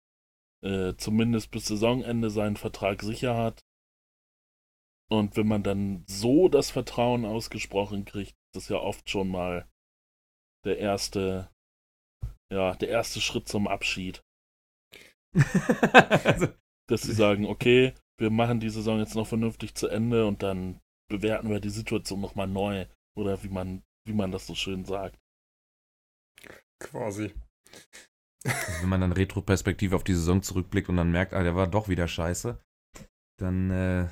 äh, 0.64 0.94
zumindest 0.96 1.52
bis 1.52 1.66
Saisonende 1.66 2.30
seinen 2.30 2.56
Vertrag 2.56 3.02
sicher 3.02 3.36
hat. 3.36 3.66
Und 5.10 5.36
wenn 5.36 5.48
man 5.48 5.64
dann 5.64 6.04
so 6.08 6.48
das 6.48 6.72
Vertrauen 6.72 7.26
ausgesprochen 7.26 8.06
kriegt, 8.06 8.32
ist 8.32 8.56
das 8.56 8.70
ja 8.70 8.78
oft 8.78 9.10
schon 9.10 9.30
mal 9.30 9.68
der 10.64 10.78
erste, 10.78 11.50
ja, 12.52 12.76
der 12.76 12.90
erste 12.90 13.20
Schritt 13.20 13.48
zum 13.48 13.68
Abschied. 13.68 14.24
Also, 16.24 16.48
Dass 16.90 17.04
sie 17.04 17.14
sagen, 17.14 17.46
okay, 17.46 17.94
wir 18.20 18.30
machen 18.30 18.60
die 18.60 18.70
Saison 18.70 19.00
jetzt 19.00 19.16
noch 19.16 19.26
vernünftig 19.28 19.74
zu 19.76 19.88
Ende 19.88 20.28
und 20.28 20.44
dann 20.44 20.82
bewerten 21.10 21.50
wir 21.50 21.60
die 21.62 21.70
Situation 21.70 22.20
nochmal 22.22 22.48
neu. 22.48 22.86
Oder 23.18 23.42
wie 23.44 23.50
man, 23.50 23.84
wie 24.06 24.14
man 24.14 24.32
das 24.32 24.48
so 24.48 24.56
schön 24.56 24.84
sagt. 24.86 25.18
Quasi. 26.82 27.34
Also 28.46 28.82
wenn 28.82 28.90
man 28.90 29.00
dann 29.02 29.14
retroperspektiv 29.14 29.94
auf 29.94 30.04
die 30.04 30.14
Saison 30.14 30.42
zurückblickt 30.42 30.90
und 30.90 30.98
dann 30.98 31.12
merkt, 31.12 31.34
ah, 31.34 31.44
der 31.44 31.56
war 31.56 31.68
doch 31.68 31.88
wieder 31.88 32.08
scheiße, 32.10 32.60
dann 33.40 33.72
äh, 33.72 34.10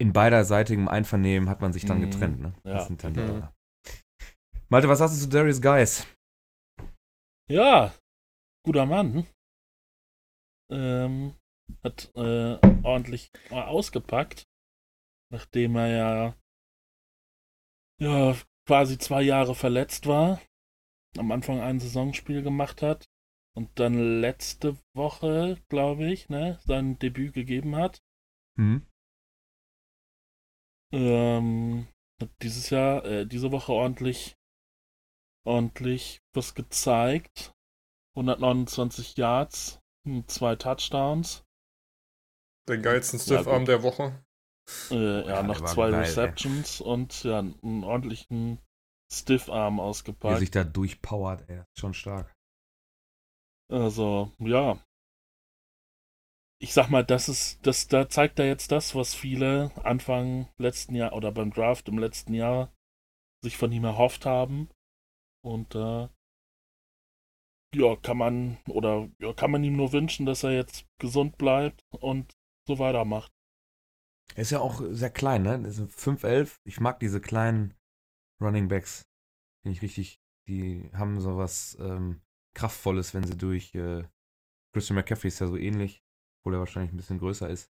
in 0.00 0.12
beiderseitigem 0.12 0.88
Einvernehmen 0.88 1.48
hat 1.48 1.60
man 1.60 1.72
sich 1.72 1.84
dann 1.84 1.98
Mhm. 1.98 2.10
getrennt. 2.10 2.40
Ne? 2.40 2.54
Ja. 2.64 2.72
Das 2.74 2.88
sind 2.88 3.04
dann 3.04 3.12
Mhm. 3.12 3.48
Malte, 4.68 4.88
was 4.88 5.00
hast 5.00 5.14
du 5.16 5.20
zu 5.20 5.28
Darius 5.28 5.62
Guys? 5.62 6.06
Ja, 7.48 7.94
guter 8.64 8.86
Mann. 8.86 9.26
Ähm, 10.72 11.34
hat 11.84 12.10
äh, 12.16 12.58
ordentlich 12.82 13.30
mal 13.50 13.66
ausgepackt, 13.66 14.44
nachdem 15.30 15.76
er 15.76 15.88
ja, 15.88 16.36
ja 17.98 18.36
quasi 18.66 18.98
zwei 18.98 19.22
Jahre 19.22 19.54
verletzt 19.54 20.06
war, 20.06 20.40
am 21.18 21.30
Anfang 21.32 21.60
ein 21.60 21.80
Saisonspiel 21.80 22.42
gemacht 22.42 22.82
hat 22.82 23.06
und 23.54 23.78
dann 23.78 24.20
letzte 24.20 24.78
Woche, 24.94 25.58
glaube 25.68 26.10
ich, 26.10 26.28
ne, 26.28 26.58
sein 26.64 26.98
Debüt 26.98 27.34
gegeben 27.34 27.76
hat. 27.76 28.02
Hm? 28.56 28.86
Ähm, 30.92 31.88
hat 32.20 32.30
dieses 32.42 32.70
Jahr, 32.70 33.04
äh, 33.04 33.26
diese 33.26 33.52
Woche 33.52 33.72
ordentlich, 33.72 34.36
ordentlich 35.46 36.20
was 36.34 36.54
gezeigt. 36.54 37.52
129 38.14 39.16
Yards, 39.16 39.81
zwei 40.26 40.56
Touchdowns. 40.56 41.44
Den 42.68 42.82
geilsten 42.82 43.18
Ja, 43.18 43.24
Stiffarm 43.24 43.60
gut. 43.60 43.68
der 43.68 43.82
Woche. 43.82 44.24
Äh, 44.90 44.94
ja, 45.26 45.26
Ja, 45.28 45.42
noch 45.42 45.60
zwei 45.64 45.90
geil, 45.90 45.94
ey. 45.94 46.00
Receptions 46.00 46.80
und 46.80 47.24
ja, 47.24 47.40
einen 47.40 47.84
ordentlichen 47.84 48.60
Stiffarm 49.12 49.76
Wie 49.76 49.80
ausgepackt. 49.80 50.38
sich 50.38 50.50
da 50.50 50.64
durchpowert, 50.64 51.48
ey. 51.50 51.62
Schon 51.78 51.94
stark. 51.94 52.32
Also, 53.70 54.32
ja. 54.38 54.78
Ich 56.60 56.74
sag 56.74 56.90
mal, 56.90 57.04
das 57.04 57.28
ist, 57.28 57.66
das, 57.66 57.88
da 57.88 58.08
zeigt 58.08 58.38
er 58.38 58.46
jetzt 58.46 58.70
das, 58.70 58.94
was 58.94 59.14
viele 59.14 59.72
Anfang 59.82 60.48
letzten 60.58 60.94
Jahr 60.94 61.12
oder 61.14 61.32
beim 61.32 61.50
Draft 61.52 61.88
im 61.88 61.98
letzten 61.98 62.34
Jahr 62.34 62.72
sich 63.42 63.56
von 63.56 63.72
ihm 63.72 63.84
erhofft 63.84 64.24
haben. 64.26 64.70
Und 65.44 65.74
äh, 65.74 66.08
ja, 67.74 67.96
kann 67.96 68.18
man 68.18 68.58
oder 68.68 69.08
ja, 69.18 69.32
kann 69.32 69.50
man 69.50 69.64
ihm 69.64 69.76
nur 69.76 69.92
wünschen, 69.92 70.26
dass 70.26 70.42
er 70.42 70.52
jetzt 70.52 70.86
gesund 70.98 71.38
bleibt 71.38 71.82
und 71.90 72.32
so 72.66 72.78
weitermacht. 72.78 73.32
Er 74.34 74.42
ist 74.42 74.50
ja 74.50 74.60
auch 74.60 74.82
sehr 74.90 75.10
klein, 75.10 75.42
ne? 75.42 75.60
Das 75.62 75.76
sind 75.76 75.90
5'11. 75.90 76.56
Ich 76.64 76.80
mag 76.80 77.00
diese 77.00 77.20
kleinen 77.20 77.74
Running 78.40 78.68
Backs. 78.68 79.02
Finde 79.62 79.76
ich 79.76 79.82
richtig. 79.82 80.20
Die 80.48 80.90
haben 80.94 81.20
so 81.20 81.36
was 81.36 81.76
ähm, 81.80 82.22
Kraftvolles, 82.54 83.14
wenn 83.14 83.24
sie 83.24 83.36
durch. 83.36 83.74
Äh, 83.74 84.04
Christian 84.72 84.96
McCaffrey 84.96 85.28
ist 85.28 85.40
ja 85.40 85.46
so 85.46 85.56
ähnlich, 85.56 86.02
obwohl 86.40 86.54
er 86.54 86.60
wahrscheinlich 86.60 86.92
ein 86.92 86.96
bisschen 86.96 87.18
größer 87.18 87.48
ist. 87.48 87.70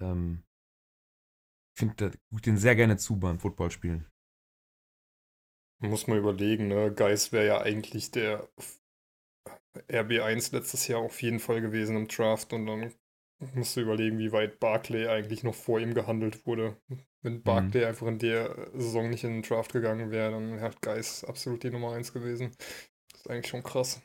Ähm, 0.00 0.44
ich 1.74 1.80
finde, 1.80 1.94
da 1.96 2.16
gucke 2.30 2.42
den 2.42 2.58
sehr 2.58 2.76
gerne 2.76 2.96
zu 2.96 3.18
beim 3.18 3.38
Footballspielen. 3.38 4.06
Muss 5.80 6.06
man 6.06 6.18
überlegen, 6.18 6.68
ne? 6.68 6.92
Geis 6.92 7.32
wäre 7.32 7.46
ja 7.46 7.60
eigentlich 7.60 8.10
der 8.10 8.48
RB1 9.88 10.54
letztes 10.54 10.88
Jahr 10.88 11.00
auf 11.00 11.22
jeden 11.22 11.40
Fall 11.40 11.60
gewesen 11.60 11.96
im 11.96 12.08
Draft 12.08 12.52
und 12.52 12.66
dann 12.66 12.92
musst 13.54 13.76
du 13.76 13.80
überlegen, 13.80 14.18
wie 14.18 14.32
weit 14.32 14.58
Barclay 14.60 15.06
eigentlich 15.08 15.44
noch 15.44 15.54
vor 15.54 15.80
ihm 15.80 15.94
gehandelt 15.94 16.46
wurde. 16.46 16.76
Wenn 17.22 17.42
Barclay 17.42 17.84
einfach 17.84 18.06
in 18.06 18.18
der 18.18 18.70
Saison 18.74 19.10
nicht 19.10 19.24
in 19.24 19.32
den 19.32 19.42
Draft 19.42 19.72
gegangen 19.72 20.10
wäre, 20.10 20.32
dann 20.32 20.56
wäre 20.56 20.74
Geis 20.80 21.24
absolut 21.24 21.62
die 21.62 21.70
Nummer 21.70 21.92
1 21.92 22.12
gewesen. 22.12 22.52
Das 23.12 23.20
ist 23.20 23.30
eigentlich 23.30 23.48
schon 23.48 23.62
krass. 23.62 24.00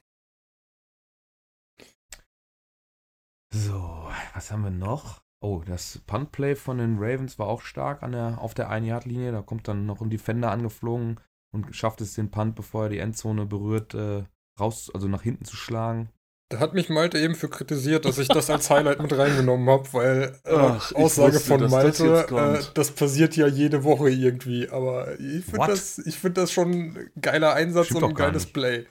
So, 3.51 4.09
was 4.33 4.51
haben 4.51 4.63
wir 4.63 4.71
noch? 4.71 5.21
Oh, 5.39 5.61
das 5.65 5.99
Puntplay 6.07 6.55
von 6.55 6.77
den 6.77 6.97
Ravens 6.97 7.37
war 7.37 7.47
auch 7.47 7.61
stark 7.61 8.01
an 8.01 8.13
der, 8.13 8.39
auf 8.39 8.53
der 8.53 8.71
1-Yard-Linie. 8.71 9.31
Da 9.31 9.41
kommt 9.41 9.67
dann 9.67 9.85
noch 9.85 10.01
ein 10.01 10.09
Defender 10.09 10.49
angeflogen 10.49 11.19
und 11.51 11.75
schafft 11.75 12.01
es 12.01 12.15
den 12.15 12.31
Punt, 12.31 12.55
bevor 12.55 12.85
er 12.85 12.89
die 12.89 12.99
Endzone 12.99 13.45
berührt, 13.45 13.93
äh, 13.93 14.23
raus, 14.59 14.91
also 14.93 15.07
nach 15.07 15.21
hinten 15.21 15.45
zu 15.45 15.55
schlagen. 15.55 16.09
Da 16.49 16.59
hat 16.59 16.75
mich 16.75 16.89
Malte 16.89 17.17
eben 17.17 17.33
für 17.33 17.49
kritisiert, 17.49 18.05
dass 18.05 18.19
ich 18.19 18.27
das 18.27 18.49
als 18.49 18.69
Highlight 18.69 19.01
mit 19.01 19.17
reingenommen 19.17 19.67
habe, 19.69 19.91
weil 19.93 20.39
äh, 20.43 20.55
Ach, 20.55 20.93
Aussage 20.93 21.33
wusste, 21.33 21.47
von 21.47 21.61
das 21.61 21.71
Malte, 21.71 22.05
jetzt 22.05 22.31
äh, 22.31 22.73
das 22.75 22.91
passiert 22.91 23.35
ja 23.35 23.47
jede 23.47 23.83
Woche 23.83 24.09
irgendwie. 24.11 24.69
Aber 24.69 25.19
ich 25.19 25.45
finde 25.45 25.65
das, 25.67 25.97
ich 25.97 26.19
find 26.19 26.37
das 26.37 26.51
schon 26.51 26.71
ein 26.71 27.09
geiler 27.19 27.53
Einsatz 27.55 27.87
Stimmt 27.87 28.03
und 28.03 28.09
ein 28.09 28.15
geiles 28.15 28.43
nicht. 28.43 28.53
Play. 28.53 28.85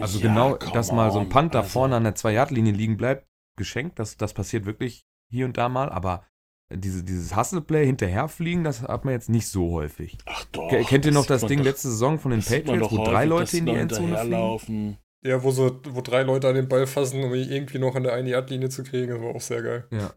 Also 0.00 0.20
Ja, 0.20 0.28
genau, 0.28 0.56
dass 0.56 0.92
mal 0.92 1.10
so 1.10 1.18
ein 1.18 1.28
da 1.28 1.60
also. 1.60 1.70
vorne 1.70 1.96
an 1.96 2.04
der 2.04 2.14
2-Yard-Linie 2.14 2.72
liegen 2.72 2.96
bleibt, 2.96 3.26
geschenkt. 3.56 3.98
Das, 3.98 4.16
das 4.16 4.32
passiert 4.32 4.64
wirklich 4.64 5.06
hier 5.28 5.46
und 5.46 5.56
da 5.56 5.68
mal. 5.68 5.88
Aber 5.88 6.24
diese, 6.72 7.04
dieses 7.04 7.36
Hustle-Play 7.36 7.86
hinterherfliegen, 7.86 8.64
das 8.64 8.82
hat 8.82 9.04
man 9.04 9.14
jetzt 9.14 9.28
nicht 9.28 9.46
so 9.48 9.70
häufig. 9.72 10.18
Ach 10.26 10.44
doch. 10.46 10.68
Ke- 10.68 10.82
Kennt 10.84 11.04
ihr 11.04 11.12
noch 11.12 11.26
das 11.26 11.46
Ding 11.46 11.58
doch- 11.58 11.64
letzte 11.66 11.88
Saison 11.88 12.18
von 12.18 12.32
den 12.32 12.42
Patriots, 12.42 12.90
wo 12.90 13.04
drei 13.04 13.24
Leute 13.24 13.56
in 13.58 13.66
die 13.66 13.72
Endzone 13.72 14.16
fliegen? 14.18 14.98
Ja, 15.24 15.42
wo, 15.42 15.50
so, 15.50 15.80
wo 15.88 16.00
drei 16.02 16.22
Leute 16.22 16.48
an 16.48 16.54
den 16.54 16.68
Ball 16.68 16.86
fassen, 16.86 17.22
um 17.24 17.34
ihn 17.34 17.50
irgendwie 17.50 17.78
noch 17.78 17.94
an 17.96 18.02
der 18.04 18.12
eine 18.14 18.30
Yard-Linie 18.30 18.68
zu 18.68 18.84
kriegen, 18.84 19.08
das 19.12 19.20
war 19.20 19.34
auch 19.34 19.40
sehr 19.40 19.62
geil. 19.62 19.86
Ja. 19.90 20.12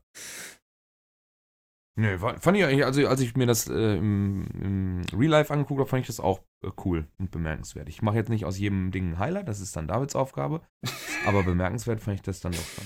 Nö, 1.97 2.21
war- 2.21 2.39
fand 2.39 2.57
ich 2.57 2.63
eigentlich, 2.63 2.85
also 2.85 3.05
als 3.07 3.19
ich 3.19 3.35
mir 3.35 3.45
das 3.45 3.67
äh, 3.67 3.97
im, 3.97 4.47
im 4.61 5.01
Real 5.19 5.31
Life 5.31 5.51
angeguckt 5.53 5.79
habe, 5.81 5.89
fand 5.89 6.01
ich 6.01 6.07
das 6.07 6.19
auch 6.21 6.39
äh, 6.63 6.69
cool 6.85 7.07
und 7.19 7.29
bemerkenswert. 7.31 7.89
Ich 7.89 8.01
mache 8.01 8.15
jetzt 8.15 8.29
nicht 8.29 8.45
aus 8.45 8.57
jedem 8.57 8.91
Ding 8.91 9.11
ein 9.11 9.19
Highlight, 9.19 9.47
das 9.49 9.59
ist 9.59 9.75
dann 9.75 9.87
Davids 9.87 10.15
Aufgabe, 10.15 10.61
aber 11.25 11.43
bemerkenswert 11.43 11.99
fand 11.99 12.15
ich 12.15 12.21
das 12.21 12.39
dann 12.39 12.53
doch 12.53 12.59
schon. 12.63 12.85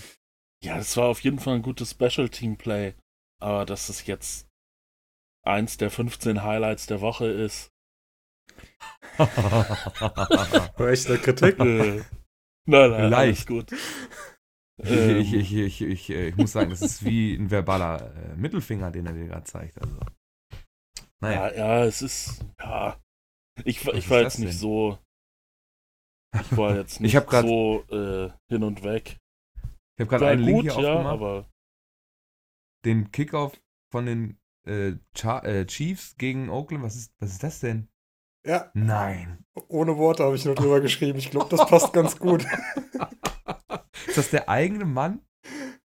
Ja, 0.64 0.78
das 0.78 0.96
war 0.98 1.08
auf 1.10 1.20
jeden 1.20 1.40
Fall 1.40 1.56
ein 1.56 1.62
gutes 1.62 1.92
Special 1.92 2.30
Team 2.30 2.58
Play. 2.58 2.94
Aber 3.44 3.66
dass 3.66 3.90
es 3.90 4.06
jetzt 4.08 4.48
eins 5.46 5.78
der 5.78 5.92
15 5.92 6.44
Highlights 6.44 6.88
der 6.88 7.02
Woche 7.02 7.28
ist. 7.28 7.72
Bei 10.78 10.92
echter 10.92 11.18
Kritik. 11.18 11.60
äh, 11.60 12.02
nein, 12.66 12.92
nein, 12.92 13.10
Leicht. 13.10 13.48
gut. 13.48 13.72
Ich, 14.84 14.90
Ähm, 14.90 15.20
ich, 15.20 15.54
ich, 15.54 15.82
ich, 15.82 16.10
äh, 16.10 16.30
ich 16.30 16.36
muss 16.36 16.52
sagen, 16.54 16.72
das 16.72 16.82
ist 16.82 17.06
wie 17.06 17.36
ein 17.36 17.52
verbaler 17.52 18.12
äh, 18.16 18.36
Mittelfinger, 18.36 18.90
den 18.90 19.06
er 19.06 19.14
dir 19.14 19.28
gerade 19.28 19.44
zeigt. 19.44 19.80
Also. 19.80 20.00
Naja, 21.22 21.48
Ja, 21.52 21.54
ja, 21.56 21.86
es 21.86 22.02
ist. 22.02 22.44
Ja. 22.60 23.00
Ich, 23.66 23.86
war- 23.86 23.94
ich 23.94 24.10
war 24.10 24.22
jetzt 24.22 24.40
nicht 24.40 24.58
so. 24.58 24.98
Ich 26.34 26.58
war 26.58 26.76
jetzt 26.76 27.00
Ich 27.02 27.14
nicht 27.14 27.30
so 27.32 27.86
hin 28.50 28.64
und 28.64 28.84
weg. 28.84 29.18
ich 29.96 30.00
habe 30.00 30.10
gerade 30.10 30.26
War 30.26 30.32
einen 30.32 30.42
Link 30.44 30.62
hier 30.64 30.72
ja, 30.82 30.94
aufgemacht, 30.94 31.14
aber. 31.14 31.46
Den 32.86 33.12
Kickoff 33.12 33.60
von 33.92 34.06
den 34.06 34.38
äh, 34.68 34.90
äh, 34.92 35.66
Chiefs 35.66 36.16
gegen 36.18 36.50
Oakland. 36.50 36.84
Was 36.84 36.96
ist, 36.96 37.14
was 37.20 37.32
ist 37.32 37.44
das 37.44 37.60
denn? 37.60 37.88
Ja, 38.46 38.72
Nein. 38.74 39.46
ohne 39.70 39.98
Worte 39.98 40.24
habe 40.24 40.36
ich 40.36 40.44
nur 40.46 40.56
drüber 40.56 40.82
geschrieben. 40.82 41.18
Ich 41.20 41.32
glaube, 41.32 41.56
das 41.56 41.66
passt 41.70 41.94
ganz 41.94 42.20
gut. 42.20 42.46
Ist 44.08 44.18
das 44.18 44.30
der 44.32 44.50
eigene 44.50 44.86
Mann? 44.86 45.22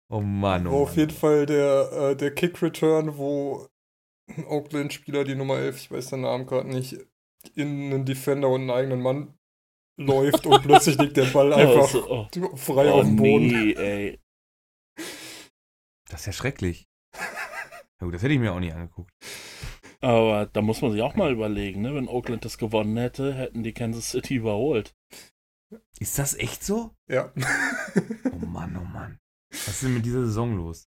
Oh 0.09 0.21
Mann, 0.21 0.67
oh 0.67 0.73
War 0.73 0.79
auf 0.81 0.89
Mann. 0.91 0.99
jeden 0.99 1.11
Fall 1.15 1.45
der, 1.47 1.93
äh, 1.93 2.17
der 2.17 2.35
Kick-Return, 2.35 3.19
wo 3.19 3.69
ein 4.29 4.47
Oakland-Spieler, 4.47 5.25
die 5.25 5.35
Nummer 5.35 5.59
11, 5.59 5.77
ich 5.77 5.91
weiß 5.91 6.09
den 6.11 6.23
Namen 6.23 6.47
gerade 6.47 6.69
nicht, 6.69 6.97
in 7.55 7.93
einen 7.93 8.05
Defender 8.07 8.49
und 8.49 8.63
einen 8.63 8.71
eigenen 8.71 9.03
Mann 9.03 9.35
läuft 9.99 10.47
und 10.47 10.63
plötzlich 10.63 10.97
liegt 10.99 11.17
der 11.19 11.27
Ball 11.27 11.53
einfach 11.53 11.95
Oh, 11.95 12.29
so- 12.33 12.49
oh, 12.51 12.57
frei 12.57 12.89
oh 12.91 13.01
auf 13.01 13.05
dem 13.07 13.17
Boden. 13.17 13.47
nee, 13.49 13.73
ey. 13.73 14.21
Das 16.09 16.21
ist 16.21 16.27
ja 16.27 16.33
schrecklich. 16.33 16.89
Ja 17.15 18.05
gut, 18.05 18.15
das 18.15 18.23
hätte 18.23 18.35
ich 18.35 18.41
mir 18.41 18.53
auch 18.53 18.61
nicht 18.61 18.75
angeguckt. 18.75 19.13
Aber 20.01 20.47
da 20.47 20.63
muss 20.63 20.81
man 20.81 20.93
sich 20.93 21.03
auch 21.03 21.17
mal 21.17 21.33
überlegen, 21.33 21.83
ne? 21.83 21.95
Wenn 21.95 22.09
Oakland 22.09 22.45
das 22.45 22.59
gewonnen 22.59 22.97
hätte, 22.97 23.35
hätten 23.35 23.65
die 23.65 23.75
Kansas 23.75 24.11
City 24.11 24.37
überholt. 24.37 24.95
Ist 25.99 26.19
das 26.19 26.35
echt 26.35 26.63
so? 26.63 26.95
Ja. 27.09 27.33
Oh 28.33 28.47
Mann, 28.47 28.77
oh 28.77 28.85
Mann. 28.85 29.19
Was 29.51 29.69
ist 29.69 29.83
denn 29.83 29.95
mit 29.95 30.07
dieser 30.07 30.25
Saison 30.27 30.57
los? 30.57 30.89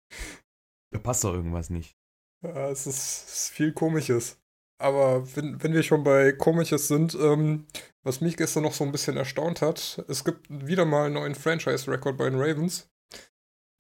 Da 0.92 0.98
passt 0.98 1.24
doch 1.24 1.34
irgendwas 1.34 1.70
nicht. 1.70 1.96
Ja, 2.42 2.70
es 2.70 2.86
ist, 2.86 3.26
es 3.26 3.34
ist 3.34 3.50
viel 3.50 3.72
Komisches. 3.72 4.40
Aber 4.78 5.36
wenn, 5.36 5.62
wenn 5.62 5.74
wir 5.74 5.82
schon 5.82 6.04
bei 6.04 6.32
Komisches 6.32 6.88
sind, 6.88 7.14
ähm, 7.14 7.66
was 8.02 8.20
mich 8.20 8.36
gestern 8.36 8.64
noch 8.64 8.72
so 8.72 8.84
ein 8.84 8.92
bisschen 8.92 9.16
erstaunt 9.16 9.62
hat, 9.62 10.04
es 10.08 10.24
gibt 10.24 10.46
wieder 10.48 10.84
mal 10.84 11.06
einen 11.06 11.14
neuen 11.14 11.34
Franchise-Record 11.34 12.16
bei 12.16 12.30
den 12.30 12.40
Ravens. 12.40 12.91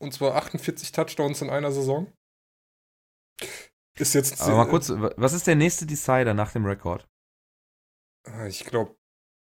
Und 0.02 0.12
zwar 0.12 0.34
48 0.34 0.92
Touchdowns 0.92 1.42
in 1.42 1.50
einer 1.50 1.72
Saison. 1.72 2.12
Ist 3.98 4.14
jetzt. 4.14 4.40
Aber 4.40 4.56
mal 4.56 4.68
kurz, 4.68 4.90
wa- 4.90 5.12
was 5.16 5.32
ist 5.32 5.46
der 5.46 5.54
nächste 5.56 5.86
Decider 5.86 6.34
nach 6.34 6.52
dem 6.52 6.64
Rekord? 6.66 7.08
Ah, 8.24 8.46
Ich 8.46 8.64
glaube, 8.64 8.96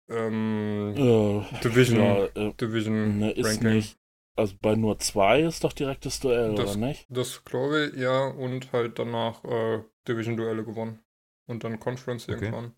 ähm, 0.09 0.93
Äh, 0.95 1.59
Division, 1.63 1.99
ja, 1.99 2.25
äh, 2.25 2.53
Division 2.53 3.17
ne, 3.19 3.31
ist 3.31 3.45
Ranking. 3.47 3.73
nicht. 3.73 3.97
Also 4.37 4.55
bei 4.61 4.75
nur 4.75 4.97
zwei 4.99 5.41
ist 5.41 5.63
doch 5.63 5.73
direktes 5.73 6.19
Duell, 6.19 6.55
Das- 6.55 6.75
oder 6.75 6.87
nicht? 6.87 7.05
Das 7.09 7.43
glaube 7.43 7.87
ich, 7.87 7.95
ja. 7.99 8.27
Und 8.27 8.71
halt 8.71 8.97
danach 8.99 9.43
äh, 9.43 9.83
Division-Duelle 10.07 10.63
gewonnen. 10.63 10.99
Und 11.47 11.63
dann 11.63 11.79
Conference 11.79 12.27
Okay. 12.29 12.45
irgendwann. 12.45 12.75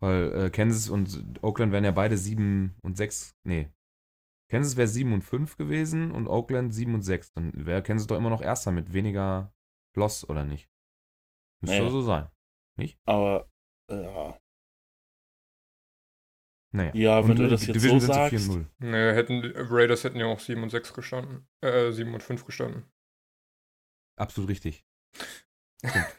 Weil 0.00 0.32
äh, 0.46 0.50
Kansas 0.50 0.88
und 0.88 1.38
Oakland 1.42 1.72
wären 1.72 1.84
ja 1.84 1.92
beide 1.92 2.16
7 2.18 2.74
und 2.82 2.96
6. 2.96 3.34
Nee. 3.44 3.70
Kansas 4.48 4.76
wäre 4.76 4.88
7 4.88 5.12
und 5.12 5.22
5 5.22 5.56
gewesen 5.56 6.12
und 6.12 6.28
Oakland 6.28 6.72
7 6.72 6.94
und 6.94 7.02
6. 7.02 7.32
Dann 7.32 7.52
wäre 7.66 7.82
Kansas 7.82 8.06
doch 8.06 8.16
immer 8.16 8.30
noch 8.30 8.42
Erster 8.42 8.70
mit 8.72 8.92
weniger 8.92 9.52
Loss, 9.96 10.28
oder 10.28 10.44
nicht? 10.44 10.70
Müsste 11.62 11.82
Nee. 11.82 11.90
so 11.90 12.02
sein. 12.02 12.30
Aber, 13.06 13.50
ja. 13.90 14.38
Naja. 16.74 16.90
Ja, 16.94 17.24
wenn 17.24 17.30
Und, 17.30 17.38
du 17.38 17.48
das 17.48 17.62
die 17.62 17.68
jetzt 17.68 17.76
Division 17.76 18.00
so 18.00 18.06
sind 18.06 18.14
sagst. 18.14 18.50
4-0. 18.50 18.66
Ne, 18.80 19.14
hätten, 19.14 19.42
Raiders 19.54 20.04
hätten 20.04 20.18
ja 20.18 20.26
auch 20.26 20.40
7 20.40 20.62
und 20.62 20.70
6 20.70 20.92
gestanden. 20.92 21.48
Äh, 21.62 21.90
7 21.90 22.12
und 22.12 22.22
5 22.22 22.44
gestanden. 22.44 22.84
Absolut 24.18 24.50
richtig. 24.50 24.84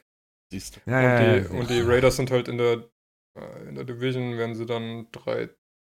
Siehst 0.51 0.77
du. 0.77 0.89
Ja, 0.89 0.97
und, 0.97 1.03
ja, 1.03 1.19
die, 1.19 1.53
ja, 1.53 1.59
und 1.59 1.69
die 1.69 1.81
Raiders 1.81 2.15
sind 2.15 2.31
halt 2.31 2.47
in 2.47 2.57
der, 2.57 2.89
äh, 3.37 3.67
in 3.67 3.75
der 3.75 3.83
Division, 3.83 4.37
wären 4.37 4.55
sie 4.55 4.65
dann 4.65 5.11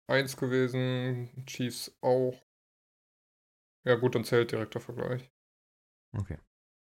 3-1 0.10 0.40
gewesen. 0.40 1.46
Chiefs 1.46 1.96
auch. 2.02 2.42
Ja, 3.86 3.96
gut, 3.96 4.16
dann 4.16 4.24
zählt 4.24 4.52
direkter 4.52 4.80
Vergleich. 4.80 5.32
Okay. 6.18 6.38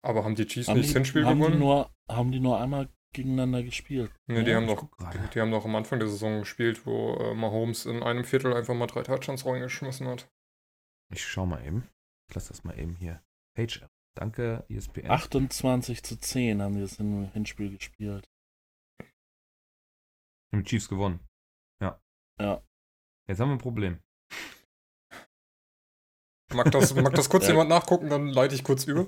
Aber 0.03 0.25
haben 0.25 0.35
die 0.35 0.47
Chiefs 0.47 0.69
Haben 0.69 0.79
nicht 0.79 0.91
die, 0.91 0.95
das 0.95 0.99
Hinspiel 0.99 1.27
haben, 1.27 1.39
die 1.39 1.45
gewonnen? 1.45 1.59
nur, 1.59 1.91
haben 2.09 2.33
die 2.33 2.41
nur 2.41 2.59
einmal 2.61 2.89
gegeneinander 3.13 3.63
gespielt. 3.63 4.13
Ne, 4.27 4.45
die, 4.45 4.51
Ja, 4.51 4.57
haben 4.57 4.69
ich 4.69 4.75
doch, 4.75 4.89
die, 5.13 5.31
die 5.35 5.41
haben 5.41 5.51
doch 5.51 5.65
am 5.65 5.75
Anfang 5.77 5.99
der 5.99 6.09
Saison 6.09 6.41
gespielt, 6.41 6.87
wo 6.87 7.15
äh, 7.15 7.35
Mahomes 7.35 7.87
in 7.87 8.03
einem 8.03 8.25
Viertel 8.25 8.55
einfach 8.55 8.75
mal 8.75 8.87
drei 8.87 9.03
Touchdowns 9.03 9.45
reingeschmissen 9.45 10.07
hat. 10.09 10.31
Ich 11.13 11.25
schau 11.27 11.45
mal 11.47 11.65
eben. 11.67 11.89
Ich 12.29 12.35
lasse 12.35 12.49
das 12.51 12.65
mal 12.65 12.79
eben 12.79 12.95
hier. 12.95 13.23
Page. 13.57 13.85
Danke, 14.17 14.65
E 14.69 14.77
ESPN. 14.77 15.11
28 15.11 16.03
zu 16.03 16.19
10 16.19 16.63
haben 16.63 16.75
die 16.75 16.81
das 16.81 16.99
im 16.99 17.31
Hinspiel 17.33 17.71
gespielt. 17.77 18.29
Haben 20.53 20.63
die 20.63 20.65
Chiefs 20.65 20.89
gewonnen. 20.89 21.21
Ja. 21.81 22.01
Ja. 22.41 22.63
Jetzt 23.31 23.39
haben 23.39 23.51
wir 23.51 23.55
ein 23.55 23.59
Problem. 23.59 24.01
Mag 26.53 26.73
das, 26.73 26.93
mag 26.97 27.15
das 27.15 27.29
kurz 27.29 27.45
Ja. 27.47 27.51
jemand 27.51 27.71
nachgucken, 27.71 28.11
dann 28.11 28.27
leite 28.27 28.57
ich 28.57 28.65
kurz 28.65 28.85
über. 28.87 29.07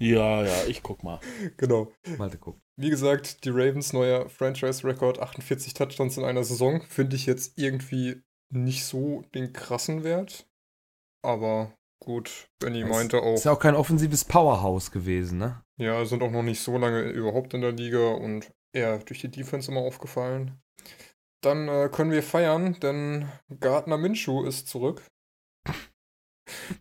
Ja, 0.00 0.44
ja, 0.44 0.64
ich 0.66 0.82
guck 0.82 1.04
mal. 1.04 1.20
Genau. 1.56 1.92
Malte 2.18 2.36
guckt. 2.38 2.60
Wie 2.76 2.90
gesagt, 2.90 3.44
die 3.44 3.50
Ravens 3.50 3.92
neuer 3.92 4.28
Franchise-Rekord, 4.28 5.20
48 5.20 5.72
Touchdowns 5.72 6.16
in 6.16 6.24
einer 6.24 6.42
Saison, 6.42 6.82
finde 6.82 7.14
ich 7.14 7.26
jetzt 7.26 7.56
irgendwie 7.56 8.22
nicht 8.52 8.84
so 8.86 9.22
den 9.36 9.52
krassen 9.52 10.02
Wert. 10.02 10.48
Aber 11.24 11.72
gut, 12.02 12.48
Benny 12.58 12.80
Das 12.80 12.90
meinte 12.90 13.22
auch, 13.22 13.34
Ist 13.34 13.44
ja 13.44 13.52
auch 13.52 13.60
kein 13.60 13.76
offensives 13.76 14.24
Powerhouse 14.24 14.90
gewesen, 14.90 15.38
ne? 15.38 15.62
ja, 15.80 16.04
sind 16.04 16.24
auch 16.24 16.32
noch 16.32 16.42
nicht 16.42 16.60
so 16.60 16.76
lange 16.76 17.02
überhaupt 17.02 17.54
in 17.54 17.60
der 17.60 17.70
Liga 17.72 18.14
und 18.14 18.50
eher 18.74 18.98
durch 18.98 19.20
die 19.20 19.30
Defense 19.30 19.70
immer 19.70 19.80
aufgefallen. 19.82 20.60
Dann 21.44 21.68
äh, 21.68 21.90
können 21.92 22.10
wir 22.10 22.22
feiern, 22.22 22.80
denn 22.80 23.30
Gardner 23.60 23.98
Minshew 23.98 24.46
ist 24.46 24.66
zurück. 24.66 25.02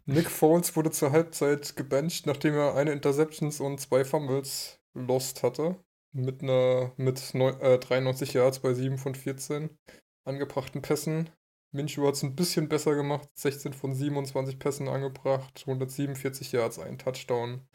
Nick 0.05 0.29
Foles 0.29 0.73
wurde 0.77 0.91
zur 0.91 1.11
Halbzeit 1.11 1.75
gebencht, 1.75 2.25
nachdem 2.27 2.53
er 2.53 2.75
eine 2.75 2.93
Interceptions 2.93 3.59
und 3.59 3.81
zwei 3.81 4.05
Fumbles 4.05 4.79
lost 4.93 5.43
hatte. 5.43 5.83
Mit 6.13 6.43
einer 6.43 6.93
mit 6.95 7.33
neu, 7.33 7.49
äh, 7.49 7.77
93 7.77 8.33
Yards 8.33 8.59
bei 8.59 8.73
7 8.73 8.97
von 8.97 9.15
14 9.15 9.69
angebrachten 10.25 10.81
Pässen. 10.81 11.29
Minshew 11.73 12.07
hat 12.07 12.13
es 12.13 12.23
ein 12.23 12.35
bisschen 12.35 12.69
besser 12.69 12.95
gemacht, 12.95 13.27
16 13.33 13.73
von 13.73 13.93
27 13.93 14.59
Pässen 14.59 14.87
angebracht, 14.87 15.63
147 15.65 16.53
Yards, 16.53 16.79
ein 16.79 16.99
Touchdown, 16.99 17.67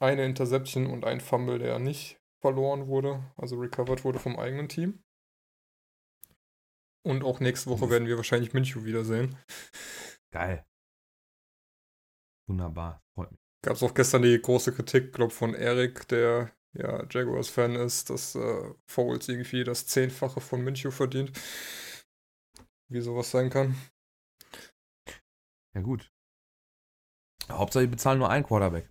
eine 0.00 0.24
Interception 0.24 0.86
und 0.86 1.04
ein 1.04 1.20
Fumble, 1.20 1.60
der 1.60 1.78
nicht 1.78 2.18
verloren 2.40 2.88
wurde, 2.88 3.22
also 3.36 3.56
recovered 3.56 4.04
wurde 4.04 4.18
vom 4.18 4.36
eigenen 4.36 4.68
Team. 4.68 5.04
Und 7.04 7.24
auch 7.24 7.40
nächste 7.40 7.70
Woche 7.70 7.90
werden 7.90 8.06
wir 8.06 8.16
wahrscheinlich 8.16 8.52
Minshew 8.52 8.84
wiedersehen. 8.84 9.36
Geil. 10.32 10.64
Wunderbar. 12.48 13.02
Freut 13.14 13.30
mich. 13.30 13.40
Gab 13.64 13.76
es 13.76 13.82
auch 13.82 13.94
gestern 13.94 14.22
die 14.22 14.40
große 14.40 14.72
Kritik, 14.72 15.12
glaube 15.12 15.32
von 15.32 15.54
Erik, 15.54 16.08
der 16.08 16.52
ja 16.74 17.04
Jaguars-Fan 17.08 17.76
ist, 17.76 18.10
dass 18.10 18.34
äh, 18.34 18.74
Foles 18.86 19.28
irgendwie 19.28 19.64
das 19.64 19.86
Zehnfache 19.86 20.40
von 20.40 20.62
Minshew 20.62 20.90
verdient. 20.90 21.32
Wie 22.88 23.00
sowas 23.00 23.30
sein 23.30 23.50
kann. 23.50 23.76
Ja, 25.74 25.80
gut. 25.80 26.10
Hauptsache, 27.50 27.84
die 27.84 27.90
bezahlen 27.90 28.18
nur 28.18 28.30
einen 28.30 28.44
Quarterback. 28.44 28.88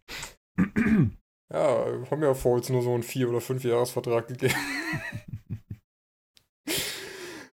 Ja, 1.52 2.02
wir 2.02 2.10
haben 2.10 2.24
ja 2.24 2.34
Foles 2.34 2.70
nur 2.70 2.82
so 2.82 2.94
einen 2.94 3.04
Vier- 3.04 3.30
oder 3.30 3.42
Fünf-Jahres-Vertrag 3.42 4.28
gegeben. 4.28 4.56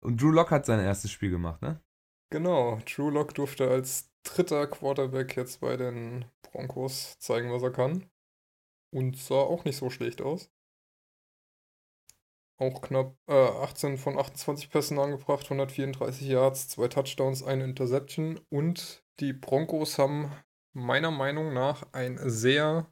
Und 0.08 0.22
Drew 0.22 0.32
Lock 0.32 0.52
hat 0.52 0.66
sein 0.66 0.80
erstes 0.80 1.12
Spiel 1.12 1.32
gemacht, 1.32 1.62
ne? 1.62 1.82
Genau, 2.30 2.80
Drew 2.86 3.10
Lock 3.10 3.36
durfte 3.36 3.70
als 3.70 4.10
dritter 4.24 4.66
Quarterback 4.66 5.36
jetzt 5.36 5.60
bei 5.60 5.76
den 5.76 6.24
Broncos 6.44 7.20
zeigen, 7.20 7.52
was 7.52 7.62
er 7.62 7.74
kann. 7.74 8.10
Und 8.90 9.18
sah 9.18 9.36
auch 9.36 9.66
nicht 9.66 9.76
so 9.76 9.90
schlecht 9.90 10.22
aus. 10.22 10.50
Auch 12.58 12.82
knapp 12.82 13.18
äh, 13.28 13.34
18 13.34 13.98
von 13.98 14.18
28 14.18 14.70
Pässen 14.70 14.98
angebracht, 14.98 15.44
134 15.44 16.26
Yards, 16.26 16.70
zwei 16.70 16.88
Touchdowns, 16.88 17.44
eine 17.44 17.66
Interception. 17.66 18.40
Und 18.48 19.04
die 19.20 19.34
Broncos 19.34 19.98
haben 19.98 20.32
meiner 20.72 21.12
Meinung 21.12 21.54
nach 21.54 21.86
ein 21.92 22.18
sehr 22.30 22.90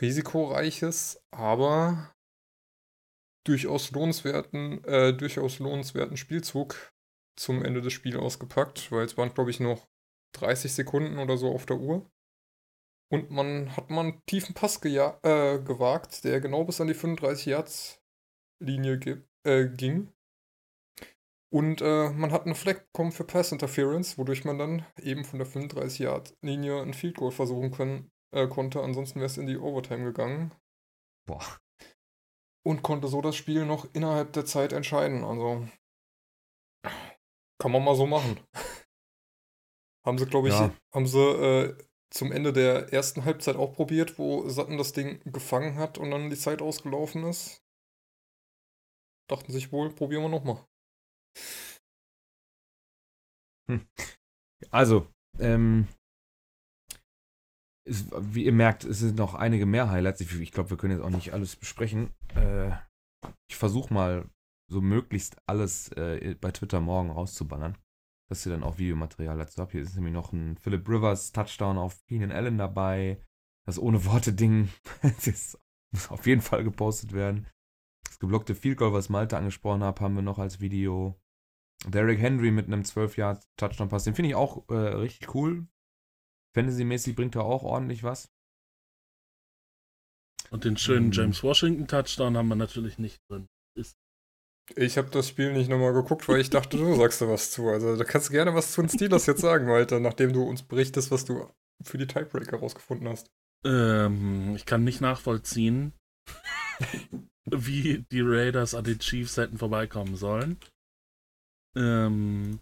risikoreiches, 0.00 1.20
aber 1.32 2.14
durchaus 3.46 3.90
lohnenswerten, 3.92 4.84
äh, 4.84 5.14
durchaus 5.14 5.58
lohnenswerten 5.58 6.16
Spielzug 6.16 6.92
zum 7.38 7.64
Ende 7.64 7.80
des 7.80 7.92
Spiels 7.92 8.16
ausgepackt, 8.16 8.92
weil 8.92 9.04
es 9.04 9.16
waren, 9.16 9.32
glaube 9.32 9.50
ich, 9.50 9.60
noch 9.60 9.88
30 10.36 10.72
Sekunden 10.72 11.18
oder 11.18 11.36
so 11.36 11.52
auf 11.52 11.66
der 11.66 11.78
Uhr. 11.78 12.10
Und 13.12 13.30
man 13.30 13.76
hat 13.76 13.90
mal 13.90 14.02
einen 14.02 14.22
tiefen 14.26 14.54
Pass 14.54 14.76
äh, 14.84 15.58
gewagt, 15.58 16.24
der 16.24 16.40
genau 16.40 16.64
bis 16.64 16.80
an 16.80 16.86
die 16.86 16.94
35 16.94 17.46
Yards 17.46 18.00
Linie 18.62 19.24
äh, 19.44 19.66
ging. 19.66 20.12
Und 21.52 21.80
äh, 21.80 22.10
man 22.10 22.30
hat 22.30 22.46
einen 22.46 22.54
Fleck 22.54 22.86
bekommen 22.92 23.10
für 23.10 23.24
Pass 23.24 23.50
Interference, 23.50 24.16
wodurch 24.18 24.44
man 24.44 24.58
dann 24.58 24.86
eben 25.02 25.24
von 25.24 25.40
der 25.40 25.46
35 25.46 25.98
Yard 25.98 26.36
Linie 26.42 26.80
ein 26.80 26.94
Field 26.94 27.16
Goal 27.16 27.32
versuchen 27.32 27.72
können, 27.72 28.12
äh, 28.32 28.46
konnte. 28.46 28.80
Ansonsten 28.80 29.18
wäre 29.18 29.26
es 29.26 29.38
in 29.38 29.48
die 29.48 29.58
Overtime 29.58 30.04
gegangen. 30.04 30.54
Boah. 31.26 31.42
Und 32.62 32.82
konnte 32.82 33.08
so 33.08 33.22
das 33.22 33.36
Spiel 33.36 33.64
noch 33.64 33.86
innerhalb 33.94 34.32
der 34.32 34.44
Zeit 34.44 34.72
entscheiden. 34.72 35.24
Also 35.24 35.66
kann 37.58 37.72
man 37.72 37.84
mal 37.84 37.94
so 37.94 38.06
machen. 38.06 38.40
haben 40.06 40.18
sie, 40.18 40.26
glaube 40.26 40.48
ich, 40.48 40.54
Ja. 40.54 40.74
haben 40.94 41.06
sie 41.06 41.18
äh, 41.18 41.78
zum 42.10 42.32
Ende 42.32 42.52
der 42.52 42.92
ersten 42.92 43.24
Halbzeit 43.24 43.56
auch 43.56 43.72
probiert, 43.72 44.18
wo 44.18 44.48
Satten 44.48 44.76
das 44.76 44.92
Ding 44.92 45.20
gefangen 45.32 45.76
hat 45.76 45.98
und 45.98 46.10
dann 46.10 46.30
die 46.30 46.36
Zeit 46.36 46.60
ausgelaufen 46.62 47.24
ist. 47.24 47.62
Dachten 49.28 49.52
sich 49.52 49.70
wohl, 49.72 49.90
probieren 49.94 50.22
wir 50.22 50.28
nochmal. 50.28 50.66
Also, 54.70 55.06
ähm, 55.38 55.86
ist, 57.84 58.10
wie 58.18 58.44
ihr 58.44 58.52
merkt, 58.52 58.84
es 58.84 58.98
sind 58.98 59.16
noch 59.16 59.34
einige 59.34 59.66
mehr 59.66 59.90
Highlights. 59.90 60.20
Ich, 60.20 60.40
ich 60.40 60.52
glaube, 60.52 60.70
wir 60.70 60.76
können 60.76 60.94
jetzt 60.94 61.04
auch 61.04 61.10
nicht 61.10 61.32
alles 61.32 61.56
besprechen. 61.56 62.10
Äh, 62.34 62.70
ich 63.48 63.56
versuche 63.56 63.92
mal 63.92 64.28
so 64.70 64.80
möglichst 64.80 65.36
alles 65.46 65.88
äh, 65.92 66.36
bei 66.40 66.52
Twitter 66.52 66.80
morgen 66.80 67.10
rauszuballern, 67.10 67.76
dass 68.28 68.46
ihr 68.46 68.52
dann 68.52 68.62
auch 68.62 68.78
Videomaterial 68.78 69.36
dazu 69.36 69.60
habt. 69.60 69.72
Hier 69.72 69.82
ist 69.82 69.96
nämlich 69.96 70.14
noch 70.14 70.32
ein 70.32 70.56
Philip 70.58 70.88
Rivers 70.88 71.32
Touchdown 71.32 71.78
auf 71.78 72.04
Keenan 72.06 72.32
Allen 72.32 72.58
dabei. 72.58 73.20
Das 73.66 73.78
ohne 73.78 74.04
Worte 74.04 74.32
Ding 74.32 74.68
das 75.02 75.58
muss 75.92 76.10
auf 76.10 76.26
jeden 76.26 76.40
Fall 76.40 76.64
gepostet 76.64 77.12
werden. 77.12 77.46
Das 78.04 78.18
geblockte 78.18 78.54
Field 78.54 78.78
Goal, 78.78 78.92
was 78.92 79.08
Malte 79.08 79.36
angesprochen 79.36 79.82
hat, 79.82 80.00
haben 80.00 80.14
wir 80.14 80.22
noch 80.22 80.38
als 80.38 80.60
Video. 80.60 81.20
Derrick 81.86 82.20
Henry 82.20 82.50
mit 82.50 82.66
einem 82.66 82.84
12 82.84 83.16
Yard 83.16 83.48
Touchdown 83.56 83.88
Pass, 83.88 84.04
den 84.04 84.14
finde 84.14 84.28
ich 84.28 84.34
auch 84.34 84.68
äh, 84.68 84.74
richtig 84.74 85.34
cool. 85.34 85.66
Fantasy-mäßig 86.54 87.14
bringt 87.14 87.36
er 87.36 87.44
auch 87.44 87.62
ordentlich 87.62 88.02
was. 88.02 88.28
Und 90.50 90.64
den 90.64 90.76
schönen 90.76 91.06
Mhm. 91.06 91.12
James 91.12 91.42
Washington 91.42 91.86
Touchdown 91.86 92.36
haben 92.36 92.48
wir 92.48 92.56
natürlich 92.56 92.98
nicht 92.98 93.20
drin. 93.28 93.46
Ich 94.76 94.96
habe 94.98 95.10
das 95.10 95.28
Spiel 95.28 95.52
nicht 95.52 95.68
nochmal 95.68 95.92
geguckt, 95.92 96.28
weil 96.28 96.40
ich 96.40 96.50
dachte, 96.50 96.76
du 96.76 96.94
sagst 96.96 97.20
da 97.20 97.28
was 97.28 97.50
zu. 97.50 97.68
Also 97.68 97.96
da 97.96 98.04
kannst 98.04 98.28
du 98.28 98.32
gerne 98.32 98.54
was 98.54 98.72
zu 98.72 98.82
den 98.82 98.88
Steelers 98.88 99.26
jetzt 99.26 99.40
sagen, 99.40 99.68
Walter, 99.68 100.00
nachdem 100.00 100.32
du 100.32 100.42
uns 100.42 100.62
berichtest, 100.62 101.10
was 101.10 101.24
du 101.24 101.50
für 101.82 101.98
die 101.98 102.06
Tiebreaker 102.06 102.58
rausgefunden 102.58 103.08
hast. 103.08 103.30
Ähm, 103.64 104.54
ich 104.54 104.66
kann 104.66 104.84
nicht 104.84 105.00
nachvollziehen, 105.00 105.92
wie 107.46 108.04
die 108.10 108.20
Raiders 108.20 108.74
an 108.74 108.84
den 108.84 108.98
Chiefs 108.98 109.36
hätten 109.36 109.58
vorbeikommen 109.58 110.16
sollen. 110.16 110.58
Ähm, 111.76 112.60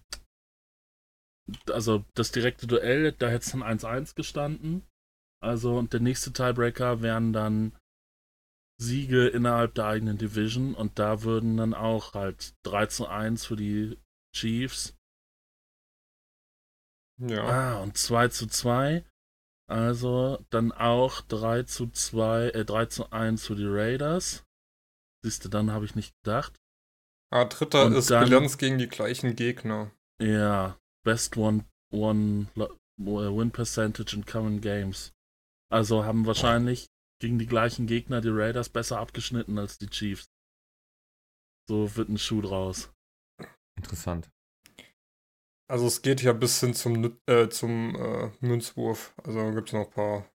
also 1.71 2.05
das 2.15 2.31
direkte 2.33 2.67
Duell, 2.67 3.13
da 3.13 3.29
hätte 3.29 3.45
es 3.47 3.53
dann 3.53 3.63
1-1 3.63 4.15
gestanden. 4.15 4.87
Also 5.43 5.77
und 5.79 5.93
der 5.93 6.01
nächste 6.01 6.33
Tiebreaker 6.33 7.01
wären 7.03 7.33
dann 7.33 7.77
Siege 8.81 9.29
innerhalb 9.29 9.75
der 9.75 9.87
eigenen 9.87 10.19
Division 10.19 10.75
und 10.75 10.99
da 10.99 11.23
würden 11.23 11.57
dann 11.57 11.75
auch 11.75 12.15
halt 12.15 12.55
3 12.65 12.87
zu 12.87 13.07
1 13.09 13.45
für 13.47 13.57
die 13.57 13.99
Chiefs 14.37 14.95
Ja. 17.21 17.45
Ah, 17.45 17.83
und 17.83 17.97
2 17.97 18.29
zu 18.29 18.47
2. 18.47 19.05
Also 19.69 20.39
dann 20.51 20.73
auch 20.73 21.21
3 21.23 21.65
zu 21.65 21.89
2, 21.91 22.51
äh, 22.51 22.65
3 22.65 22.87
zu 22.87 23.11
1 23.11 23.45
für 23.47 23.57
die 23.57 23.67
Raiders. 23.67 24.45
Siehst 25.25 25.45
du, 25.45 25.49
dann 25.49 25.73
habe 25.73 25.85
ich 25.85 25.95
nicht 25.97 26.15
gedacht. 26.23 26.57
Ah, 27.33 27.45
dritter 27.45 27.87
Und 27.87 27.95
ist 27.95 28.11
dann- 28.11 28.25
Bilanz 28.25 28.57
gegen 28.57 28.79
die 28.79 28.89
gleichen 28.89 29.35
Gegner. 29.37 29.91
Ja, 30.23 30.79
Best 31.05 31.37
One, 31.37 31.65
one 31.91 32.49
lo- 32.55 32.77
Win 32.99 33.51
Percentage 33.51 34.15
in 34.17 34.25
Common 34.25 34.61
Games. 34.61 35.13
Also 35.71 36.05
haben 36.05 36.27
wahrscheinlich 36.27 36.87
gegen 37.21 37.39
die 37.39 37.47
gleichen 37.47 37.87
Gegner 37.87 38.21
die 38.21 38.29
Raiders 38.31 38.69
besser 38.69 38.99
abgeschnitten 38.99 39.59
als 39.59 39.79
die 39.79 39.89
Chiefs. 39.89 40.27
So 41.69 41.95
wird 41.97 42.09
ein 42.09 42.19
Schuh 42.19 42.41
draus. 42.41 42.91
Interessant. 43.77 44.29
Also 45.71 45.87
es 45.87 46.01
geht 46.03 46.23
ja 46.23 46.33
bis 46.33 46.61
hin 46.61 46.75
zum, 46.75 47.19
äh, 47.27 47.49
zum 47.51 47.95
äh, 47.95 48.31
Münzwurf. 48.41 49.15
Also 49.23 49.53
gibt 49.53 49.69
es 49.69 49.73
noch 49.75 49.87
ein 49.87 49.91
paar 49.93 50.31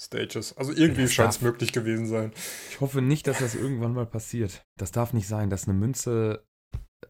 Stages. 0.00 0.56
Also 0.56 0.72
irgendwie 0.72 1.06
scheint 1.06 1.34
es 1.34 1.42
möglich 1.42 1.72
gewesen 1.72 2.06
sein. 2.06 2.32
Ich 2.70 2.80
hoffe 2.80 3.02
nicht, 3.02 3.26
dass 3.26 3.40
das 3.40 3.54
irgendwann 3.54 3.92
mal 3.92 4.06
passiert. 4.06 4.64
Das 4.78 4.90
darf 4.90 5.12
nicht 5.12 5.28
sein, 5.28 5.50
dass 5.50 5.64
eine 5.68 5.74
Münze 5.78 6.46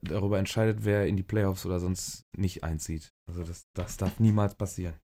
darüber 0.02 0.38
entscheidet, 0.38 0.84
wer 0.84 1.06
in 1.06 1.16
die 1.16 1.22
Playoffs 1.22 1.66
oder 1.66 1.78
sonst 1.80 2.24
nicht 2.36 2.64
einzieht. 2.64 3.12
Also 3.28 3.44
das, 3.44 3.68
das 3.74 3.96
darf 3.96 4.18
niemals 4.20 4.54
passieren. 4.54 4.98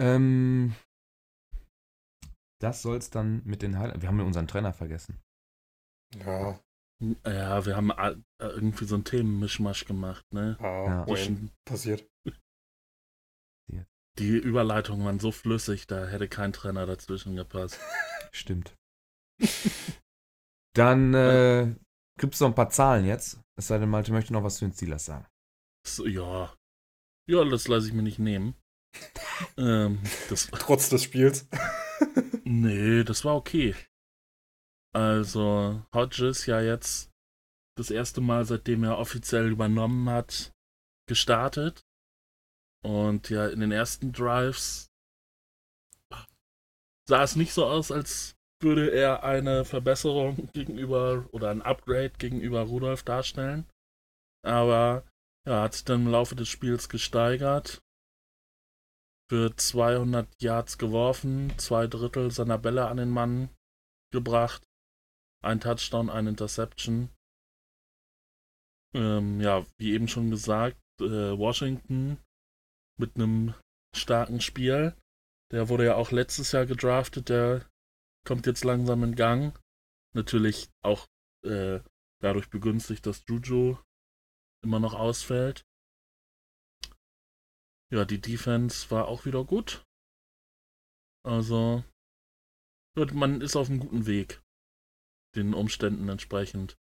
Ähm, 0.00 0.74
das 2.60 2.82
soll 2.82 2.96
es 2.96 3.10
dann 3.10 3.42
mit 3.44 3.62
den 3.62 3.78
Highlights. 3.78 4.00
Wir 4.02 4.08
haben 4.08 4.18
ja 4.18 4.24
unseren 4.24 4.48
Trainer 4.48 4.72
vergessen. 4.72 5.20
Ja, 6.16 6.60
Ja, 7.26 7.66
wir 7.66 7.76
haben 7.76 7.90
a- 7.90 8.14
irgendwie 8.38 8.84
so 8.84 8.94
einen 8.94 9.04
Themenmischmasch 9.04 9.84
gemacht, 9.86 10.24
ne? 10.32 10.56
ah, 10.60 10.84
Ja. 10.86 11.06
Zwischen- 11.06 11.50
passiert. 11.64 12.08
Die 14.18 14.36
Überleitungen 14.36 15.06
waren 15.06 15.18
so 15.20 15.32
flüssig, 15.32 15.86
da 15.86 16.06
hätte 16.06 16.28
kein 16.28 16.52
Trainer 16.52 16.84
dazwischen 16.84 17.34
gepasst. 17.34 17.80
Stimmt. 18.30 18.76
Dann 20.74 21.14
äh, 21.14 21.74
gibt 22.18 22.34
es 22.34 22.40
noch 22.40 22.48
ein 22.48 22.54
paar 22.54 22.70
Zahlen 22.70 23.04
jetzt. 23.04 23.40
Es 23.58 23.68
sei 23.68 23.78
denn, 23.78 23.90
Malte 23.90 24.12
möchte 24.12 24.32
noch 24.32 24.44
was 24.44 24.56
zu 24.56 24.64
den 24.64 24.72
Steelers 24.72 25.04
sagen. 25.04 25.26
So, 25.86 26.06
ja. 26.06 26.54
Ja, 27.28 27.44
das 27.44 27.68
lasse 27.68 27.88
ich 27.88 27.92
mir 27.92 28.02
nicht 28.02 28.18
nehmen. 28.18 28.54
ähm, 29.56 30.00
das, 30.28 30.46
Trotz 30.52 30.88
des 30.88 31.04
Spiels. 31.04 31.48
nee, 32.44 33.04
das 33.04 33.24
war 33.24 33.36
okay. 33.36 33.74
Also, 34.94 35.82
Hodges 35.94 36.46
ja 36.46 36.60
jetzt 36.60 37.10
das 37.76 37.90
erste 37.90 38.20
Mal, 38.20 38.44
seitdem 38.44 38.84
er 38.84 38.98
offiziell 38.98 39.50
übernommen 39.50 40.08
hat, 40.10 40.52
gestartet. 41.08 41.82
Und 42.84 43.30
ja, 43.30 43.48
in 43.48 43.60
den 43.60 43.72
ersten 43.72 44.12
Drives 44.12 44.88
sah 47.08 47.22
es 47.22 47.36
nicht 47.36 47.52
so 47.52 47.64
aus, 47.64 47.90
als 47.90 48.36
würde 48.62 48.90
er 48.90 49.24
eine 49.24 49.64
Verbesserung 49.64 50.48
gegenüber 50.52 51.28
oder 51.32 51.50
ein 51.50 51.62
Upgrade 51.62 52.12
gegenüber 52.18 52.62
Rudolf 52.62 53.02
darstellen. 53.02 53.66
Aber 54.44 55.04
ja, 55.46 55.62
hat 55.62 55.74
sich 55.74 55.84
dann 55.84 56.06
im 56.06 56.12
Laufe 56.12 56.34
des 56.36 56.48
Spiels 56.48 56.88
gesteigert. 56.88 57.82
Für 59.30 59.56
200 59.56 60.28
Yards 60.40 60.78
geworfen, 60.78 61.56
zwei 61.58 61.86
Drittel 61.86 62.30
seiner 62.30 62.58
Bälle 62.58 62.88
an 62.88 62.98
den 62.98 63.10
Mann 63.10 63.48
gebracht. 64.12 64.62
Ein 65.42 65.60
Touchdown, 65.60 66.10
ein 66.10 66.26
Interception. 66.26 67.08
Ähm, 68.94 69.40
ja, 69.40 69.64
wie 69.78 69.94
eben 69.94 70.06
schon 70.06 70.30
gesagt, 70.30 70.76
äh, 71.00 71.36
Washington 71.36 72.18
mit 73.00 73.16
einem 73.16 73.54
starken 73.96 74.40
Spiel. 74.40 74.94
Der 75.50 75.68
wurde 75.68 75.86
ja 75.86 75.94
auch 75.96 76.12
letztes 76.12 76.52
Jahr 76.52 76.66
gedraftet, 76.66 77.28
der 77.30 77.66
kommt 78.26 78.46
jetzt 78.46 78.64
langsam 78.64 79.02
in 79.04 79.14
Gang. 79.14 79.58
Natürlich 80.14 80.70
auch 80.82 81.06
äh, 81.44 81.80
dadurch 82.20 82.50
begünstigt, 82.50 83.06
dass 83.06 83.24
Juju 83.26 83.78
immer 84.64 84.80
noch 84.80 84.94
ausfällt. 84.94 85.64
Ja, 87.92 88.04
die 88.04 88.20
Defense 88.20 88.90
war 88.90 89.08
auch 89.08 89.26
wieder 89.26 89.44
gut. 89.44 89.84
Also, 91.24 91.84
man 92.96 93.40
ist 93.40 93.56
auf 93.56 93.68
einem 93.68 93.80
guten 93.80 94.06
Weg. 94.06 94.42
Den 95.36 95.54
Umständen 95.54 96.08
entsprechend. 96.08 96.76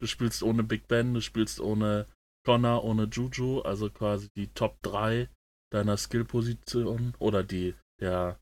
Du 0.00 0.06
spielst 0.06 0.42
ohne 0.42 0.62
Big 0.62 0.88
Ben, 0.88 1.14
du 1.14 1.20
spielst 1.20 1.60
ohne 1.60 2.06
Connor, 2.44 2.84
ohne 2.84 3.04
Juju, 3.04 3.60
also 3.60 3.90
quasi 3.90 4.28
die 4.36 4.52
Top 4.52 4.82
3 4.82 5.30
deiner 5.72 5.96
Skillposition 5.96 7.14
oder 7.18 7.42
die, 7.42 7.74
der, 8.00 8.40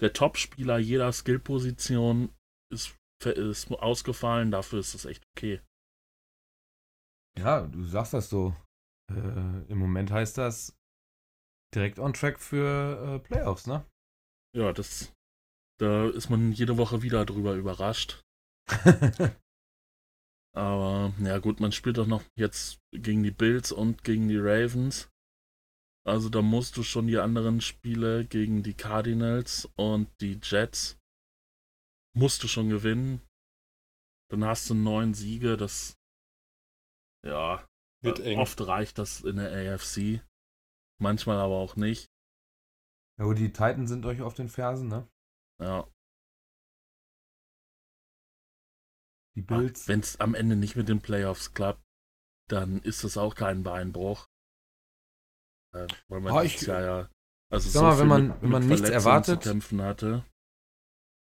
der 0.00 0.12
Top-Spieler 0.12 0.78
jeder 0.78 1.12
Skillposition 1.12 2.34
ist, 2.72 2.96
ist 3.24 3.70
ausgefallen, 3.70 4.50
dafür 4.50 4.80
ist 4.80 4.94
es 4.94 5.04
echt 5.04 5.24
okay. 5.36 5.60
Ja, 7.38 7.66
du 7.66 7.84
sagst 7.84 8.14
das 8.14 8.28
so. 8.28 8.54
Äh, 9.10 9.64
Im 9.68 9.78
Moment 9.78 10.10
heißt 10.10 10.38
das 10.38 10.76
direkt 11.74 11.98
on 11.98 12.12
track 12.12 12.38
für 12.38 13.16
äh, 13.16 13.18
Playoffs, 13.18 13.66
ne? 13.66 13.84
Ja, 14.56 14.72
das, 14.72 15.12
da 15.80 16.08
ist 16.08 16.30
man 16.30 16.52
jede 16.52 16.78
Woche 16.78 17.02
wieder 17.02 17.24
drüber 17.24 17.54
überrascht. 17.54 18.22
Aber 20.56 21.12
ja 21.18 21.38
gut, 21.38 21.58
man 21.58 21.72
spielt 21.72 21.98
doch 21.98 22.06
noch 22.06 22.22
jetzt 22.38 22.78
gegen 22.92 23.24
die 23.24 23.32
Bills 23.32 23.72
und 23.72 24.04
gegen 24.04 24.28
die 24.28 24.38
Ravens. 24.38 25.10
Also 26.06 26.28
da 26.28 26.42
musst 26.42 26.76
du 26.76 26.82
schon 26.82 27.06
die 27.06 27.18
anderen 27.18 27.60
Spiele 27.60 28.26
gegen 28.26 28.62
die 28.62 28.74
Cardinals 28.74 29.66
und 29.76 30.08
die 30.20 30.38
Jets 30.42 30.98
musst 32.14 32.42
du 32.42 32.48
schon 32.48 32.68
gewinnen. 32.68 33.22
Dann 34.30 34.44
hast 34.44 34.68
du 34.68 34.74
neun 34.74 35.14
Siege, 35.14 35.56
das 35.56 35.96
ja, 37.24 37.66
Wird 38.02 38.20
äh, 38.20 38.32
eng. 38.32 38.38
oft 38.38 38.60
reicht 38.66 38.98
das 38.98 39.22
in 39.22 39.36
der 39.36 39.74
AFC. 39.74 40.22
Manchmal 41.00 41.38
aber 41.38 41.54
auch 41.54 41.76
nicht. 41.76 42.10
ja, 43.18 43.24
aber 43.24 43.34
die 43.34 43.52
Titans 43.52 43.88
sind 43.88 44.04
euch 44.04 44.20
auf 44.20 44.34
den 44.34 44.48
Fersen, 44.48 44.88
ne? 44.88 45.08
Ja. 45.60 45.88
Die 49.36 49.42
Bills. 49.42 49.88
Wenn 49.88 50.00
es 50.00 50.20
am 50.20 50.34
Ende 50.34 50.54
nicht 50.54 50.76
mit 50.76 50.88
den 50.88 51.00
Playoffs 51.00 51.54
klappt, 51.54 51.82
dann 52.48 52.80
ist 52.82 53.04
das 53.04 53.16
auch 53.16 53.34
kein 53.34 53.62
Beinbruch. 53.62 54.28
Äh, 55.74 55.86
weil 56.08 56.20
man 56.20 56.42
dieses 56.42 56.62
ich- 56.62 56.68
Jahr 56.68 56.82
ja 56.82 57.08
also 57.50 57.68
Sag 57.68 57.82
mal, 57.82 57.92
viel 57.92 58.00
wenn 58.00 58.08
man- 58.08 58.26
mit, 58.28 58.42
wenn 58.42 58.50
man 58.50 58.66
nichts 58.66 58.88
erwartet-. 58.88 59.44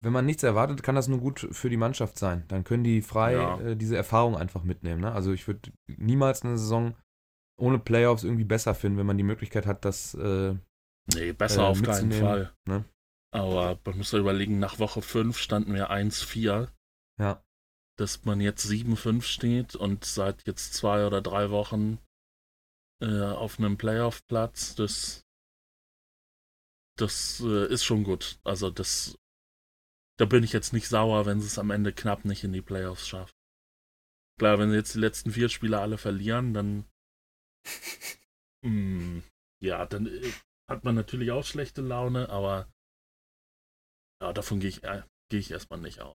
Wenn 0.03 0.13
man 0.13 0.25
nichts 0.25 0.41
erwartet, 0.43 0.81
kann 0.81 0.95
das 0.95 1.07
nur 1.07 1.19
gut 1.19 1.47
für 1.51 1.69
die 1.69 1.77
Mannschaft 1.77 2.17
sein. 2.17 2.43
Dann 2.47 2.63
können 2.63 2.83
die 2.83 3.01
frei 3.03 3.33
Ja. 3.33 3.59
äh, 3.59 3.75
diese 3.75 3.95
Erfahrung 3.97 4.35
einfach 4.35 4.63
mitnehmen. 4.63 5.01
Ne? 5.01 5.11
Also 5.11 5.31
ich 5.31 5.45
würde 5.47 5.71
niemals 5.87 6.41
eine 6.43 6.57
Saison 6.57 6.95
ohne 7.59 7.77
Playoffs 7.77 8.23
irgendwie 8.23 8.43
besser 8.45 8.73
finden, 8.73 8.97
wenn 8.97 9.05
man 9.05 9.17
die 9.17 9.23
Möglichkeit 9.23 9.67
hat, 9.67 9.85
das 9.85 10.15
äh, 10.15 10.55
Nee, 11.13 11.33
besser 11.33 11.61
äh, 11.61 11.65
auf 11.65 11.81
keinen 11.83 12.11
Fall. 12.11 12.51
ne? 12.67 12.83
Aber 13.33 13.77
man 13.85 13.97
muss 13.97 14.11
ja 14.11 14.19
überlegen, 14.19 14.57
nach 14.59 14.79
Woche 14.79 15.01
5 15.03 15.37
standen 15.37 15.73
wir 15.75 15.91
1-4. 15.91 16.69
Ja. 17.19 17.43
Dass 17.99 18.25
man 18.25 18.41
jetzt 18.41 18.65
7-5 18.65 19.21
steht 19.21 19.75
und 19.75 20.03
seit 20.05 20.47
jetzt 20.47 20.73
zwei 20.73 21.05
oder 21.05 21.21
drei 21.21 21.51
Wochen 21.51 21.99
äh, 23.01 23.21
auf 23.21 23.59
einem 23.59 23.77
Playoff-Platz, 23.77 24.75
das, 24.75 25.25
das 26.97 27.41
äh, 27.41 27.71
ist 27.71 27.83
schon 27.83 28.03
gut. 28.03 28.39
Also 28.43 28.69
das, 28.69 29.17
da 30.19 30.25
bin 30.25 30.43
ich 30.43 30.53
jetzt 30.53 30.73
nicht 30.73 30.87
sauer, 30.87 31.25
wenn 31.25 31.41
sie 31.41 31.47
es 31.47 31.59
am 31.59 31.71
Ende 31.71 31.93
knapp 31.93 32.25
nicht 32.25 32.43
in 32.43 32.53
die 32.53 32.61
Playoffs 32.61 33.07
schafft. 33.07 33.35
Klar, 34.39 34.59
wenn 34.59 34.69
sie 34.71 34.77
jetzt 34.77 34.95
die 34.95 34.99
letzten 34.99 35.31
vier 35.31 35.49
Spiele 35.49 35.79
alle 35.79 35.97
verlieren, 35.97 36.53
dann 36.53 36.85
Mm, 38.63 39.19
ja, 39.63 39.85
dann 39.85 40.07
äh, 40.07 40.31
hat 40.69 40.83
man 40.83 40.95
natürlich 40.95 41.31
auch 41.31 41.43
schlechte 41.43 41.81
Laune, 41.81 42.29
aber 42.29 42.71
ja, 44.21 44.33
davon 44.33 44.59
gehe 44.59 44.69
ich, 44.69 44.83
äh, 44.83 45.03
gehe 45.29 45.39
ich 45.39 45.51
erstmal 45.51 45.79
nicht 45.79 46.01
aus. 46.01 46.15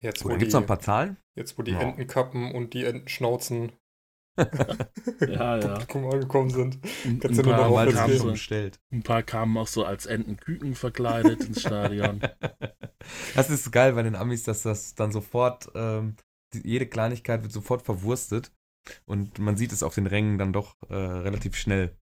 Jetzt, 0.00 0.22
Gut, 0.22 0.30
wo 0.30 0.32
dann 0.32 0.38
die, 0.38 0.44
gibt 0.44 0.48
es 0.48 0.54
noch 0.54 0.60
ein 0.62 0.66
paar 0.66 0.80
Zahlen. 0.80 1.16
jetzt, 1.36 1.58
wo 1.58 1.62
die 1.62 1.72
Ja. 1.72 1.80
Entenkappen 1.80 2.52
und 2.52 2.74
die 2.74 2.84
Entenschnauzen 2.84 3.72
Ja, 4.36 5.56
ja. 5.58 5.68
Publikum 5.68 6.06
angekommen 6.06 6.50
sind. 6.50 6.78
Ein, 7.04 7.20
Kannst 7.20 7.38
ein, 7.38 7.46
nur 7.46 7.54
paar 7.54 7.86
jetzt 7.86 7.96
haben 7.96 8.18
kamen, 8.18 8.32
bestellt. 8.32 8.80
ein 8.92 9.02
paar 9.02 9.22
kamen 9.22 9.56
auch 9.56 9.66
so 9.66 9.84
als 9.84 10.06
Entenküken 10.06 10.74
verkleidet 10.74 11.44
ins 11.44 11.60
Stadion. 11.60 12.20
Das 13.34 13.50
ist 13.50 13.70
geil 13.70 13.92
bei 13.92 14.02
den 14.02 14.14
Amis, 14.14 14.44
dass 14.44 14.62
das 14.62 14.94
dann 14.94 15.12
sofort, 15.12 15.70
ähm, 15.74 16.16
die, 16.54 16.66
jede 16.66 16.86
Kleinigkeit 16.86 17.42
wird 17.42 17.52
sofort 17.52 17.82
verwurstet 17.82 18.50
und 19.04 19.38
man 19.38 19.58
sieht 19.58 19.72
es 19.72 19.82
auf 19.82 19.94
den 19.94 20.06
Rängen 20.06 20.38
dann 20.38 20.54
doch 20.54 20.74
äh, 20.88 20.94
relativ 20.94 21.54
schnell, 21.54 21.98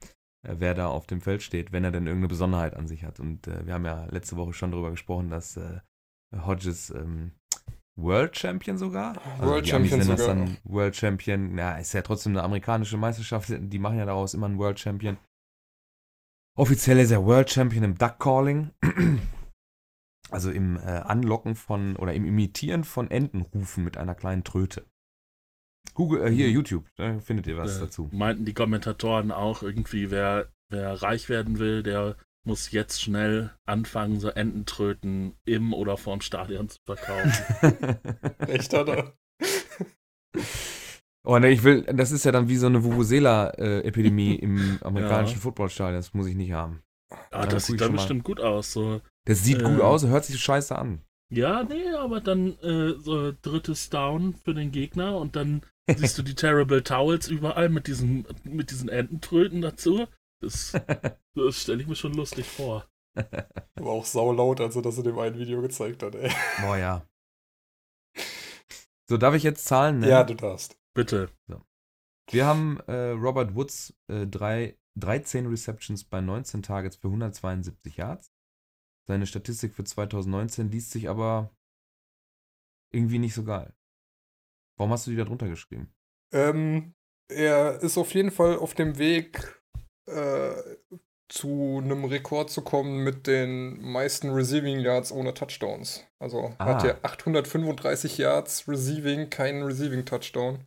äh, 0.42 0.56
wer 0.58 0.74
da 0.74 0.88
auf 0.88 1.06
dem 1.06 1.20
Feld 1.20 1.44
steht, 1.44 1.70
wenn 1.70 1.84
er 1.84 1.92
denn 1.92 2.08
irgendeine 2.08 2.28
Besonderheit 2.28 2.74
an 2.74 2.88
sich 2.88 3.04
hat. 3.04 3.20
Und 3.20 3.46
äh, 3.46 3.64
wir 3.64 3.74
haben 3.74 3.84
ja 3.84 4.06
letzte 4.06 4.36
Woche 4.36 4.52
schon 4.52 4.72
darüber 4.72 4.90
gesprochen, 4.90 5.30
dass 5.30 5.56
äh, 5.56 5.80
Hodges 6.34 6.90
ähm, 6.90 7.32
World 8.00 8.36
Champion 8.36 8.78
sogar. 8.78 9.16
World 9.40 9.66
die 9.66 9.72
Amis 9.74 9.90
Champion 9.90 10.02
sogar. 10.16 10.34
dann 10.34 10.56
World 10.64 10.94
Champion. 10.96 11.58
Ja, 11.58 11.76
ist 11.78 11.92
ja 11.92 12.02
trotzdem 12.02 12.32
eine 12.32 12.42
amerikanische 12.44 12.96
Meisterschaft. 12.96 13.48
Die 13.50 13.78
machen 13.78 13.98
ja 13.98 14.06
daraus 14.06 14.34
immer 14.34 14.46
einen 14.46 14.58
World 14.58 14.78
Champion. 14.78 15.18
Offiziell 16.56 16.98
ist 16.98 17.10
er 17.10 17.24
World 17.24 17.50
Champion 17.50 17.84
im 17.84 17.98
Duck 17.98 18.18
Calling. 18.18 18.70
Also 20.30 20.50
im 20.50 20.76
äh, 20.76 20.80
Anlocken 20.82 21.54
von 21.54 21.96
oder 21.96 22.12
im 22.12 22.26
Imitieren 22.26 22.84
von 22.84 23.10
Entenrufen 23.10 23.82
mit 23.82 23.96
einer 23.96 24.14
kleinen 24.14 24.44
Tröte. 24.44 24.84
Google, 25.94 26.20
äh, 26.26 26.30
hier 26.30 26.48
Mhm. 26.48 26.52
YouTube, 26.52 26.84
da 26.96 27.18
findet 27.20 27.46
ihr 27.46 27.56
was 27.56 27.78
Äh, 27.78 27.80
dazu. 27.80 28.10
Meinten 28.12 28.44
die 28.44 28.52
Kommentatoren 28.52 29.32
auch 29.32 29.62
irgendwie, 29.62 30.10
wer, 30.10 30.52
wer 30.68 31.00
reich 31.00 31.30
werden 31.30 31.58
will, 31.58 31.82
der 31.82 32.16
muss 32.46 32.70
jetzt 32.70 33.02
schnell 33.02 33.50
anfangen, 33.66 34.20
so 34.20 34.28
Ententröten 34.28 35.34
im 35.44 35.74
oder 35.74 35.96
vorm 35.96 36.20
Stadion 36.20 36.68
zu 36.68 36.78
verkaufen. 36.86 37.98
Echt, 38.46 38.72
hat 38.72 38.88
er. 38.88 39.12
oh 41.26 41.38
ne, 41.38 41.50
ich 41.50 41.62
will, 41.62 41.82
das 41.82 42.10
ist 42.10 42.24
ja 42.24 42.32
dann 42.32 42.48
wie 42.48 42.56
so 42.56 42.66
eine 42.66 42.84
Vuvuzela-Epidemie 42.84 44.34
im 44.40 44.78
amerikanischen 44.82 45.40
Footballstadion. 45.40 45.96
Das 45.98 46.14
muss 46.14 46.26
ich 46.26 46.36
nicht 46.36 46.52
haben. 46.52 46.82
Ah, 47.30 47.46
das 47.46 47.66
sieht 47.66 47.80
dann 47.80 47.92
bestimmt 47.92 48.24
gut 48.24 48.40
aus. 48.40 48.72
So. 48.72 49.00
Das 49.26 49.42
sieht 49.42 49.62
gut 49.62 49.80
Äh. 49.80 49.82
aus, 49.82 50.06
hört 50.06 50.24
sich 50.24 50.38
scheiße 50.40 50.76
an. 50.76 51.02
Ja, 51.30 51.62
nee, 51.62 51.90
aber 51.90 52.20
dann 52.20 52.58
äh, 52.60 52.94
so 52.98 53.32
drittes 53.42 53.90
Down 53.90 54.34
für 54.34 54.54
den 54.54 54.72
Gegner 54.72 55.18
und 55.18 55.36
dann 55.36 55.62
siehst 55.94 56.16
du 56.16 56.22
die 56.22 56.34
Terrible 56.36 56.82
Towels 56.82 57.28
überall 57.28 57.68
mit 57.68 57.86
diesen, 57.86 58.26
mit 58.44 58.70
diesen 58.70 58.88
Ententröten 58.88 59.60
dazu. 59.60 60.06
Das, 60.40 60.72
das 61.34 61.62
stelle 61.62 61.82
ich 61.82 61.88
mir 61.88 61.96
schon 61.96 62.14
lustig 62.14 62.46
vor. 62.46 62.88
Aber 63.74 63.90
auch 63.90 64.04
saulaut, 64.04 64.60
als 64.60 64.76
er 64.76 64.82
das 64.82 64.98
in 64.98 65.04
dem 65.04 65.18
einen 65.18 65.38
Video 65.38 65.60
gezeigt 65.60 66.02
hat, 66.02 66.14
ey. 66.14 66.30
Boah, 66.60 66.76
ja. 66.76 67.08
So, 69.08 69.16
darf 69.16 69.34
ich 69.34 69.42
jetzt 69.42 69.64
zahlen? 69.64 70.00
Ne? 70.00 70.08
Ja, 70.08 70.24
du 70.24 70.34
darfst. 70.34 70.78
Bitte. 70.94 71.30
Wir 72.30 72.46
haben 72.46 72.78
äh, 72.86 73.10
Robert 73.10 73.54
Woods 73.54 73.94
äh, 74.08 74.26
drei, 74.26 74.78
13 74.96 75.46
Receptions 75.46 76.04
bei 76.04 76.20
19 76.20 76.62
Targets 76.62 76.96
für 76.96 77.08
172 77.08 77.96
Yards. 77.96 78.32
Seine 79.06 79.26
Statistik 79.26 79.74
für 79.74 79.84
2019 79.84 80.70
liest 80.70 80.90
sich 80.90 81.08
aber 81.08 81.50
irgendwie 82.92 83.18
nicht 83.18 83.34
so 83.34 83.44
geil. 83.44 83.74
Warum 84.76 84.92
hast 84.92 85.06
du 85.06 85.10
die 85.10 85.16
da 85.16 85.24
drunter 85.24 85.48
geschrieben? 85.48 85.92
Ähm, 86.32 86.94
er 87.28 87.82
ist 87.82 87.96
auf 87.96 88.12
jeden 88.12 88.30
Fall 88.30 88.58
auf 88.58 88.74
dem 88.74 88.98
Weg 88.98 89.58
äh, 90.08 90.76
zu 91.28 91.80
einem 91.82 92.04
Rekord 92.04 92.50
zu 92.50 92.62
kommen 92.62 93.04
mit 93.04 93.26
den 93.26 93.80
meisten 93.82 94.30
Receiving 94.30 94.80
Yards 94.80 95.12
ohne 95.12 95.34
Touchdowns. 95.34 96.04
Also 96.18 96.54
Ah. 96.58 96.64
hat 96.66 96.84
er 96.84 96.98
835 97.04 98.16
Yards 98.18 98.66
Receiving, 98.66 99.28
keinen 99.28 99.62
Receiving 99.62 100.04
Touchdown. 100.06 100.64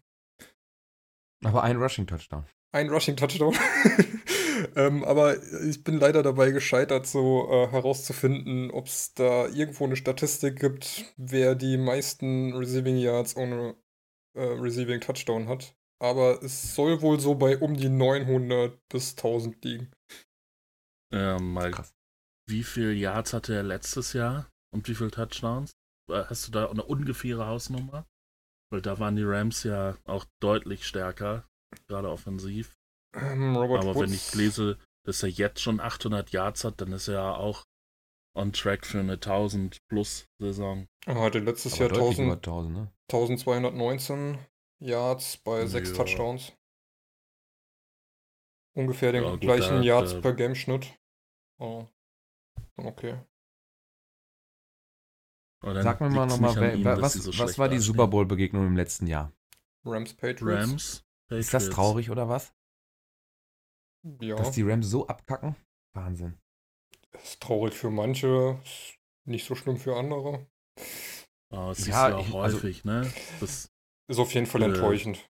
Aber 1.43 1.63
ein 1.63 1.77
Rushing 1.77 2.05
Touchdown. 2.05 2.45
Ein 2.71 2.89
Rushing 2.89 3.17
Touchdown. 3.17 3.55
ähm, 4.75 5.03
aber 5.03 5.35
ich 5.67 5.83
bin 5.83 5.97
leider 5.99 6.21
dabei 6.21 6.51
gescheitert, 6.51 7.07
so 7.07 7.49
äh, 7.49 7.67
herauszufinden, 7.67 8.69
ob 8.69 8.85
es 8.85 9.13
da 9.15 9.47
irgendwo 9.47 9.85
eine 9.85 9.95
Statistik 9.95 10.59
gibt, 10.59 11.05
wer 11.17 11.55
die 11.55 11.77
meisten 11.77 12.53
Receiving 12.55 12.97
Yards 12.97 13.35
ohne 13.35 13.75
äh, 14.35 14.43
Receiving 14.43 15.01
Touchdown 15.01 15.47
hat. 15.49 15.75
Aber 16.01 16.41
es 16.41 16.73
soll 16.75 17.01
wohl 17.01 17.19
so 17.19 17.35
bei 17.35 17.57
um 17.59 17.75
die 17.75 17.89
900 17.89 18.79
bis 18.89 19.11
1000 19.11 19.63
liegen. 19.63 19.91
Ähm, 21.13 21.53
mal, 21.53 21.71
Krass. 21.71 21.93
wie 22.49 22.63
viel 22.63 22.93
Yards 22.93 23.33
hatte 23.33 23.53
er 23.53 23.63
letztes 23.63 24.13
Jahr 24.13 24.49
und 24.73 24.87
wie 24.87 24.95
viel 24.95 25.11
Touchdowns? 25.11 25.71
Äh, 26.09 26.23
Hast 26.25 26.47
du 26.47 26.51
da 26.51 26.69
eine 26.69 26.83
ungefähre 26.83 27.45
Hausnummer? 27.45 28.05
Weil 28.71 28.81
da 28.81 28.99
waren 28.99 29.15
die 29.17 29.23
Rams 29.23 29.63
ja 29.63 29.97
auch 30.05 30.25
deutlich 30.41 30.87
stärker, 30.87 31.45
gerade 31.87 32.09
offensiv. 32.09 32.73
Ähm, 33.13 33.55
Robert 33.55 33.83
Aber 33.83 33.95
Woods, 33.95 34.07
wenn 34.07 34.13
ich 34.13 34.33
lese, 34.33 34.79
dass 35.05 35.21
er 35.23 35.29
jetzt 35.29 35.61
schon 35.61 35.79
800 35.81 36.31
Yards 36.31 36.63
hat, 36.63 36.79
dann 36.79 36.93
ist 36.93 37.09
er 37.09 37.15
ja 37.15 37.35
auch 37.35 37.65
on 38.33 38.53
track 38.53 38.85
für 38.85 39.01
eine 39.01 39.13
1000 39.13 39.77
plus 39.89 40.25
Saison. 40.39 40.87
er 41.05 41.19
hatte 41.21 41.39
letztes 41.39 41.73
Aber 41.73 41.81
Jahr 41.81 41.89
deutlich 41.89 42.19
über 42.19 42.33
1000, 42.37 42.47
1000, 42.47 42.73
ne? 42.75 42.91
1219 43.11 44.37
Yards 44.81 45.37
bei 45.37 45.65
6 45.67 45.89
Ja. 45.89 45.95
Touchdowns. 45.95 46.53
Ungefähr 48.75 49.11
den 49.11 49.23
Ja, 49.23 49.31
gut, 49.31 49.41
gleichen 49.41 49.77
da- 49.77 49.81
Yards 49.81 50.13
da- 50.13 50.21
per 50.21 50.33
Game-Schnitt. 50.33 50.97
Oh. 51.59 51.85
Okay. 52.77 53.19
Sag 55.63 56.01
mir 56.01 56.09
mal 56.09 56.25
nochmal, 56.25 56.55
was, 57.01 57.13
so 57.13 57.29
was 57.37 57.59
war 57.59 57.69
die 57.69 57.75
dastehen. 57.75 57.81
Super 57.81 58.07
Bowl-Begegnung 58.07 58.65
im 58.65 58.75
letzten 58.75 59.05
Jahr? 59.05 59.31
Rams 59.85 60.15
Patriots. 60.15 60.61
Rams? 60.69 60.83
Ist 61.29 61.53
das 61.53 61.63
Patriots. 61.65 61.75
traurig 61.75 62.09
oder 62.09 62.27
was? 62.29 62.53
Ja, 64.19 64.35
Dass 64.37 64.51
die 64.53 64.63
Rams 64.63 64.87
so 64.87 65.05
abkacken? 65.07 65.55
Wahnsinn. 65.93 66.39
ist 67.13 67.41
traurig 67.41 67.75
für 67.75 67.91
manche, 67.91 68.59
ist 68.63 68.97
nicht 69.25 69.45
so 69.45 69.53
schlimm 69.53 69.77
für 69.77 69.95
andere. 69.97 70.47
Oh, 71.51 71.67
das 71.67 71.77
siehst 71.77 71.89
Ja, 71.89 72.07
du 72.09 72.13
ja 72.15 72.19
auch 72.21 72.27
ich- 72.27 72.33
also- 72.35 72.57
häufig, 72.57 72.85
ne? 72.85 73.13
Das, 73.39 73.69
Ist 74.09 74.19
auf 74.19 74.33
jeden 74.33 74.45
Fall 74.45 74.61
Äh, 74.63 74.65
enttäuschend. 74.65 75.27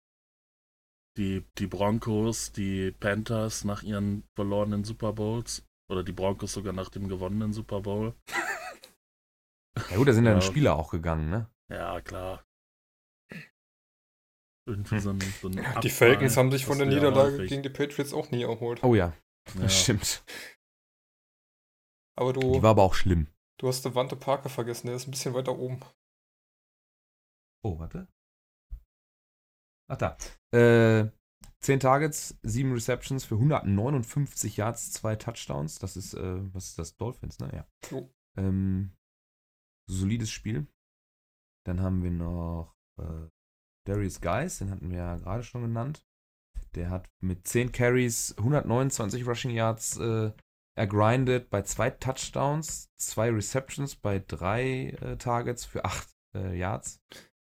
die, 1.18 1.46
die 1.58 1.68
Broncos, 1.68 2.52
die 2.52 2.92
Panthers 2.92 3.64
nach 3.66 3.84
ihren 3.84 4.24
verlorenen 4.36 4.84
Super 4.84 5.14
Bowls 5.14 5.64
oder 5.90 6.04
die 6.04 6.14
Broncos 6.14 6.54
sogar 6.54 6.74
nach 6.74 6.90
dem 6.90 7.08
gewonnenen 7.10 7.54
Super 7.54 7.82
Bowl. 7.82 8.16
Ja 9.90 9.96
gut, 9.96 10.10
da 10.10 10.14
sind 10.14 10.26
dann 10.26 10.36
Ja. 10.36 10.42
Spieler 10.42 10.76
auch 10.76 10.92
gegangen, 10.92 11.30
ne? 11.30 11.50
Ja, 11.72 12.02
klar. 12.02 12.44
Irgendwie 14.68 15.00
so 15.00 15.12
ein, 15.12 15.20
so 15.22 15.48
ein 15.48 15.82
Die 15.82 15.90
Falcons 15.90 16.36
haben 16.36 16.52
sich 16.52 16.66
von 16.66 16.78
der 16.78 16.88
Niederlage 16.88 17.36
häufig. 17.38 17.50
gegen 17.50 17.64
die 17.64 17.70
Patriots 17.70 18.14
auch 18.14 18.30
nie 18.32 18.44
erholt. 18.44 18.84
Oh 18.84 18.96
ja, 18.96 19.14
Ja. 19.56 19.62
das 19.62 19.82
stimmt. 19.82 20.26
Aber 22.18 22.34
Die 22.34 22.42
du, 22.42 22.62
war 22.62 22.72
aber 22.72 22.84
auch 22.84 22.94
schlimm. 22.94 23.28
du 23.60 23.70
hast 23.70 23.84
Devante 23.86 24.18
Parker 24.18 24.50
vergessen, 24.50 24.88
der 24.88 24.98
ist 24.98 25.08
ein 25.08 25.12
bisschen 25.12 25.34
weiter 25.34 25.58
oben. 25.58 25.80
Oh, 27.64 27.80
warte. 27.80 28.08
Ach 29.92 29.98
da. 29.98 30.18
Äh, 30.58 31.12
10 31.60 31.82
Targets, 31.82 32.40
7 32.44 32.72
Receptions 32.72 33.26
für 33.26 33.36
159 33.36 34.56
Yards, 34.58 34.94
2 34.94 35.18
Touchdowns. 35.18 35.80
Das 35.80 35.98
ist, 35.98 36.14
äh, 36.14 36.54
was 36.54 36.70
ist 36.70 36.80
das? 36.80 36.96
Dolphins, 36.96 37.40
ne? 37.40 37.52
Ja. 37.54 37.68
Jo. 37.92 38.10
Ähm, 38.38 38.94
solides 39.90 40.32
Spiel. 40.32 40.68
Dann 41.66 41.82
haben 41.82 42.04
wir 42.04 42.12
noch 42.12 42.74
äh, 43.00 43.28
Darius 43.86 44.22
Guys, 44.22 44.60
den 44.60 44.72
hatten 44.72 44.90
wir 44.90 44.98
ja 44.98 45.18
gerade 45.18 45.44
schon 45.44 45.62
genannt. 45.64 46.08
Der 46.76 46.90
hat 46.90 47.10
mit 47.20 47.46
10 47.46 47.74
Carries 47.74 48.36
129 48.38 49.28
Rushing 49.28 49.52
Yards 49.52 49.98
äh, 49.98 50.32
ergrindet 50.78 51.50
bei 51.50 51.64
zwei 51.64 51.90
Touchdowns, 51.90 52.90
zwei 52.96 53.30
Receptions 53.30 53.98
bei 53.98 54.20
drei 54.20 54.92
äh, 55.02 55.18
Targets 55.18 55.66
für 55.66 55.84
8 55.84 56.10
äh, 56.36 56.58
Yards. 56.58 57.02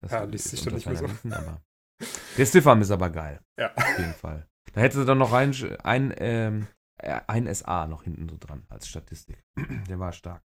Das 0.02 0.12
Ja, 0.12 0.24
liest 0.26 0.50
sich 0.50 0.64
doch 0.64 0.74
nicht 0.74 0.86
mehr 0.86 0.98
so. 0.98 1.06
Liefen, 1.06 1.32
aber 1.32 1.64
der 2.38 2.46
Stiffarm 2.46 2.82
ist 2.82 2.92
aber 2.92 3.10
geil, 3.10 3.40
Ja. 3.60 3.74
auf 3.76 3.98
jeden 4.00 4.14
Fall. 4.14 4.48
Da 4.74 4.82
hätte 4.82 4.98
sie 4.98 5.06
dann 5.06 5.18
noch 5.18 5.32
rein, 5.32 5.54
ein, 5.84 6.14
ähm, 6.18 6.68
äh, 6.98 7.22
ein 7.28 7.48
SA 7.54 7.88
noch 7.88 8.04
hinten 8.04 8.28
so 8.30 8.38
dran 8.38 8.66
als 8.70 8.88
Statistik. 8.88 9.44
Der 9.90 10.00
war 10.00 10.12
stark. 10.12 10.42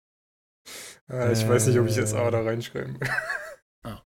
Äh, 1.09 1.33
ich 1.33 1.49
weiß 1.49 1.67
nicht, 1.67 1.79
ob 1.79 1.87
ich 1.87 1.97
Äh. 1.97 2.01
jetzt 2.01 2.15
A 2.15 2.31
da 2.31 2.43
reinschreiben. 2.43 2.99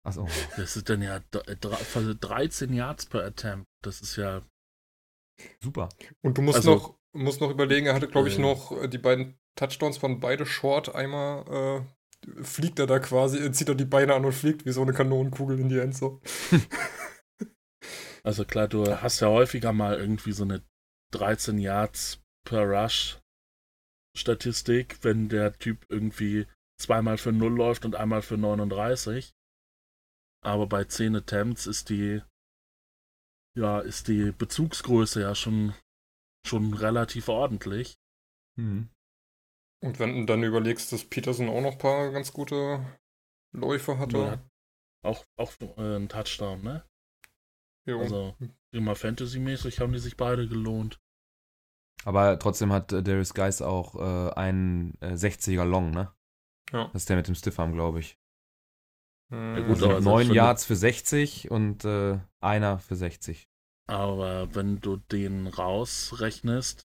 Achso, 0.05 0.28
Das 0.57 0.76
ist 0.76 0.88
dann 0.88 1.02
ja 1.02 1.18
d- 1.18 1.57
dr- 1.61 1.76
also 1.94 2.14
13 2.14 2.72
Yards 2.72 3.07
per 3.07 3.24
Attempt. 3.24 3.66
Das 3.82 4.00
ist 4.00 4.16
ja. 4.16 4.42
super. 5.61 5.88
Und 6.22 6.38
du 6.38 6.42
musst 6.42 6.57
Also- 6.59 6.74
noch, 6.74 6.98
musst 7.12 7.40
noch 7.40 7.50
überlegen, 7.50 7.86
er 7.86 7.94
hatte, 7.94 8.09
glaube 8.09 8.28
ich, 8.28 8.38
Äh. 8.38 8.42
noch 8.42 8.70
äh, 8.72 8.88
die 8.88 8.98
beiden 8.98 9.36
Touchdowns 9.57 10.00
waren 10.02 10.20
beide 10.20 10.46
short. 10.46 10.94
Einmal 10.94 11.84
äh, 12.28 12.42
fliegt 12.44 12.78
er 12.78 12.86
da 12.86 12.98
quasi, 13.00 13.38
äh, 13.38 13.50
zieht 13.52 13.68
er 13.68 13.74
die 13.74 13.84
Beine 13.84 14.14
an 14.14 14.24
und 14.24 14.32
fliegt 14.32 14.64
wie 14.64 14.72
so 14.72 14.82
eine 14.82 14.92
Kanonenkugel 14.92 15.59
in 15.59 15.68
die 15.68 15.78
Endzone. 15.80 16.20
Also 18.25 18.45
klar, 18.45 18.68
du 18.68 18.87
hast 18.87 19.20
ja 19.20 19.29
häufiger 19.29 19.72
mal 19.72 19.99
irgendwie 19.99 20.33
so 20.33 20.45
eine 20.45 20.62
13 21.12 21.59
Yards 21.59 22.22
per 22.47 22.64
Rush 22.64 23.20
Statistik, 24.16 25.03
wenn 25.03 25.29
der 25.29 25.53
Typ 25.59 25.87
irgendwie 25.89 26.47
zweimal 26.81 27.18
für 27.18 27.33
0 27.33 27.53
läuft 27.53 27.85
und 27.85 27.97
einmal 27.97 28.22
für 28.22 28.39
39. 28.39 29.33
Aber 30.43 30.66
bei 30.66 30.85
10 30.85 31.16
Attempts 31.16 31.66
ist 31.66 31.89
die 31.91 32.22
ja, 33.57 33.81
ist 33.81 34.09
die 34.09 34.33
Bezugsgröße 34.33 35.20
ja 35.20 35.35
schon 35.35 35.75
schon 36.47 36.75
relativ 36.75 37.29
ordentlich. 37.29 37.97
Mhm. 38.57 38.91
Und 39.83 39.99
wenn 39.99 40.14
du 40.14 40.27
dann 40.27 40.43
überlegst, 40.43 40.93
dass 40.93 41.05
Peterson 41.05 41.49
auch 41.49 41.61
noch 41.61 41.72
ein 41.72 41.79
paar 41.79 42.11
ganz 42.11 42.33
gute 42.33 42.99
Läufe 43.53 43.99
hatte. 43.99 44.18
Ja, 44.18 44.51
Auch 45.03 45.25
auch 45.37 45.53
äh, 45.77 45.97
ein 45.97 46.09
Touchdown, 46.09 46.62
ne? 46.62 46.85
Jo. 47.87 48.01
Also 48.01 48.37
immer 48.72 48.95
Fantasy-mäßig 48.97 49.80
haben 49.80 49.93
die 49.93 49.99
sich 49.99 50.16
beide 50.16 50.49
gelohnt. 50.49 51.01
Aber 52.05 52.39
trotzdem 52.39 52.72
hat 52.72 52.93
äh, 52.93 53.03
Darius 53.03 53.35
Geis 53.35 53.62
auch 53.62 53.95
äh, 53.97 54.32
einen 54.35 54.95
äh, 55.01 55.12
60er 55.14 55.64
Long, 55.64 55.91
ne? 55.91 56.14
Ja. 56.72 56.87
Das 56.93 57.03
ist 57.03 57.09
der 57.09 57.16
mit 57.16 57.28
dem 57.28 57.35
Stiffarm, 57.35 57.72
glaube 57.72 58.01
ich. 58.01 58.18
Hm, 59.30 59.57
Ja, 59.57 59.61
gut, 59.61 59.70
Also 59.70 59.85
aber 59.87 59.95
mit 59.95 60.05
selbst 60.05 60.05
9 60.05 60.20
wenn 60.20 60.28
du- 60.28 60.35
Yards 60.35 60.64
für 60.64 60.76
60 60.76 61.51
und 61.51 61.85
äh, 61.85 62.18
einer 62.41 62.78
für 62.78 62.97
60. 62.97 63.49
Aber 63.87 64.55
wenn 64.55 64.80
du 64.80 64.97
den 64.97 65.47
rausrechnest, 65.47 66.87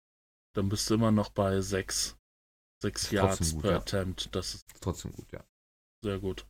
dann 0.56 0.70
bist 0.70 0.89
du 0.89 0.93
immer 0.96 1.12
noch 1.12 1.30
bei 1.30 1.60
6, 1.62 2.18
6 2.82 3.04
Ist 3.04 3.12
Yards 3.12 3.54
gut, 3.54 3.62
per 3.62 3.72
ja. 3.72 3.78
Attempt. 3.78 4.34
Das 4.36 4.56
ist 4.56 4.72
Ist 4.74 4.82
trotzdem 4.84 5.12
gut, 5.12 5.32
ja. 5.34 5.43
sehr 6.04 6.20
gut. 6.20 6.48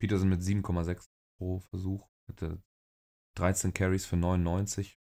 Peterson 0.00 0.28
mit 0.28 0.40
7,6 0.40 1.06
pro 1.38 1.60
Versuch. 1.70 2.08
Hatte 2.28 2.62
13 3.34 3.74
Carries 3.74 4.06
für 4.06 4.16
99. 4.16 4.98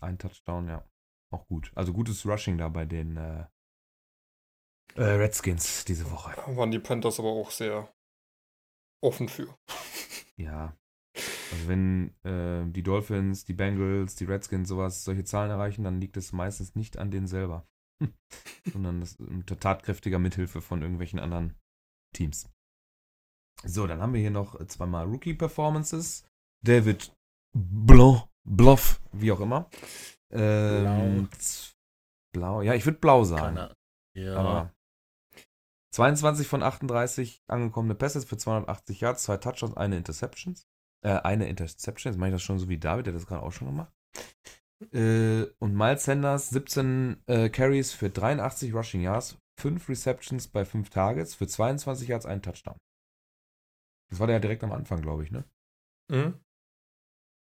Ein 0.00 0.18
Touchdown, 0.18 0.68
ja. 0.68 0.88
Auch 1.32 1.46
gut. 1.46 1.72
Also 1.74 1.92
gutes 1.92 2.26
Rushing 2.26 2.58
da 2.58 2.68
bei 2.68 2.84
den 2.84 3.16
äh, 3.16 3.46
äh, 4.96 5.02
Redskins 5.02 5.84
diese 5.84 6.10
Woche. 6.10 6.34
waren 6.56 6.70
die 6.70 6.78
Panthers 6.78 7.20
aber 7.20 7.30
auch 7.30 7.50
sehr 7.50 7.92
offen 9.02 9.28
für. 9.28 9.56
Ja. 10.36 10.74
Also 11.52 11.68
wenn 11.68 12.14
äh, 12.24 12.64
die 12.72 12.82
Dolphins, 12.82 13.44
die 13.44 13.52
Bengals, 13.52 14.14
die 14.14 14.24
Redskins 14.24 14.70
sowas, 14.70 15.04
solche 15.04 15.24
Zahlen 15.24 15.50
erreichen, 15.50 15.84
dann 15.84 16.00
liegt 16.00 16.16
es 16.16 16.32
meistens 16.32 16.74
nicht 16.76 16.96
an 16.96 17.10
denen 17.10 17.26
selber. 17.26 17.68
sondern 18.72 19.00
das 19.00 19.16
unter 19.16 19.58
tatkräftiger 19.58 20.18
Mithilfe 20.18 20.62
von 20.62 20.80
irgendwelchen 20.80 21.18
anderen 21.18 21.58
Teams. 22.14 22.48
So, 23.62 23.86
dann 23.86 24.00
haben 24.00 24.14
wir 24.14 24.20
hier 24.22 24.30
noch 24.30 24.64
zweimal 24.66 25.04
Rookie-Performances. 25.04 26.24
David 26.64 27.14
Blanc, 27.52 28.24
Bluff, 28.44 29.00
wie 29.12 29.32
auch 29.32 29.40
immer. 29.40 29.68
Ähm, 30.30 31.28
z- 31.38 31.74
blau. 32.32 32.62
Ja, 32.62 32.74
ich 32.74 32.84
würde 32.86 32.98
blau 32.98 33.24
sagen. 33.24 33.56
Keine, 33.56 33.76
ja, 34.16 34.36
Aber 34.36 34.74
22 35.92 36.46
von 36.46 36.62
38 36.62 37.42
angekommene 37.48 37.94
Passes 37.96 38.24
für 38.24 38.36
280 38.36 39.00
Yards, 39.00 39.24
zwei 39.24 39.36
Touchdowns, 39.38 39.76
eine 39.76 39.96
Interceptions. 39.96 40.66
Äh, 41.04 41.14
eine 41.20 41.48
Interception. 41.48 42.12
Jetzt 42.12 42.18
mache 42.18 42.28
ich 42.28 42.34
das 42.34 42.42
schon 42.42 42.58
so 42.58 42.68
wie 42.68 42.78
David, 42.78 43.06
der 43.06 43.14
hat 43.14 43.20
das 43.20 43.26
gerade 43.26 43.42
auch 43.42 43.50
schon 43.52 43.66
gemacht. 43.68 43.92
Äh, 44.92 45.44
und 45.58 45.74
Miles 45.74 46.04
Sanders 46.04 46.50
17 46.50 47.22
äh, 47.26 47.48
Carries 47.50 47.92
für 47.92 48.08
83 48.10 48.72
Rushing 48.72 49.00
Yards, 49.02 49.36
5 49.60 49.88
Receptions 49.88 50.48
bei 50.48 50.64
5 50.64 50.88
Targets 50.90 51.34
für 51.34 51.46
22 51.46 52.08
Yards, 52.08 52.26
ein 52.26 52.40
Touchdown. 52.42 52.76
Das 54.10 54.20
war 54.20 54.26
der 54.26 54.36
ja 54.36 54.40
direkt 54.40 54.62
am 54.64 54.72
Anfang, 54.72 55.02
glaube 55.02 55.24
ich, 55.24 55.30
ne? 55.30 55.44
Mhm. 56.10 56.40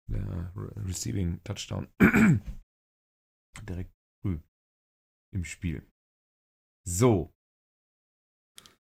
Der 0.07 0.51
Re 0.55 0.71
Receiving 0.85 1.43
Touchdown. 1.43 1.87
direkt 3.63 3.93
früh 4.21 4.39
im 5.33 5.43
Spiel. 5.43 5.85
So. 6.87 7.33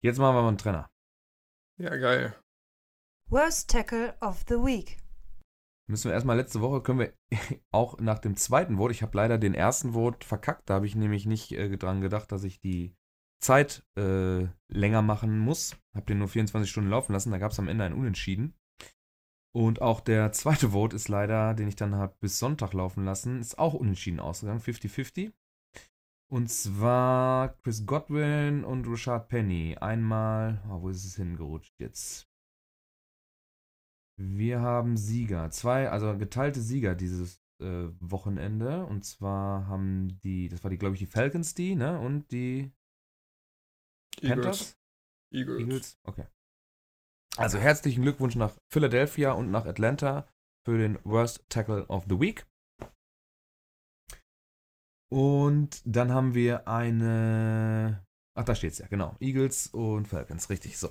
Jetzt 0.03 0.19
machen 0.19 0.35
wir 0.35 0.41
mal 0.41 0.49
einen 0.49 0.57
Trenner. 0.57 0.89
Ja, 1.79 1.95
geil. 1.95 2.35
Worst 3.29 3.69
Tackle 3.69 4.15
of 4.21 4.45
the 4.47 4.55
Week. 4.55 4.97
Müssen 5.89 6.09
wir 6.09 6.13
erstmal 6.13 6.37
letzte 6.37 6.61
Woche, 6.61 6.81
können 6.81 6.99
wir 6.99 7.13
auch 7.71 7.99
nach 7.99 8.19
dem 8.19 8.35
zweiten 8.35 8.77
Vote, 8.77 8.91
ich 8.91 9.01
habe 9.01 9.17
leider 9.17 9.37
den 9.37 9.53
ersten 9.53 9.93
Vote 9.93 10.25
verkackt, 10.25 10.69
da 10.69 10.75
habe 10.75 10.85
ich 10.85 10.95
nämlich 10.95 11.25
nicht 11.25 11.53
äh, 11.53 11.77
dran 11.77 12.01
gedacht, 12.01 12.31
dass 12.31 12.43
ich 12.43 12.59
die 12.59 12.95
Zeit 13.41 13.85
äh, 13.97 14.47
länger 14.67 15.01
machen 15.01 15.37
muss. 15.37 15.77
Habe 15.95 16.07
den 16.07 16.19
nur 16.19 16.27
24 16.27 16.69
Stunden 16.69 16.89
laufen 16.89 17.13
lassen, 17.13 17.31
da 17.31 17.37
gab 17.37 17.51
es 17.51 17.59
am 17.59 17.67
Ende 17.67 17.85
ein 17.85 17.93
Unentschieden. 17.93 18.53
Und 19.57 19.81
auch 19.81 20.01
der 20.01 20.31
zweite 20.33 20.69
Vote 20.73 20.95
ist 20.95 21.07
leider, 21.07 21.55
den 21.55 21.67
ich 21.67 21.75
dann 21.75 21.95
habe 21.95 22.15
bis 22.19 22.37
Sonntag 22.37 22.73
laufen 22.73 23.05
lassen, 23.05 23.39
ist 23.39 23.57
auch 23.57 23.73
unentschieden 23.73 24.19
ausgegangen, 24.19 24.61
50-50. 24.61 25.33
Und 26.29 26.51
zwar 26.51 27.55
Chris 27.63 27.87
Godwin 27.87 28.63
und 28.63 28.87
Rashad 28.87 29.29
Penny. 29.29 29.75
Einmal, 29.81 30.63
oh, 30.69 30.83
wo 30.83 30.89
ist 30.89 31.05
es 31.05 31.15
hingerutscht 31.15 31.73
jetzt? 31.79 32.29
Wir 34.19 34.59
haben 34.59 34.95
Sieger. 34.95 35.49
Zwei, 35.49 35.89
also 35.89 36.15
geteilte 36.19 36.61
Sieger 36.61 36.93
dieses 36.93 37.41
äh, 37.59 37.87
Wochenende. 37.99 38.85
Und 38.85 39.05
zwar 39.05 39.65
haben 39.65 40.19
die, 40.19 40.49
das 40.49 40.63
war 40.63 40.69
die, 40.69 40.77
glaube 40.77 40.93
ich, 40.93 40.99
die 40.99 41.07
Falcons 41.07 41.55
die, 41.55 41.73
ne? 41.73 41.99
Und 41.99 42.31
die 42.31 42.71
Panthers? 44.21 44.77
Eagles. 45.31 45.59
Eagles? 45.59 45.99
Okay. 46.03 46.27
Also 47.37 47.59
herzlichen 47.59 48.01
Glückwunsch 48.01 48.35
nach 48.35 48.53
Philadelphia 48.71 49.31
und 49.31 49.51
nach 49.51 49.65
Atlanta 49.65 50.27
für 50.65 50.77
den 50.77 50.97
Worst 51.03 51.45
Tackle 51.49 51.85
of 51.87 52.05
the 52.09 52.19
Week. 52.19 52.45
Und 55.09 55.81
dann 55.85 56.11
haben 56.11 56.33
wir 56.33 56.67
eine. 56.67 58.03
Ach, 58.35 58.43
da 58.43 58.55
steht's 58.55 58.79
ja, 58.79 58.87
genau. 58.87 59.15
Eagles 59.19 59.67
und 59.67 60.07
Falcons, 60.07 60.49
richtig. 60.49 60.77
So. 60.77 60.89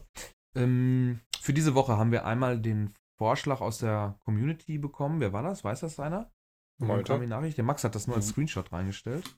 Ähm, 0.57 1.21
für 1.41 1.53
diese 1.53 1.75
Woche 1.75 1.97
haben 1.97 2.13
wir 2.13 2.25
einmal 2.25 2.61
den 2.61 2.95
Vorschlag 3.19 3.61
aus 3.61 3.79
der 3.79 4.19
Community 4.25 4.79
bekommen. 4.79 5.21
Wer 5.21 5.33
war 5.33 5.43
das? 5.43 5.65
Weiß 5.65 5.81
das 5.81 6.01
einer? 6.01 6.33
Malte. 6.79 7.19
Die 7.19 7.27
Nachricht? 7.27 7.57
Der 7.57 7.65
Max 7.65 7.85
hat 7.85 7.95
das 7.95 8.07
nur 8.07 8.17
als 8.17 8.27
Mhm. 8.29 8.31
Screenshot 8.33 8.73
reingestellt. 8.73 9.37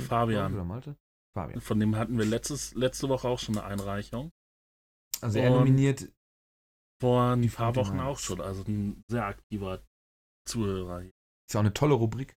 Fabian. 0.00 0.54
Oder 0.54 0.64
Malte? 0.64 0.96
Fabian. 1.34 1.60
Von 1.60 1.80
dem 1.80 1.96
hatten 1.96 2.18
wir 2.18 2.24
letztes, 2.24 2.74
letzte 2.74 3.08
Woche 3.08 3.28
auch 3.28 3.38
schon 3.38 3.56
eine 3.56 3.66
Einreichung. 3.66 4.30
Also 5.22 5.38
er 5.38 5.50
nominiert 5.50 6.10
Vor 7.00 7.32
ein 7.32 7.42
Die 7.42 7.48
paar 7.48 7.74
Wochen 7.76 7.98
49ers. 7.98 8.04
auch 8.04 8.18
schon. 8.18 8.40
Also 8.40 8.64
ein 8.64 9.04
sehr 9.08 9.26
aktiver 9.26 9.82
Zuhörer. 10.48 11.02
Ist 11.02 11.12
ja 11.52 11.60
auch 11.60 11.64
eine 11.64 11.74
tolle 11.74 11.94
Rubrik. 11.94 12.34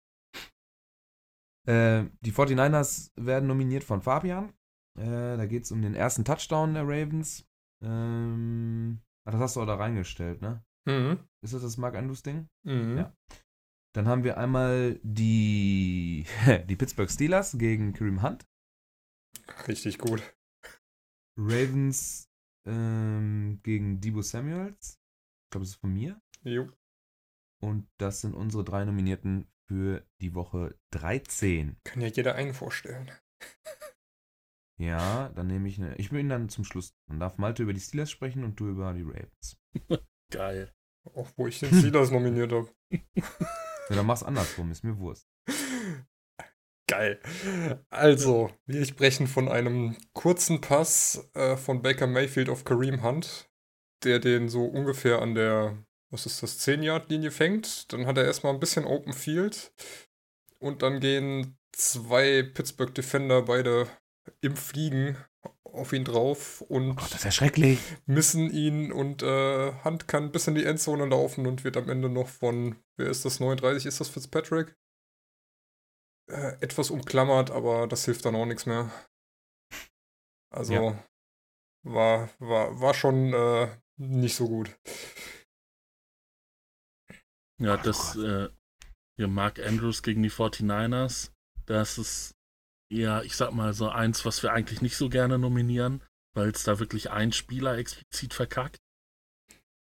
Äh, 1.66 2.06
die 2.20 2.32
49ers 2.32 3.10
werden 3.16 3.48
nominiert 3.48 3.84
von 3.84 4.00
Fabian. 4.00 4.52
Äh, 4.98 5.36
da 5.36 5.46
geht 5.46 5.64
es 5.64 5.72
um 5.72 5.82
den 5.82 5.94
ersten 5.94 6.24
Touchdown 6.24 6.74
der 6.74 6.84
Ravens. 6.84 7.44
Ähm, 7.82 9.00
ach, 9.26 9.32
das 9.32 9.40
hast 9.40 9.56
du 9.56 9.62
auch 9.62 9.66
da 9.66 9.74
reingestellt, 9.74 10.40
ne? 10.40 10.64
Mhm. 10.86 11.18
Ist 11.42 11.52
das 11.52 11.62
das 11.62 11.76
Mark 11.76 11.96
Andrews 11.96 12.22
Ding? 12.22 12.48
Mhm. 12.64 12.98
Ja. 12.98 13.16
Dann 13.94 14.06
haben 14.08 14.24
wir 14.24 14.38
einmal 14.38 15.00
die, 15.02 16.24
die 16.68 16.76
Pittsburgh 16.76 17.10
Steelers 17.10 17.58
gegen 17.58 17.92
Kareem 17.92 18.22
Hunt. 18.22 18.46
Richtig 19.66 19.98
gut. 19.98 20.22
Ravens 21.38 22.30
ähm, 22.66 23.60
gegen 23.62 24.00
Debo 24.00 24.22
Samuels. 24.22 25.00
Ich 25.44 25.50
glaube, 25.50 25.64
das 25.64 25.70
ist 25.70 25.80
von 25.80 25.92
mir. 25.92 26.20
Jo. 26.42 26.68
Und 27.60 27.88
das 27.98 28.20
sind 28.20 28.34
unsere 28.34 28.64
drei 28.64 28.84
Nominierten 28.84 29.48
für 29.66 30.06
die 30.20 30.34
Woche 30.34 30.78
13. 30.90 31.76
Kann 31.84 32.00
ja 32.00 32.08
jeder 32.08 32.34
einen 32.34 32.54
vorstellen. 32.54 33.10
Ja, 34.78 35.30
dann 35.30 35.46
nehme 35.46 35.68
ich 35.68 35.80
eine. 35.80 35.96
Ich 35.96 36.10
bin 36.10 36.28
dann 36.28 36.50
zum 36.50 36.64
Schluss. 36.64 36.94
Dann 37.08 37.18
darf 37.18 37.38
Malte 37.38 37.62
über 37.62 37.72
die 37.72 37.80
Steelers 37.80 38.10
sprechen 38.10 38.44
und 38.44 38.60
du 38.60 38.68
über 38.68 38.92
die 38.92 39.02
Ravens. 39.02 39.58
Geil. 40.30 40.70
Auch 41.14 41.30
wo 41.36 41.46
ich 41.46 41.60
den 41.60 41.72
Steelers 41.72 42.10
nominiert 42.10 42.52
habe. 42.52 42.70
Ja, 42.90 43.96
dann 43.96 44.04
mach's 44.06 44.22
andersrum, 44.22 44.70
ist 44.70 44.84
mir 44.84 44.98
Wurst. 44.98 45.28
Geil. 46.96 47.20
Also, 47.90 48.50
wir 48.64 48.86
sprechen 48.86 49.26
von 49.26 49.50
einem 49.50 49.96
kurzen 50.14 50.62
Pass 50.62 51.28
äh, 51.34 51.56
von 51.58 51.82
Baker 51.82 52.06
Mayfield 52.06 52.48
auf 52.48 52.64
Kareem 52.64 53.02
Hunt, 53.02 53.50
der 54.02 54.18
den 54.18 54.48
so 54.48 54.64
ungefähr 54.64 55.20
an 55.20 55.34
der, 55.34 55.76
was 56.10 56.24
ist 56.24 56.42
das, 56.42 56.58
10-Yard-Linie 56.60 57.30
fängt. 57.30 57.92
Dann 57.92 58.06
hat 58.06 58.16
er 58.16 58.24
erstmal 58.24 58.54
ein 58.54 58.60
bisschen 58.60 58.86
Open 58.86 59.12
Field 59.12 59.72
und 60.58 60.80
dann 60.80 61.00
gehen 61.00 61.58
zwei 61.72 62.42
Pittsburgh 62.42 62.94
Defender 62.94 63.42
beide 63.42 63.88
im 64.40 64.56
Fliegen 64.56 65.18
auf 65.64 65.92
ihn 65.92 66.04
drauf 66.04 66.62
und 66.62 66.92
Oh 66.92 66.94
Gott, 66.94 67.10
das 67.10 67.16
ist 67.16 67.24
ja 67.24 67.30
schrecklich. 67.30 67.78
missen 68.06 68.50
ihn 68.50 68.90
und 68.90 69.22
äh, 69.22 69.72
Hunt 69.84 70.08
kann 70.08 70.32
bis 70.32 70.46
in 70.46 70.54
die 70.54 70.64
Endzone 70.64 71.04
laufen 71.04 71.46
und 71.46 71.62
wird 71.62 71.76
am 71.76 71.90
Ende 71.90 72.08
noch 72.08 72.28
von, 72.28 72.76
wer 72.96 73.10
ist 73.10 73.26
das, 73.26 73.38
39, 73.40 73.84
ist 73.84 74.00
das 74.00 74.08
Fitzpatrick? 74.08 74.74
Äh, 76.28 76.56
etwas 76.60 76.90
umklammert, 76.90 77.50
aber 77.50 77.86
das 77.86 78.04
hilft 78.04 78.24
dann 78.24 78.34
auch 78.34 78.46
nichts 78.46 78.66
mehr. 78.66 78.90
Also 80.52 80.72
Ja. 80.74 81.04
war, 81.84 82.30
war, 82.38 82.80
war 82.80 82.94
schon 82.94 83.32
äh, 83.32 83.76
nicht 83.96 84.34
so 84.34 84.48
gut. 84.48 84.76
Ja, 87.60 87.76
das 87.76 88.16
äh, 88.16 88.48
hier 89.16 89.28
Mark 89.28 89.58
Andrews 89.60 90.02
gegen 90.02 90.22
die 90.22 90.30
49ers, 90.30 91.30
das 91.64 91.98
ist 91.98 92.32
ja, 92.92 93.22
ich 93.22 93.34
sag 93.34 93.52
mal 93.52 93.72
so 93.72 93.88
eins, 93.88 94.24
was 94.24 94.42
wir 94.42 94.52
eigentlich 94.52 94.80
nicht 94.80 94.96
so 94.96 95.08
gerne 95.08 95.38
nominieren, 95.38 96.02
weil 96.36 96.50
es 96.50 96.62
da 96.62 96.78
wirklich 96.78 97.10
ein 97.10 97.32
Spieler 97.32 97.78
explizit 97.78 98.34
verkackt. 98.34 98.76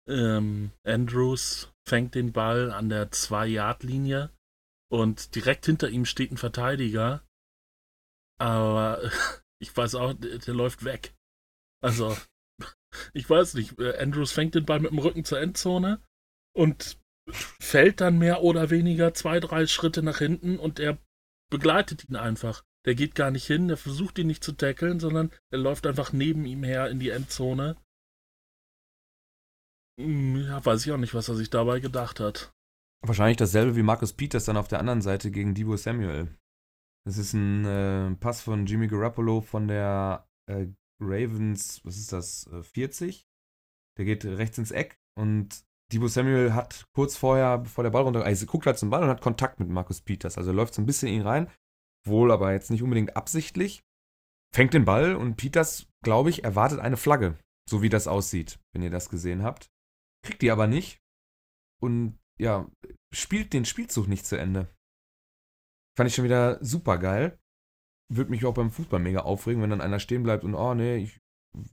Ähm, 0.09 0.71
Andrews 0.87 1.73
fängt 1.87 2.15
den 2.15 2.33
Ball 2.33 2.71
an 2.71 2.89
der 2.89 3.11
2-Yard-Linie 3.11 4.31
und 4.95 5.35
direkt 5.35 5.67
hinter 5.67 5.89
ihm 5.89 6.05
steht 6.05 6.31
ein 6.31 6.37
Verteidiger. 6.37 7.27
Aber 8.39 9.03
ich 9.61 9.77
weiß 9.77 9.97
auch, 9.97 10.15
der, 10.15 10.39
der 10.39 10.55
läuft 10.55 10.85
weg. 10.85 11.17
Also, 11.83 12.17
ich 13.13 13.29
weiß 13.29 13.55
nicht, 13.55 13.79
äh, 13.81 13.99
Andrews 13.99 14.31
fängt 14.31 14.55
den 14.55 14.67
Ball 14.67 14.79
mit 14.79 14.93
dem 14.93 15.01
Rücken 15.01 15.25
zur 15.25 15.41
Endzone 15.41 16.01
und 16.57 16.97
fällt 17.29 18.01
dann 18.01 18.19
mehr 18.19 18.43
oder 18.43 18.71
weniger 18.71 19.15
zwei, 19.15 19.41
drei 19.41 19.67
Schritte 19.67 20.03
nach 20.03 20.19
hinten 20.19 20.61
und 20.61 20.79
er 20.79 20.99
begleitet 21.51 22.09
ihn 22.09 22.17
einfach. 22.17 22.63
Der 22.87 22.95
geht 22.95 23.17
gar 23.17 23.33
nicht 23.33 23.47
hin, 23.47 23.67
der 23.67 23.79
versucht 23.79 24.19
ihn 24.19 24.29
nicht 24.29 24.45
zu 24.45 24.53
tackeln, 24.53 25.01
sondern 25.01 25.33
er 25.51 25.59
läuft 25.59 25.87
einfach 25.87 26.13
neben 26.13 26.45
ihm 26.45 26.63
her 26.63 26.89
in 26.89 27.01
die 27.01 27.11
Endzone. 27.11 27.77
Hm, 29.99 30.37
Ja, 30.47 30.65
weiß 30.65 30.87
ich 30.87 30.93
auch 30.93 30.99
nicht, 30.99 31.15
was 31.15 31.29
er 31.29 31.35
sich 31.35 31.51
dabei 31.51 31.81
gedacht 31.81 32.21
hat. 32.21 32.54
Wahrscheinlich 33.07 33.37
dasselbe 33.37 33.77
wie 33.77 33.83
Marcus 33.83 34.15
Peters 34.15 34.47
dann 34.47 34.57
auf 34.57 34.69
der 34.69 34.81
anderen 34.81 35.03
Seite 35.03 35.31
gegen 35.31 35.55
Debo 35.55 35.77
Samuel. 35.77 36.35
Das 37.07 37.19
ist 37.19 37.35
ein 37.35 37.65
äh, 37.67 38.15
Pass 38.17 38.41
von 38.41 38.65
Jimmy 38.65 38.87
Garoppolo 38.87 39.43
von 39.43 39.69
der 39.69 40.27
äh, 40.47 40.69
Ravens, 41.01 41.85
was 41.85 41.99
ist 41.99 42.13
das, 42.13 42.47
äh, 42.47 42.63
40? 42.63 43.27
Der 43.99 44.07
geht 44.07 44.25
rechts 44.25 44.57
ins 44.57 44.71
Eck 44.71 44.99
und 45.19 45.65
Debo 45.93 46.09
Samuel 46.09 46.55
hat 46.55 46.87
kurz 46.95 47.17
vorher, 47.17 47.59
bevor 47.59 47.85
der 47.85 47.91
Ball 47.91 48.05
runter, 48.05 48.25
also 48.25 48.47
guckt 48.47 48.65
halt 48.65 48.79
zum 48.79 48.89
Ball 48.89 49.03
und 49.03 49.11
hat 49.11 49.21
Kontakt 49.21 49.61
mit 49.61 49.69
Marcus 49.69 50.01
Peters. 50.01 50.39
Also 50.39 50.53
läuft 50.53 50.73
so 50.73 50.81
ein 50.81 50.87
bisschen 50.87 51.09
in 51.09 51.17
ihn 51.17 51.27
rein, 51.27 51.51
wohl 52.07 52.33
aber 52.33 52.53
jetzt 52.53 52.71
nicht 52.71 52.83
unbedingt 52.83 53.17
absichtlich. 53.17 53.85
Fängt 54.55 54.73
den 54.73 54.87
Ball 54.87 55.15
und 55.15 55.37
Peters, 55.37 55.87
glaube 56.03 56.31
ich, 56.31 56.43
erwartet 56.43 56.81
eine 56.81 56.97
Flagge, 56.97 57.37
so 57.69 57.83
wie 57.83 57.91
das 57.91 58.09
aussieht, 58.09 58.59
wenn 58.73 58.83
ihr 58.83 58.91
das 58.91 59.11
gesehen 59.11 59.43
habt. 59.43 59.71
Kriegt 60.25 60.41
die 60.41 60.51
aber 60.51 60.67
nicht 60.67 61.03
und 61.83 62.19
ja, 62.39 62.69
spielt 63.15 63.53
den 63.53 63.65
Spielzug 63.65 64.09
nicht 64.09 64.27
zu 64.27 64.37
Ende. 64.37 64.69
Fand 65.97 66.09
ich 66.09 66.15
schon 66.15 66.25
wieder 66.25 66.63
super 66.63 66.99
geil. 66.99 67.39
würde 68.13 68.31
mich 68.31 68.45
auch 68.45 68.55
beim 68.55 68.71
Fußball 68.71 69.01
mega 69.01 69.21
aufregen, 69.21 69.63
wenn 69.63 69.71
dann 69.71 69.81
einer 69.81 70.01
stehen 70.01 70.23
bleibt 70.23 70.45
und, 70.45 70.55
oh 70.55 70.75
nee, 70.75 70.97
ich, 70.97 71.21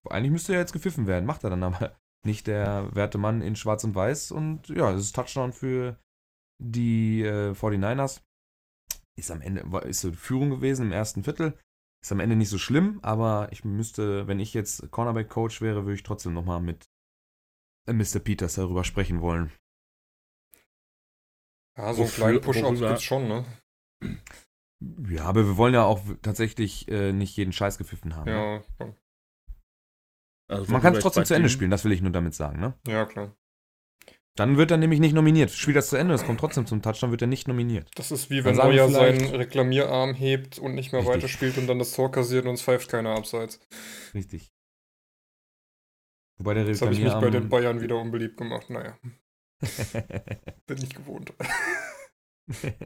eigentlich 0.10 0.32
müsste 0.32 0.54
ja 0.54 0.60
jetzt 0.60 0.74
gepfiffen 0.74 1.08
werden. 1.08 1.26
Macht 1.26 1.44
er 1.44 1.50
dann 1.50 1.64
aber 1.64 1.96
nicht 2.26 2.48
der 2.48 2.94
werte 2.96 3.18
Mann 3.18 3.42
in 3.42 3.56
Schwarz 3.56 3.84
und 3.84 3.96
Weiß. 3.96 4.32
Und 4.32 4.70
ja, 4.70 4.92
es 4.92 5.06
ist 5.06 5.16
Touchdown 5.16 5.54
für 5.54 6.00
die 6.62 7.24
äh, 7.24 7.52
49ers. 7.52 8.22
Ist 9.18 9.32
am 9.32 9.42
Ende, 9.42 9.62
ist 9.88 10.02
so 10.02 10.12
Führung 10.14 10.50
gewesen 10.50 10.88
im 10.88 10.92
ersten 10.92 11.24
Viertel. 11.24 11.58
Ist 12.04 12.12
am 12.12 12.20
Ende 12.20 12.36
nicht 12.36 12.50
so 12.50 12.58
schlimm, 12.58 13.00
aber 13.04 13.50
ich 13.52 13.64
müsste, 13.64 14.28
wenn 14.28 14.40
ich 14.40 14.54
jetzt 14.54 14.90
Cornerback-Coach 14.90 15.62
wäre, 15.62 15.84
würde 15.84 15.96
ich 15.96 16.04
trotzdem 16.04 16.34
nochmal 16.34 16.62
mit 16.62 16.90
äh, 17.88 17.94
Mr. 17.94 18.20
Peters 18.20 18.56
darüber 18.56 18.84
sprechen 18.84 19.22
wollen. 19.22 19.52
Ja, 21.78 21.94
so 21.94 22.02
einen 22.02 22.10
Wofür- 22.10 22.24
kleinen 22.26 22.42
Push-Ups 22.42 22.80
gibt's 22.80 23.04
schon, 23.04 23.28
ne? 23.28 23.46
Ja, 25.10 25.26
aber 25.26 25.46
wir 25.46 25.58
wollen 25.58 25.74
ja 25.74 25.84
auch 25.84 26.02
tatsächlich 26.22 26.88
äh, 26.90 27.14
nicht 27.14 27.38
jeden 27.38 27.54
Scheiß 27.54 27.78
gepfiffen 27.78 28.16
haben. 28.16 28.26
Ne? 28.26 28.64
Ja, 28.80 28.86
ja, 28.88 28.96
Also, 30.50 30.72
Man 30.72 30.82
kann 30.82 30.96
es 30.96 31.02
trotzdem 31.04 31.24
zu 31.26 31.36
Ende 31.36 31.50
spielen, 31.50 31.70
das 31.72 31.86
will 31.86 31.92
ich 31.92 32.02
nur 32.02 32.12
damit 32.12 32.34
sagen, 32.34 32.60
ne? 32.60 32.74
ja, 32.88 33.06
klar. 33.06 33.36
Dann 34.38 34.56
wird 34.58 34.72
er 34.72 34.78
nämlich 34.78 35.02
nicht 35.02 35.14
nominiert. 35.14 35.52
Spielt 35.52 35.76
das 35.76 35.90
zu 35.90 35.98
Ende, 35.98 36.14
es 36.14 36.24
kommt 36.26 36.40
trotzdem 36.40 36.66
zum 36.66 36.82
Touchdown, 36.82 37.12
wird 37.12 37.22
er 37.22 37.28
nicht 37.28 37.50
nominiert. 37.50 37.92
Das 37.96 38.12
ist 38.12 38.30
wie 38.30 38.44
wenn 38.46 38.56
Neuer 38.56 38.90
seinen 38.90 39.24
Reklamierarm 39.36 40.14
hebt 40.16 40.58
und 40.58 40.74
nicht 40.74 40.94
mehr 40.94 41.02
Richtig. 41.02 41.16
weiterspielt 41.18 41.58
und 41.58 41.68
dann 41.68 41.80
das 41.80 41.92
Tor 41.92 42.12
kassiert 42.12 42.46
und 42.46 42.54
es 42.54 42.62
pfeift 42.62 42.90
keiner 42.90 43.10
abseits. 43.16 43.60
Richtig. 44.14 44.50
Wobei 46.40 46.54
der 46.54 46.64
Das 46.66 46.82
habe 46.82 46.94
ich 46.94 47.00
mich 47.02 47.12
bei 47.14 47.30
den 47.30 47.44
Reklamierarm- 47.44 47.50
Bayern 47.50 47.82
wieder 47.82 47.98
unbeliebt 47.98 48.38
gemacht. 48.38 48.70
Naja, 48.70 48.98
bin 50.66 50.78
nicht 50.78 50.96
gewohnt. 50.96 51.34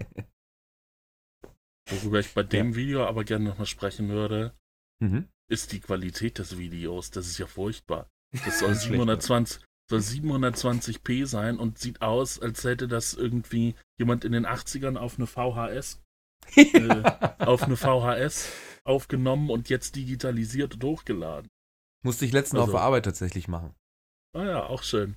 Worüber 1.90 2.20
ich 2.20 2.34
bei 2.34 2.44
dem 2.44 2.76
Video 2.76 3.06
aber 3.06 3.24
gerne 3.24 3.46
nochmal 3.46 3.68
sprechen 3.68 4.10
würde, 4.10 4.54
mhm. 5.00 5.30
ist 5.50 5.72
die 5.72 5.80
Qualität 5.80 6.40
des 6.40 6.58
Videos. 6.58 7.12
Das 7.12 7.28
ist 7.28 7.38
ja 7.38 7.46
furchtbar. 7.48 8.10
Das 8.44 8.60
soll 8.60 8.70
Das 8.70 8.78
ist 8.80 8.86
schlecht, 8.86 9.02
720, 9.02 9.62
soll 9.90 10.00
720p 10.00 11.26
sein 11.26 11.60
und 11.60 11.78
sieht 11.78 12.02
aus, 12.02 12.40
als 12.40 12.64
hätte 12.64 12.88
das 12.88 13.14
irgendwie 13.14 13.76
jemand 14.00 14.26
in 14.26 14.32
den 14.32 14.46
80ern 14.48 14.98
auf 14.98 15.18
eine 15.18 15.28
VHS, 15.28 16.02
äh, 16.56 17.04
auf 17.40 17.64
eine 17.64 17.78
VHS 17.78 18.52
aufgenommen 18.84 19.50
und 19.50 19.70
jetzt 19.70 19.96
digitalisiert 19.96 20.74
und 20.74 20.84
hochgeladen. 20.84 21.48
Musste 22.04 22.26
ich 22.26 22.32
letztens 22.32 22.60
auf 22.60 22.68
Also- 22.68 22.78
der 22.78 22.82
Arbeit 22.82 23.06
tatsächlich 23.06 23.48
machen. 23.48 23.76
Ah 24.36 24.44
ja, 24.46 24.66
auch 24.66 24.84
schön. 24.84 25.16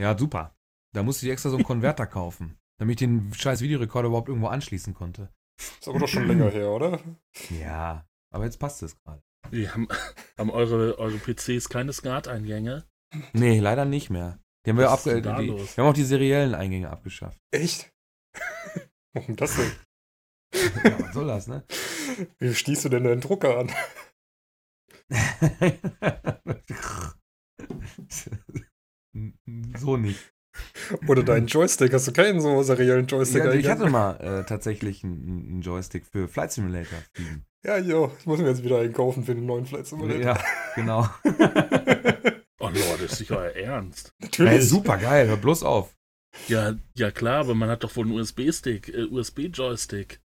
Ja, 0.00 0.16
super. 0.16 0.56
Da 0.94 1.02
musste 1.02 1.26
ich 1.26 1.32
extra 1.32 1.50
so 1.50 1.56
einen 1.56 1.64
Konverter 1.64 2.06
kaufen, 2.18 2.58
damit 2.78 3.00
ich 3.00 3.06
den 3.06 3.32
scheiß 3.34 3.60
Videorekorder 3.60 4.08
überhaupt 4.08 4.28
irgendwo 4.28 4.48
anschließen 4.48 4.94
konnte. 4.94 5.32
Ist 5.58 5.88
aber 5.88 5.98
doch 5.98 6.08
schon 6.08 6.26
länger 6.26 6.50
her, 6.50 6.70
oder? 6.70 7.00
Ja, 7.60 8.06
aber 8.32 8.44
jetzt 8.44 8.58
passt 8.58 8.82
es 8.82 8.96
gerade. 9.02 9.22
Haben, 9.52 9.88
haben 10.36 10.50
eure, 10.50 10.98
eure 10.98 11.18
PCs 11.18 11.68
keine 11.68 11.92
SCART-Eingänge? 11.92 12.84
Nee, 13.32 13.60
leider 13.60 13.84
nicht 13.84 14.10
mehr. 14.10 14.38
Die 14.64 14.70
haben 14.70 14.78
wir, 14.78 14.86
Was 14.86 15.06
abge 15.06 15.22
die, 15.22 15.46
los? 15.46 15.76
wir 15.76 15.84
haben 15.84 15.90
auch 15.90 15.94
die 15.94 16.04
seriellen 16.04 16.54
Eingänge 16.54 16.90
abgeschafft. 16.90 17.40
Echt? 17.50 17.92
Warum 19.14 19.36
das 19.36 19.56
denn? 19.56 19.72
ja, 20.84 21.00
was 21.00 21.14
soll 21.14 21.26
das, 21.26 21.46
ne? 21.46 21.64
Wie 22.38 22.54
stießt 22.54 22.84
du 22.84 22.88
denn 22.90 23.04
deinen 23.04 23.20
Drucker 23.20 23.58
an? 23.58 23.72
So 29.76 29.96
nicht. 29.96 30.32
Oder 31.08 31.22
deinen 31.22 31.46
Joystick? 31.46 31.92
Hast 31.92 32.08
du 32.08 32.12
keinen 32.12 32.40
so 32.40 32.62
seriellen 32.62 33.06
Joystick 33.06 33.44
Ja, 33.44 33.52
ich 33.52 33.68
hatte 33.68 33.88
mal 33.90 34.16
äh, 34.16 34.44
tatsächlich 34.44 35.04
einen, 35.04 35.48
einen 35.48 35.60
Joystick 35.60 36.06
für 36.06 36.28
Flight 36.28 36.52
Simulator. 36.52 36.98
fliegen. 37.14 37.44
Ja, 37.64 37.78
jo, 37.78 38.12
ich 38.18 38.26
muss 38.26 38.38
mir 38.40 38.48
jetzt 38.48 38.64
wieder 38.64 38.78
einen 38.78 38.92
kaufen 38.92 39.24
für 39.24 39.34
den 39.34 39.46
neuen 39.46 39.66
Flight 39.66 39.86
Simulator. 39.86 40.20
Ja, 40.22 40.38
genau. 40.74 41.08
Oh 42.60 42.70
Lord, 42.70 43.00
ist 43.00 43.20
nicht 43.20 43.30
euer 43.30 43.52
Ernst. 43.52 44.12
Natürlich. 44.18 44.68
super 44.68 44.98
geil, 44.98 45.28
hör 45.28 45.36
bloß 45.36 45.62
auf. 45.62 45.96
Ja, 46.48 46.74
ja 46.94 47.10
klar, 47.12 47.40
aber 47.40 47.54
man 47.54 47.68
hat 47.68 47.84
doch 47.84 47.94
wohl 47.96 48.04
einen 48.04 48.18
USB-Stick, 48.18 48.88
äh, 48.88 49.04
USB-Joystick. 49.04 50.20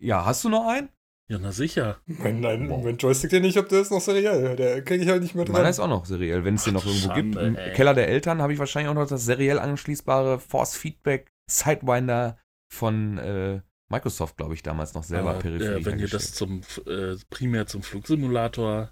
Ja, 0.00 0.24
hast 0.24 0.44
du 0.44 0.48
noch 0.48 0.68
einen? 0.68 0.88
Ja, 1.30 1.38
na 1.38 1.52
sicher. 1.52 1.98
Mein, 2.06 2.40
nein, 2.40 2.68
mein 2.68 2.96
Joystick, 2.96 3.30
den 3.30 3.44
ich 3.44 3.58
habe, 3.58 3.68
der 3.68 3.82
ist 3.82 3.90
noch 3.90 4.00
seriell. 4.00 4.56
Der 4.56 4.82
kriege 4.82 5.04
ich 5.04 5.10
halt 5.10 5.22
nicht 5.22 5.34
mehr 5.34 5.44
dran. 5.44 5.52
Meiner 5.52 5.68
ist 5.68 5.78
auch 5.78 5.88
noch 5.88 6.06
seriell, 6.06 6.42
wenn 6.44 6.54
es 6.54 6.64
den 6.64 6.72
noch 6.72 6.86
irgendwo 6.86 7.08
Schande, 7.08 7.22
gibt. 7.22 7.36
Im 7.36 7.56
ey. 7.56 7.74
Keller 7.74 7.92
der 7.92 8.08
Eltern 8.08 8.40
habe 8.40 8.54
ich 8.54 8.58
wahrscheinlich 8.58 8.88
auch 8.88 8.94
noch 8.94 9.06
das 9.06 9.26
seriell 9.26 9.58
anschließbare 9.58 10.38
Force 10.38 10.74
Feedback 10.74 11.30
Sidewinder 11.50 12.38
von 12.72 13.18
äh, 13.18 13.60
Microsoft, 13.90 14.38
glaube 14.38 14.54
ich, 14.54 14.62
damals 14.62 14.94
noch 14.94 15.02
selber 15.02 15.30
Aber, 15.30 15.38
Peripherie 15.38 15.82
äh, 15.82 15.84
wenn 15.84 15.98
ihr 15.98 16.08
das 16.08 16.32
zum 16.32 16.62
äh, 16.86 17.16
primär 17.28 17.66
zum 17.66 17.82
Flugsimulator 17.82 18.90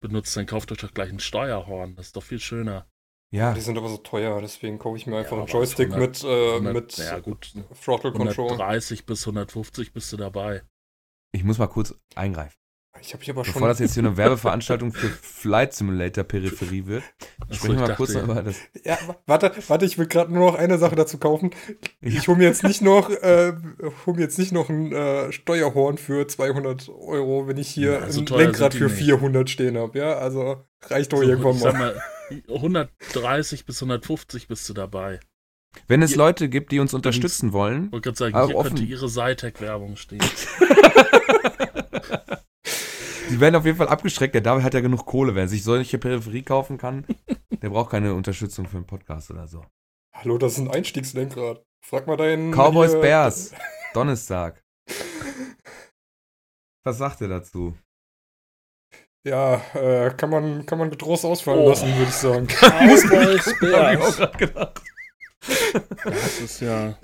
benutzt, 0.00 0.34
dann 0.36 0.46
kauft 0.46 0.72
euch 0.72 0.78
doch 0.78 0.92
gleich 0.92 1.10
ein 1.10 1.20
Steuerhorn. 1.20 1.96
Das 1.96 2.06
ist 2.06 2.16
doch 2.16 2.22
viel 2.22 2.40
schöner. 2.40 2.86
Ja, 3.30 3.52
Die 3.52 3.60
sind 3.60 3.76
aber 3.76 3.88
so 3.88 3.96
teuer, 3.96 4.40
deswegen 4.40 4.78
kaufe 4.78 4.96
ich 4.96 5.06
mir 5.06 5.18
einfach 5.18 5.32
Ja, 5.32 5.42
einen 5.42 5.48
Joystick 5.48 5.92
100 5.92 6.22
mit, 6.22 6.24
äh, 6.24 6.52
100 6.54 6.74
mit 6.74 6.96
ja, 6.98 7.18
gut. 7.18 7.52
Throttle 7.84 8.12
Control. 8.12 8.52
130 8.52 9.06
bis 9.06 9.26
150 9.26 9.92
bist 9.92 10.12
du 10.12 10.16
dabei. 10.16 10.62
Ich 11.34 11.44
muss 11.44 11.58
mal 11.58 11.66
kurz 11.66 11.94
eingreifen. 12.14 12.54
Ich 13.00 13.12
habe 13.12 13.24
hier 13.24 13.34
aber 13.34 13.44
schon. 13.44 13.54
Bevor 13.54 13.68
das 13.68 13.80
jetzt 13.80 13.94
hier 13.94 14.04
eine 14.04 14.16
Werbeveranstaltung 14.16 14.92
für 14.92 15.08
Flight 15.08 15.74
Simulator 15.74 16.22
Peripherie 16.24 16.86
wird, 16.86 17.02
sprechen 17.50 17.74
wir 17.80 17.88
mal 17.88 17.96
kurz 17.96 18.14
über 18.14 18.40
das. 18.42 18.56
Ja, 18.84 18.96
wa- 19.06 19.16
warte, 19.26 19.52
warte, 19.66 19.84
ich 19.84 19.98
will 19.98 20.06
gerade 20.06 20.32
nur 20.32 20.52
noch 20.52 20.58
eine 20.58 20.78
Sache 20.78 20.94
dazu 20.94 21.18
kaufen. 21.18 21.50
Ich 22.00 22.28
hole 22.28 22.38
mir 22.38 22.44
jetzt 22.44 22.62
nicht 22.62 22.82
noch, 22.82 23.10
äh, 23.10 23.52
hol 24.06 24.14
mir 24.14 24.20
jetzt 24.22 24.38
nicht 24.38 24.52
noch 24.52 24.68
ein 24.70 24.92
äh, 24.92 25.32
Steuerhorn 25.32 25.98
für 25.98 26.26
200 26.28 26.88
Euro, 26.88 27.48
wenn 27.48 27.56
ich 27.58 27.68
hier 27.68 27.92
Ja, 27.94 28.10
so 28.10 28.20
ein 28.20 28.26
Lenkrad 28.26 28.74
für 28.74 28.84
nicht. 28.84 28.94
400 28.96 29.50
stehen 29.50 29.76
habe. 29.76 29.98
Ja, 29.98 30.14
also 30.18 30.64
reicht 30.84 31.12
doch 31.12 31.18
so, 31.18 31.24
irgendwann 31.24 31.56
ich 31.56 31.62
sag 31.62 31.72
mal. 31.76 31.94
mal, 31.94 32.42
130 32.48 33.66
bis 33.66 33.82
150 33.82 34.46
bist 34.48 34.68
du 34.68 34.72
dabei. 34.72 35.20
Wenn 35.88 36.02
es 36.02 36.12
Ihr- 36.12 36.18
Leute 36.18 36.48
gibt, 36.48 36.72
die 36.72 36.80
uns 36.80 36.94
unterstützen 36.94 37.52
wollen, 37.52 37.86
Ich 37.86 37.92
wollte 37.92 38.12
gerade 38.12 38.32
sagen, 38.32 38.46
hier 38.46 38.56
offen. 38.56 38.68
könnte 38.68 38.82
ihre 38.84 39.08
Zytec-Werbung 39.08 39.96
stehen. 39.96 40.20
die 43.30 43.40
werden 43.40 43.56
auf 43.56 43.64
jeden 43.64 43.78
Fall 43.78 43.88
abgestreckt. 43.88 44.34
Der 44.34 44.42
David 44.42 44.64
hat 44.64 44.74
ja 44.74 44.80
genug 44.80 45.06
Kohle. 45.06 45.34
Wer 45.34 45.48
sich 45.48 45.62
solche 45.64 45.98
Peripherie 45.98 46.42
kaufen 46.42 46.78
kann, 46.78 47.04
der 47.62 47.70
braucht 47.70 47.90
keine 47.90 48.14
Unterstützung 48.14 48.66
für 48.66 48.76
einen 48.76 48.86
Podcast 48.86 49.30
oder 49.30 49.46
so. 49.46 49.64
Hallo, 50.14 50.38
das 50.38 50.52
ist 50.54 50.58
ein 50.58 50.70
Einstiegslenkrad. 50.70 51.62
Frag 51.84 52.06
mal 52.06 52.16
deinen. 52.16 52.52
Cowboys 52.52 52.92
hier- 52.92 53.00
Bears, 53.00 53.52
Donnerstag. 53.94 54.62
Was 56.84 56.98
sagt 56.98 57.20
er 57.22 57.28
dazu? 57.28 57.76
Ja, 59.26 59.56
äh, 59.74 60.10
kann 60.14 60.28
man, 60.28 60.66
kann 60.66 60.78
man 60.78 60.90
getrost 60.90 61.24
ausfallen 61.24 61.60
Oh. 61.60 61.68
lassen, 61.70 61.88
würde 61.96 62.02
ich 62.10 62.14
sagen. 62.14 62.46
Cowboys 62.46 63.04
Hab 63.04 63.34
ich 63.34 63.54
auch 63.54 63.60
Bears. 63.60 64.20
Das 66.04 66.40
ist 66.40 66.60
ja. 66.60 66.98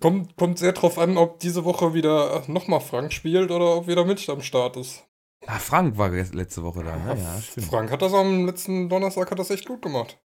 Kommt, 0.00 0.36
kommt 0.36 0.58
sehr 0.58 0.72
drauf 0.72 0.98
an, 0.98 1.16
ob 1.16 1.40
diese 1.40 1.64
Woche 1.64 1.94
wieder 1.94 2.42
nochmal 2.46 2.80
Frank 2.80 3.12
spielt 3.12 3.50
oder 3.50 3.76
ob 3.76 3.86
wieder 3.86 4.04
Mitch 4.04 4.30
am 4.30 4.42
Start 4.42 4.76
ist. 4.76 5.04
Ah, 5.46 5.58
Frank 5.58 5.96
war 5.96 6.10
letzte 6.10 6.62
Woche 6.62 6.84
da. 6.84 6.96
Ne? 6.96 7.18
Ja, 7.20 7.40
stimmt. 7.40 7.66
Frank 7.68 7.90
hat 7.90 8.02
das 8.02 8.12
am 8.12 8.44
letzten 8.44 8.88
Donnerstag 8.88 9.30
hat 9.30 9.38
das 9.38 9.50
echt 9.50 9.66
gut 9.66 9.80
gemacht. 9.80 10.20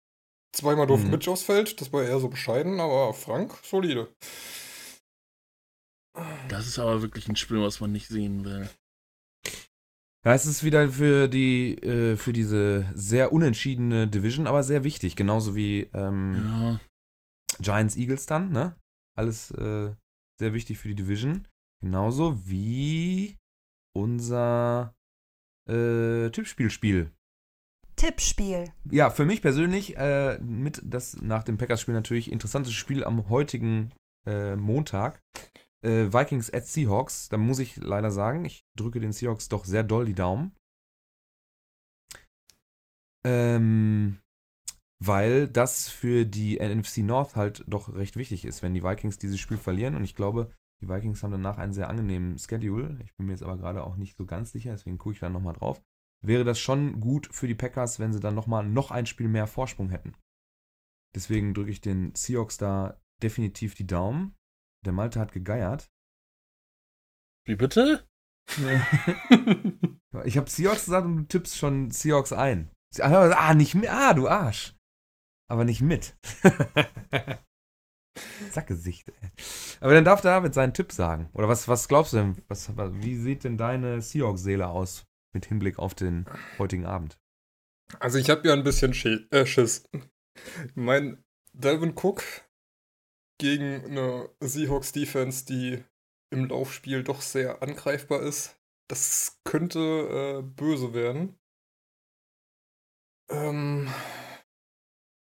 Zweimal 0.53 0.87
durfte 0.87 1.07
Mhm. 1.07 1.13
Mitch 1.13 1.29
aufs 1.31 1.43
Feld, 1.43 1.81
das 1.81 1.93
war 1.93 2.05
eher 2.05 2.21
so 2.21 2.29
bescheiden, 2.29 2.79
aber 2.81 3.13
Frank 3.15 3.53
solide. 3.63 4.09
Das 6.49 6.67
ist 6.67 6.79
aber 6.79 7.03
wirklich 7.03 7.29
ein 7.29 7.37
Spiel, 7.37 7.61
was 7.61 7.81
man 7.81 7.93
nicht 7.93 8.09
sehen 8.09 8.45
will. 8.45 8.69
Ja, 10.25 10.35
es 10.35 10.47
ist 10.47 10.65
wieder 10.65 10.89
für 10.91 11.29
die, 11.29 11.75
äh, 11.79 12.17
für 12.17 12.33
diese 12.33 12.91
sehr 12.95 13.33
unentschiedene 13.33 14.09
Division, 14.09 14.47
aber 14.47 14.63
sehr 14.63 14.85
wichtig. 14.85 15.17
Genauso 15.17 15.55
wie 15.55 15.89
ähm, 15.95 16.35
Ja. 16.45 16.81
Giants 17.61 17.97
Eagles 17.97 18.27
dann, 18.27 18.51
ne? 18.51 18.77
Alles 19.17 19.51
äh, 19.53 19.95
sehr 20.39 20.53
wichtig 20.55 20.79
für 20.79 20.89
die 20.89 20.95
Division. 20.95 21.47
Genauso 21.81 22.47
wie 22.47 23.37
unser 23.97 24.95
äh, 25.69 26.31
Tippspielspiel. 26.31 27.13
Tippspiel. 27.97 28.73
Ja, 28.91 29.11
für 29.11 29.25
mich 29.25 29.43
persönlich 29.43 29.97
äh, 29.97 30.39
mit 30.39 30.81
das 30.85 31.21
nach 31.21 31.43
dem 31.43 31.59
Packers-Spiel 31.59 31.95
natürlich 31.95 32.31
interessanteste 32.31 32.77
Spiel 32.77 33.03
am 33.03 33.29
heutigen 33.29 33.93
äh, 34.25 34.55
Montag. 34.55 35.21
Äh, 35.83 36.13
Vikings 36.13 36.53
at 36.53 36.67
Seahawks. 36.67 37.29
Da 37.29 37.37
muss 37.37 37.59
ich 37.59 37.77
leider 37.77 38.11
sagen, 38.11 38.45
ich 38.45 38.65
drücke 38.77 39.01
den 39.01 39.13
Seahawks 39.13 39.49
doch 39.49 39.65
sehr 39.65 39.83
doll 39.83 40.07
die 40.07 40.15
Daumen. 40.15 40.53
Ähm, 43.25 44.21
weil 45.01 45.47
das 45.49 45.89
für 45.89 46.25
die 46.25 46.59
NFC 46.59 46.99
North 46.99 47.37
halt 47.37 47.65
doch 47.69 47.95
recht 47.95 48.17
wichtig 48.17 48.45
ist, 48.45 48.63
wenn 48.63 48.75
die 48.75 48.83
Vikings 48.83 49.19
dieses 49.19 49.39
Spiel 49.39 49.57
verlieren. 49.57 49.95
Und 49.95 50.05
ich 50.05 50.15
glaube, 50.15 50.51
die 50.81 50.89
Vikings 50.89 51.23
haben 51.23 51.33
danach 51.33 51.59
einen 51.59 51.73
sehr 51.73 51.89
angenehmen 51.89 52.39
Schedule. 52.39 52.99
Ich 53.05 53.15
bin 53.17 53.27
mir 53.27 53.33
jetzt 53.33 53.43
aber 53.43 53.57
gerade 53.57 53.85
auch 53.85 53.97
nicht 53.97 54.17
so 54.17 54.27
ganz 54.27 54.53
sicher, 54.53 54.73
deswegen 54.73 54.99
gucke 54.99 55.15
ich 55.15 55.21
da 55.21 55.29
nochmal 55.29 55.55
drauf. 55.55 55.83
Wäre 56.25 56.45
das 56.45 56.59
schon 56.59 57.01
gut 57.01 57.29
für 57.31 57.47
die 57.47 57.55
Packers, 57.55 58.01
wenn 58.01 58.13
sie 58.13 58.21
dann 58.21 58.35
nochmal 58.35 58.69
noch 58.69 58.91
ein 58.91 59.07
Spiel 59.07 59.29
mehr 59.29 59.47
Vorsprung 59.47 59.91
hätten. 59.91 60.17
Deswegen 61.15 61.55
drücke 61.55 61.71
ich 61.71 61.81
den 61.81 62.15
Seahawks 62.15 62.59
da 62.59 63.01
definitiv 63.23 63.75
die 63.75 63.87
Daumen. 63.87 64.35
Der 64.85 64.93
Malte 64.93 65.21
hat 65.21 65.33
gegeiert. 65.33 65.91
Wie 67.47 67.57
bitte? 67.57 68.07
ich 70.25 70.37
habe 70.37 70.51
Seahawks 70.51 70.87
gesagt 70.87 71.07
und 71.07 71.17
du 71.17 71.23
tippst 71.25 71.57
schon 71.57 71.91
Seahawks 71.91 72.33
ein. 72.33 72.71
Ah, 73.01 73.55
nicht 73.55 73.75
mit. 73.75 73.89
Ah, 73.89 74.15
du 74.15 74.29
Arsch. 74.29 74.78
Aber 75.49 75.65
nicht 75.65 75.81
mit. 75.81 76.15
Sackgesicht, 78.51 79.09
ey. 79.09 79.31
Aber 79.81 79.95
dann 79.95 80.05
darf 80.05 80.21
David 80.21 80.55
seinen 80.55 80.75
Tipp 80.75 80.93
sagen. 80.93 81.31
Oder 81.33 81.49
was, 81.49 81.69
was 81.69 81.89
glaubst 81.89 82.13
du 82.13 82.19
denn? 82.19 82.37
Was, 82.49 82.71
wie 82.77 83.17
sieht 83.17 83.45
denn 83.45 83.57
deine 83.57 84.03
Seahawks-Seele 84.03 84.69
aus 84.69 85.07
mit 85.33 85.47
Hinblick 85.47 85.79
auf 85.79 85.95
den 85.95 86.27
heutigen 86.59 86.85
Abend? 86.85 87.19
Also 88.01 88.19
ich 88.19 88.29
habe 88.31 88.47
ja 88.47 88.55
ein 88.55 88.65
bisschen 88.65 88.93
äh, 89.31 89.47
Schiss. 89.47 89.89
Mein 90.75 91.25
Delvin 91.53 91.95
Cook 91.97 92.23
gegen 93.39 93.85
eine 93.85 94.29
Seahawks-Defense, 94.41 95.47
die 95.47 95.83
im 96.31 96.47
Laufspiel 96.47 97.03
doch 97.03 97.23
sehr 97.23 97.63
angreifbar 97.63 98.21
ist. 98.23 98.61
Das 98.89 99.41
könnte 99.45 99.79
äh, 99.79 100.43
böse 100.43 100.95
werden. 100.95 101.39
Ähm, 103.31 103.89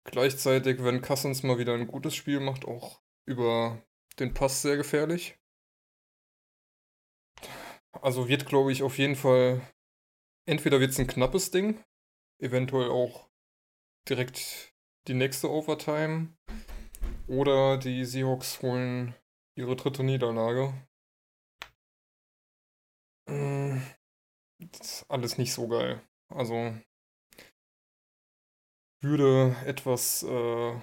gleichzeitig, 0.06 0.84
wenn 0.84 1.01
Cousins 1.01 1.43
mal 1.43 1.58
wieder 1.58 1.74
ein 1.74 1.88
gutes 1.88 2.16
Spiel 2.16 2.39
macht, 2.39 2.66
auch 2.66 3.01
über 3.26 3.82
den 4.20 4.34
Pass 4.34 4.62
sehr 4.62 4.78
gefährlich. 4.78 5.38
Also 7.91 8.28
wird, 8.28 8.45
glaube 8.45 8.72
ich, 8.72 8.84
auf 8.84 8.97
jeden 8.97 9.16
Fall, 9.16 9.62
entweder 10.45 10.80
wird 10.80 10.91
es 10.91 10.99
ein 10.99 11.08
knappes 11.08 11.51
Ding, 11.51 11.84
eventuell 12.39 12.89
auch 12.89 13.30
direkt 14.10 14.74
die 15.08 15.14
nächste 15.14 15.49
Overtime, 15.49 16.36
oder 17.28 17.78
die 17.78 18.06
Seahawks 18.06 18.62
holen 18.62 19.16
ihre 19.56 19.76
dritte 19.76 20.04
Niederlage. 20.04 20.74
Mm, 23.28 23.82
das 24.60 24.82
ist 24.82 25.06
alles 25.10 25.38
nicht 25.38 25.54
so 25.54 25.68
geil. 25.68 26.01
Also 26.30 26.76
würde 29.04 29.56
etwas 29.66 30.24
äh, 30.24 30.80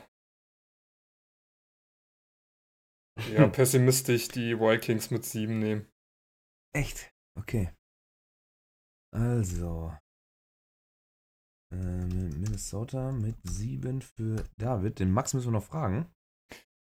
ja, 3.33 3.49
pessimistisch 3.49 4.29
die 4.29 4.59
Vikings 4.59 5.11
mit 5.11 5.25
7 5.25 5.59
nehmen. 5.59 5.87
Echt? 6.75 7.13
Okay. 7.39 7.71
Also. 9.13 9.97
Äh, 11.73 11.77
Minnesota 11.77 13.13
mit 13.13 13.37
7 13.45 14.03
für 14.03 14.45
David. 14.59 14.99
Den 14.99 15.11
Max 15.11 15.35
müssen 15.35 15.49
wir 15.49 15.59
noch 15.59 15.65
fragen. 15.65 16.13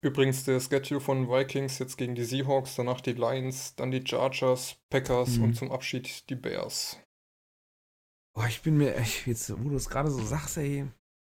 Übrigens 0.03 0.43
der 0.43 0.59
Schedule 0.59 0.99
von 0.99 1.29
Vikings 1.29 1.79
jetzt 1.79 1.97
gegen 1.97 2.13
die 2.13 2.25
Seahawks, 2.25 2.75
danach 2.75 2.99
die 2.99 3.13
Lions, 3.13 3.75
dann 3.75 3.91
die 3.91 4.05
Chargers, 4.05 4.75
Packers 4.89 5.37
mhm. 5.37 5.43
und 5.43 5.53
zum 5.53 5.71
Abschied 5.71 6.29
die 6.29 6.35
Bears. 6.35 6.99
Boah, 8.35 8.47
ich 8.47 8.61
bin 8.63 8.75
mir, 8.75 8.95
echt, 8.95 9.27
jetzt, 9.27 9.49
wo 9.63 9.69
du 9.69 9.75
es 9.75 9.89
gerade 9.89 10.09
so 10.11 10.21
sagst, 10.21 10.57
ey, 10.57 10.91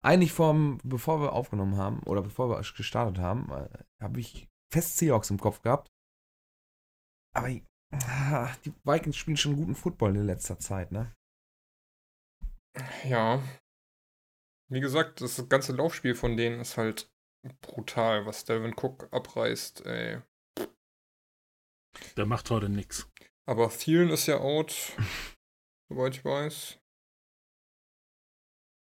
eigentlich 0.06 0.32
vom, 0.32 0.78
bevor 0.84 1.20
wir 1.20 1.32
aufgenommen 1.32 1.76
haben 1.76 2.00
oder 2.04 2.22
bevor 2.22 2.48
wir 2.48 2.60
gestartet 2.60 3.18
haben, 3.18 3.50
äh, 3.50 3.68
habe 4.00 4.20
ich 4.20 4.48
fest 4.72 4.96
Seahawks 4.96 5.30
im 5.30 5.40
Kopf 5.40 5.62
gehabt. 5.62 5.90
Aber 7.34 7.48
ah, 7.92 8.54
die 8.64 8.72
Vikings 8.84 9.16
spielen 9.16 9.36
schon 9.36 9.56
guten 9.56 9.74
Football 9.74 10.16
in 10.16 10.24
letzter 10.24 10.58
Zeit, 10.58 10.92
ne? 10.92 11.12
Ja. 13.04 13.42
Wie 14.70 14.80
gesagt, 14.80 15.20
das 15.20 15.48
ganze 15.48 15.72
Laufspiel 15.72 16.14
von 16.14 16.36
denen 16.36 16.60
ist 16.60 16.76
halt 16.76 17.10
brutal, 17.60 18.26
was 18.26 18.44
Devin 18.44 18.74
Cook 18.76 19.08
abreißt, 19.12 19.86
ey. 19.86 20.22
Der 22.16 22.26
macht 22.26 22.50
heute 22.50 22.68
nix. 22.68 23.10
Aber 23.48 23.70
Thielen 23.70 24.10
ist 24.10 24.26
ja 24.26 24.38
out, 24.38 24.96
soweit 25.88 26.16
ich 26.16 26.24
weiß. 26.24 26.78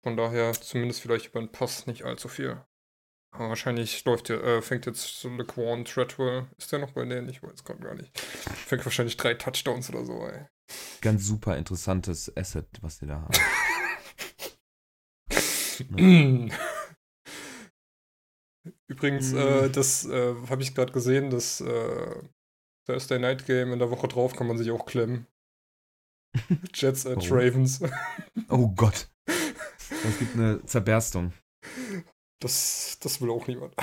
Von 0.06 0.16
daher 0.18 0.54
zumindest 0.54 1.02
vielleicht 1.02 1.32
über 1.32 1.40
den 1.40 1.52
Pass 1.52 1.88
nicht 1.88 2.04
allzu 2.04 2.28
viel. 2.28 2.64
Aber 3.32 3.50
wahrscheinlich 3.50 4.06
läuft 4.06 4.30
der, 4.30 4.44
äh, 4.44 4.62
fängt 4.62 4.86
jetzt 4.86 5.20
so 5.20 5.30
Laquan 5.30 5.84
Treadwell. 5.84 6.46
Ist 6.60 6.72
der 6.72 6.78
noch 6.78 6.92
bei 6.92 7.06
denen? 7.06 7.28
Ich 7.28 7.42
weiß 7.42 7.64
gerade 7.64 7.80
gar 7.80 7.96
nicht. 7.96 8.16
Fängt 8.20 8.86
wahrscheinlich 8.86 9.18
drei 9.18 9.34
Touchdowns 9.34 9.90
oder 9.90 10.06
so, 10.06 10.28
ey. 10.28 10.46
Ganz 11.02 11.26
super 11.26 11.58
interessantes 11.58 12.32
Asset, 12.38 12.68
was 12.82 13.00
die 13.00 13.08
da 13.08 13.22
haben. 13.22 13.34
Übrigens, 18.88 19.32
mhm. 19.32 19.40
äh, 19.40 19.70
das 19.72 20.06
äh, 20.06 20.36
habe 20.52 20.62
ich 20.62 20.76
gerade 20.76 20.94
gesehen, 20.94 21.32
das 21.32 21.62
äh, 21.62 22.22
Thursday 22.86 23.18
Night 23.18 23.48
Game 23.48 23.74
in 23.74 23.80
der 23.80 23.90
Woche 23.90 24.08
drauf 24.08 24.36
kann 24.36 24.46
man 24.46 24.60
sich 24.60 24.70
auch 24.70 24.86
klemmen. 24.86 25.26
Jets 26.76 27.08
at 27.08 27.32
oh. 27.32 27.34
Ravens. 27.34 27.82
oh 28.50 28.68
Gott. 28.68 29.10
Es 30.04 30.20
gibt 30.20 30.36
eine 30.36 30.64
Zerberstung. 30.66 31.34
Das, 32.42 32.98
das 33.00 33.22
will 33.22 33.32
auch 33.32 33.48
niemand. 33.48 33.76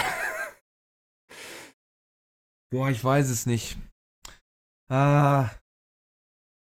Boah, 2.71 2.91
ich 2.91 3.03
weiß 3.03 3.29
es 3.29 3.47
nicht. 3.47 3.77
Ah. 4.89 5.51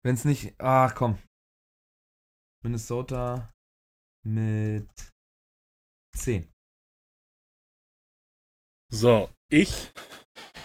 Wenn 0.05 0.15
es 0.15 0.25
nicht. 0.25 0.55
Ach 0.59 0.95
komm. 0.95 1.19
Minnesota 2.65 3.53
mit 4.25 4.89
10. 6.17 6.53
So, 8.93 9.31
ich 9.51 9.93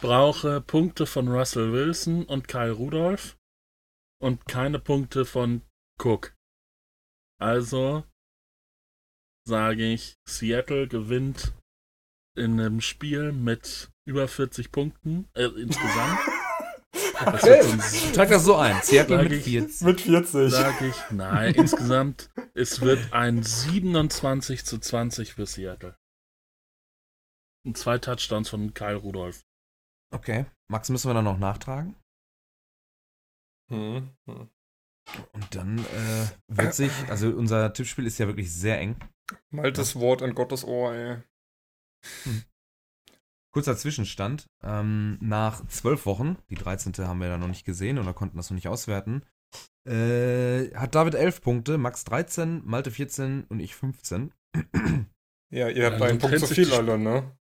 brauche 0.02 0.62
Punkte 0.62 1.08
von 1.08 1.28
Russell 1.28 1.72
Wilson 1.72 2.26
und 2.26 2.48
Kyle 2.48 2.72
Rudolph 2.72 3.38
und 4.22 4.46
keine 4.46 4.80
Punkte 4.80 5.26
von 5.26 5.62
Cook. 6.00 6.36
Also 7.40 8.04
sage 9.48 9.94
ich, 9.94 10.18
Seattle 10.30 10.88
gewinnt 10.88 11.54
in 12.38 12.60
einem 12.60 12.82
Spiel 12.82 13.32
mit 13.32 13.90
über 14.06 14.28
40 14.28 14.72
Punkten 14.72 15.28
äh, 15.34 15.46
insgesamt. 15.46 16.20
Das 17.20 17.44
okay. 17.44 17.64
so 17.64 18.14
Trag 18.14 18.30
das 18.30 18.44
so 18.44 18.56
ein. 18.56 18.80
Seattle 18.84 19.24
mit 19.24 19.44
40. 19.44 19.82
Mit 19.82 20.02
40. 20.02 20.52
Sag 20.52 20.82
ich, 20.82 20.96
nein, 21.12 21.54
insgesamt, 21.56 22.30
es 22.54 22.82
wird 22.82 23.12
ein 23.12 23.42
27 23.42 24.64
zu 24.64 24.78
20 24.80 25.34
für 25.34 25.46
Seattle. 25.46 25.96
Und 27.66 27.78
zwei 27.78 27.98
Touchdowns 27.98 28.50
von 28.50 28.74
Kyle 28.74 28.96
Rudolph. 28.96 29.42
Okay. 30.14 30.46
Max 30.72 30.90
müssen 30.90 31.10
wir 31.10 31.16
dann 31.16 31.26
noch 31.26 31.40
nachtragen. 31.40 31.96
Hm. 33.70 34.10
hm. 34.28 34.50
Und 35.34 35.56
dann 35.56 35.80
äh, 35.80 36.28
wird 36.48 36.74
sich, 36.74 36.92
also 37.10 37.30
unser 37.30 37.74
Tippspiel 37.74 38.06
ist 38.06 38.18
ja 38.18 38.28
wirklich 38.28 38.52
sehr 38.52 38.80
eng. 38.80 38.96
Maltes 39.50 39.94
ja. 39.94 40.02
Wort 40.02 40.22
in 40.22 40.36
Gottes 40.36 40.64
Ohr, 40.64 40.94
ey. 40.94 41.18
Hm. 42.24 42.44
Kurzer 43.52 43.78
Zwischenstand. 43.78 44.48
Ähm, 44.62 45.18
nach 45.22 45.66
zwölf 45.68 46.06
Wochen, 46.06 46.38
die 46.50 46.56
13. 46.56 46.94
haben 47.08 47.20
wir 47.20 47.28
ja 47.28 47.38
noch 47.38 47.48
nicht 47.48 47.66
gesehen 47.66 47.98
oder 47.98 48.14
konnten 48.14 48.38
das 48.38 48.50
noch 48.50 48.56
nicht 48.56 48.68
auswerten, 48.68 49.24
äh, 49.86 50.70
hat 50.76 50.96
David 50.96 51.16
11 51.16 51.42
Punkte, 51.42 51.78
Max 51.78 52.04
13, 52.04 52.62
Malte 52.66 52.92
14 52.92 53.46
und 53.46 53.60
ich 53.60 53.76
15. 53.76 54.34
Ja, 55.50 55.70
ihr 55.70 55.86
habt 55.86 56.02
ja, 56.02 56.08
einen 56.08 56.20
Punkt 56.20 56.40
zu 56.40 56.48
viel, 56.48 56.74
alle, 56.74 57.00
ne? 57.00 57.38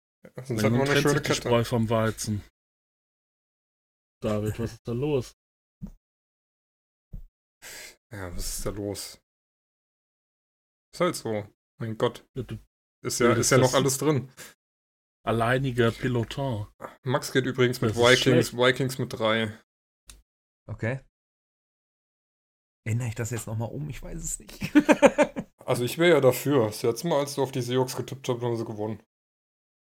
Sonst 0.45 0.62
hat 0.62 0.72
man 0.72 0.82
eine 0.82 1.01
schöne 1.01 1.22
Kette. 1.22 1.35
Spreu 1.35 1.64
vom 1.64 1.89
Weizen. 1.89 2.43
David, 4.20 4.59
was 4.59 4.72
ist 4.74 4.87
da 4.87 4.93
los? 4.93 5.37
Ja, 8.12 8.35
was 8.35 8.59
ist 8.59 8.66
da 8.66 8.70
los? 8.70 9.20
Ist 10.93 11.01
halt 11.01 11.16
so. 11.16 11.49
Mein 11.79 11.99
Gott. 11.99 12.27
Ist 13.03 13.20
ja, 13.20 13.33
ist 13.33 13.51
ja 13.51 13.59
noch 13.59 13.75
alles 13.75 13.99
drin. 13.99 14.31
Alleiniger 15.27 15.91
Piloton. 15.91 16.66
Max 17.03 17.33
geht 17.33 17.47
übrigens 17.47 17.81
mit 17.81 17.97
Vikings, 17.97 18.55
Vikings 18.57 18.99
mit 18.99 19.12
3. 19.12 19.59
Okay. 20.66 21.01
Ändere 22.87 23.09
ich 23.09 23.14
das 23.14 23.31
jetzt 23.31 23.47
nochmal 23.47 23.70
um? 23.70 23.89
Ich 23.89 24.03
weiß 24.03 24.22
es 24.22 24.39
nicht. 24.39 24.70
also 25.64 25.85
ich 25.85 25.97
wäre 25.97 26.16
ja 26.16 26.20
dafür. 26.20 26.66
Das 26.66 26.83
letzte 26.83 27.09
Mal, 27.09 27.20
als 27.20 27.35
du 27.35 27.43
auf 27.43 27.53
die 27.53 27.62
Seahawks 27.62 27.97
getippt 27.97 28.29
hast, 28.29 28.43
haben 28.43 28.57
sie 28.57 28.64
gewonnen. 28.64 29.03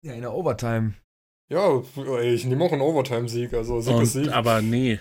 Ja, 0.04 0.14
in 0.14 0.22
der 0.22 0.32
Overtime. 0.32 0.94
Ja, 1.48 1.82
ey, 1.96 2.34
ich 2.34 2.44
nehme 2.44 2.64
auch 2.64 2.72
einen 2.72 2.80
Overtime-Sieg, 2.80 3.54
also 3.54 3.80
Sieg 3.80 3.94
Und, 3.94 4.02
ist 4.02 4.12
Sieg. 4.14 4.28
Aber 4.32 4.62
nee, 4.62 5.00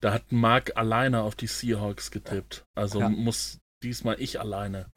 da 0.00 0.12
hat 0.14 0.32
Mark 0.32 0.76
alleine 0.76 1.22
auf 1.22 1.34
die 1.34 1.46
Seahawks 1.46 2.10
getippt. 2.10 2.64
Also 2.74 3.00
ja. 3.00 3.08
muss 3.08 3.60
diesmal 3.82 4.20
ich 4.20 4.40
alleine. 4.40 4.90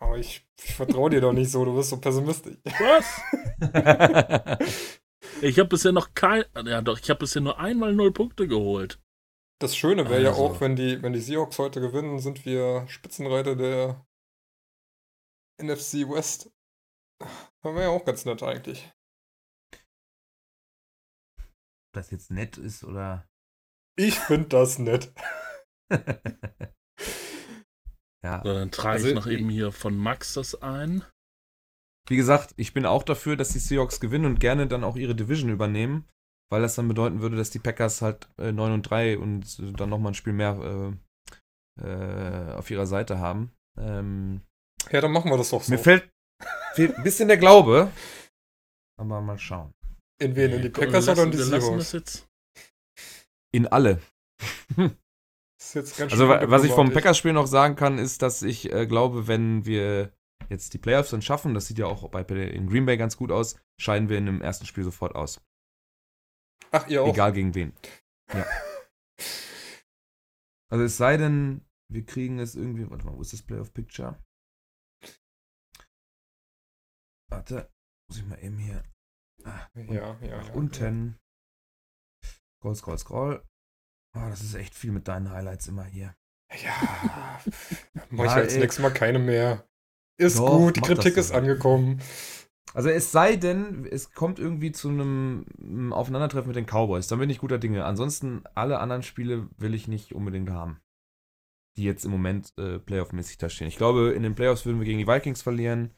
Aber 0.00 0.16
ich, 0.16 0.48
ich 0.62 0.74
vertraue 0.74 1.10
dir 1.10 1.20
doch 1.20 1.32
nicht 1.32 1.50
so, 1.50 1.64
du 1.64 1.76
bist 1.76 1.90
so 1.90 2.00
pessimistisch. 2.00 2.56
Was? 2.64 3.20
ich 5.42 5.58
habe 5.58 5.68
bisher 5.68 5.92
noch 5.92 6.14
kein. 6.14 6.44
Ja, 6.64 6.80
doch, 6.80 6.98
ich 6.98 7.10
habe 7.10 7.20
bisher 7.20 7.42
nur 7.42 7.58
einmal 7.58 7.92
null 7.92 8.12
Punkte 8.12 8.48
geholt. 8.48 8.98
Das 9.60 9.76
Schöne 9.76 10.08
wäre 10.08 10.26
also. 10.28 10.30
ja 10.30 10.32
auch, 10.32 10.60
wenn 10.62 10.74
die, 10.74 11.02
wenn 11.02 11.12
die 11.12 11.20
Seahawks 11.20 11.58
heute 11.58 11.82
gewinnen, 11.82 12.18
sind 12.18 12.46
wir 12.46 12.86
Spitzenreiter 12.88 13.56
der 13.56 14.06
NFC 15.62 16.08
West. 16.08 16.50
Das 17.18 17.74
wäre 17.74 17.82
ja 17.82 17.88
auch 17.90 18.06
ganz 18.06 18.24
nett 18.24 18.42
eigentlich. 18.42 18.90
Ob 21.88 21.92
das 21.92 22.10
jetzt 22.10 22.30
nett 22.30 22.56
ist 22.56 22.84
oder. 22.84 23.28
Ich 23.96 24.18
finde 24.18 24.48
das 24.48 24.78
nett. 24.78 25.12
ja. 28.24 28.42
So, 28.44 28.52
dann 28.54 28.70
trage 28.70 28.94
Also, 28.94 29.08
ich 29.08 29.14
noch 29.14 29.26
eben 29.26 29.48
hier 29.48 29.72
von 29.72 29.96
Max 29.96 30.34
das 30.34 30.60
ein. 30.62 31.04
Wie 32.08 32.16
gesagt, 32.16 32.54
ich 32.56 32.72
bin 32.72 32.86
auch 32.86 33.02
dafür, 33.02 33.36
dass 33.36 33.50
die 33.50 33.58
Seahawks 33.58 34.00
gewinnen 34.00 34.24
und 34.24 34.40
gerne 34.40 34.66
dann 34.66 34.84
auch 34.84 34.96
ihre 34.96 35.14
Division 35.14 35.50
übernehmen, 35.50 36.08
weil 36.50 36.62
das 36.62 36.74
dann 36.74 36.88
bedeuten 36.88 37.20
würde, 37.20 37.36
dass 37.36 37.50
die 37.50 37.58
Packers 37.60 38.02
halt 38.02 38.28
äh, 38.38 38.50
9 38.52 38.72
und 38.72 38.82
3 38.82 39.18
und 39.18 39.58
äh, 39.60 39.72
dann 39.72 39.90
nochmal 39.90 40.12
ein 40.12 40.14
Spiel 40.14 40.32
mehr 40.32 40.96
äh, 41.78 41.84
äh, 41.86 42.54
auf 42.54 42.70
ihrer 42.70 42.86
Seite 42.86 43.18
haben. 43.18 43.52
Ähm, 43.78 44.40
Ja, 44.90 45.00
dann 45.00 45.12
machen 45.12 45.30
wir 45.30 45.36
das 45.38 45.50
doch 45.50 45.62
so. 45.62 45.72
Mir 45.72 45.78
fällt, 45.78 46.10
fehlt 46.74 46.96
ein 46.96 47.04
bisschen 47.04 47.28
der 47.28 47.36
Glaube, 47.38 47.92
aber 48.98 49.20
mal 49.20 49.38
schauen. 49.38 49.72
in 50.20 50.34
wen? 50.36 50.52
In 50.52 50.62
die 50.62 50.68
Packers 50.70 51.08
oder 51.08 51.22
in 51.22 51.30
die 51.30 51.38
Seahawks? 51.38 52.26
In 53.52 53.66
alle. 53.68 54.00
Das 54.78 54.78
ist 54.78 54.88
jetzt 54.88 54.98
ganz 54.98 55.49
Also, 55.98 56.28
was 56.28 56.64
ich 56.64 56.72
vom. 56.72 56.90
Packers-Spiel 56.90 57.34
noch 57.34 57.46
sagen 57.46 57.76
kann, 57.76 57.98
ist, 57.98 58.22
dass 58.22 58.42
ich 58.42 58.72
äh, 58.72 58.86
glaube, 58.86 59.28
wenn 59.28 59.66
wir 59.66 60.12
jetzt 60.48 60.72
die 60.72 60.78
Playoffs 60.78 61.10
dann 61.10 61.22
schaffen, 61.22 61.52
das 61.52 61.66
sieht 61.66 61.78
ja 61.78 61.86
auch 61.86 62.08
bei, 62.08 62.22
in 62.22 62.66
Green 62.66 62.86
Bay 62.86 62.96
ganz 62.96 63.16
gut 63.16 63.30
aus, 63.30 63.56
scheiden 63.78 64.08
wir 64.08 64.16
in 64.16 64.26
dem 64.26 64.40
ersten 64.40 64.64
Spiel 64.64 64.84
sofort 64.84 65.14
aus. 65.14 65.40
Ach, 66.72 66.88
ihr 66.88 67.02
auch? 67.02 67.12
Egal 67.12 67.32
gegen 67.32 67.54
wen. 67.54 67.74
Ja. 68.32 68.46
Also 70.72 70.84
es 70.84 70.96
sei 70.96 71.16
denn, 71.16 71.66
wir 71.88 72.06
kriegen 72.06 72.38
es 72.38 72.54
irgendwie. 72.54 72.88
Warte 72.88 73.04
mal, 73.04 73.16
wo 73.16 73.20
ist 73.22 73.32
das 73.32 73.42
Playoff 73.42 73.74
Picture? 73.74 74.22
Warte, 77.28 77.68
muss 78.08 78.18
ich 78.18 78.24
mal 78.24 78.38
eben 78.42 78.56
hier 78.58 78.84
Ja, 79.44 79.68
ja, 79.74 80.16
ja. 80.20 80.36
nach 80.36 80.54
unten. 80.54 81.18
Scroll, 82.58 82.76
scroll, 82.76 82.98
scroll. 82.98 83.49
Oh, 84.14 84.28
das 84.28 84.42
ist 84.42 84.54
echt 84.54 84.74
viel 84.74 84.92
mit 84.92 85.08
deinen 85.08 85.30
Highlights 85.30 85.68
immer 85.68 85.84
hier. 85.84 86.14
Ja. 86.62 87.40
Mach 88.10 88.36
ich 88.36 88.54
ey. 88.54 88.60
nächstes 88.60 88.82
Mal 88.82 88.90
keine 88.90 89.18
mehr. 89.18 89.66
Ist 90.18 90.38
Doch, 90.38 90.58
gut, 90.58 90.76
die 90.76 90.80
Kritik 90.80 91.16
ist 91.16 91.32
angekommen. 91.32 92.00
Also 92.74 92.88
es 92.88 93.10
sei 93.10 93.36
denn, 93.36 93.86
es 93.86 94.12
kommt 94.12 94.38
irgendwie 94.38 94.70
zu 94.70 94.88
einem 94.88 95.92
Aufeinandertreffen 95.92 96.48
mit 96.48 96.56
den 96.56 96.66
Cowboys, 96.66 97.08
dann 97.08 97.18
bin 97.18 97.30
ich 97.30 97.38
guter 97.38 97.58
Dinge. 97.58 97.84
Ansonsten 97.84 98.44
alle 98.54 98.78
anderen 98.78 99.02
Spiele 99.02 99.48
will 99.56 99.74
ich 99.74 99.88
nicht 99.88 100.14
unbedingt 100.14 100.50
haben, 100.50 100.80
die 101.76 101.84
jetzt 101.84 102.04
im 102.04 102.12
Moment 102.12 102.52
äh, 102.58 102.78
Playoff-mäßig 102.78 103.38
da 103.38 103.48
stehen. 103.48 103.66
Ich 103.66 103.76
glaube, 103.76 104.10
in 104.10 104.22
den 104.22 104.34
Playoffs 104.34 104.66
würden 104.66 104.78
wir 104.78 104.84
gegen 104.84 104.98
die 104.98 105.08
Vikings 105.08 105.42
verlieren, 105.42 105.92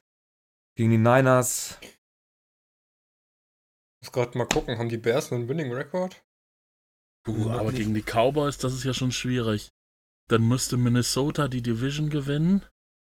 gegen 0.76 0.90
die 0.90 0.98
Niners. 0.98 1.78
Ich 1.82 4.06
muss 4.06 4.12
gerade 4.12 4.38
mal 4.38 4.46
gucken, 4.46 4.78
haben 4.78 4.88
die 4.88 4.96
Bears 4.96 5.32
einen 5.32 5.48
Winning 5.48 5.72
Record? 5.72 6.24
Uh, 7.26 7.50
aber 7.50 7.72
gegen 7.72 7.94
die 7.94 8.02
Cowboys, 8.02 8.58
das 8.58 8.74
ist 8.74 8.84
ja 8.84 8.94
schon 8.94 9.12
schwierig. 9.12 9.70
Dann 10.28 10.46
müsste 10.46 10.76
Minnesota 10.76 11.48
die 11.48 11.62
Division 11.62 12.10
gewinnen. 12.10 12.64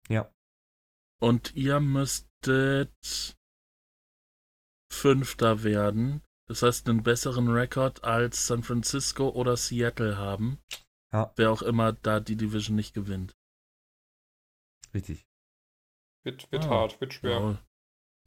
Ja. 0.09 0.31
Und 1.19 1.55
ihr 1.55 1.79
müsstet 1.79 3.35
Fünfter 4.91 5.63
werden. 5.63 6.21
Das 6.47 6.63
heißt, 6.63 6.87
einen 6.87 7.03
besseren 7.03 7.49
Rekord 7.49 8.03
als 8.03 8.47
San 8.47 8.63
Francisco 8.63 9.29
oder 9.29 9.57
Seattle 9.57 10.17
haben. 10.17 10.59
Ja. 11.11 11.33
Wer 11.35 11.51
auch 11.51 11.61
immer 11.61 11.93
da 11.93 12.19
die 12.19 12.37
Division 12.37 12.75
nicht 12.75 12.93
gewinnt. 12.93 13.35
Richtig. 14.93 15.27
Wird, 16.23 16.51
wird 16.51 16.65
Ah, 16.65 16.69
hart, 16.69 17.01
wird 17.01 17.13
schwer. 17.13 17.39
Ja. 17.39 17.66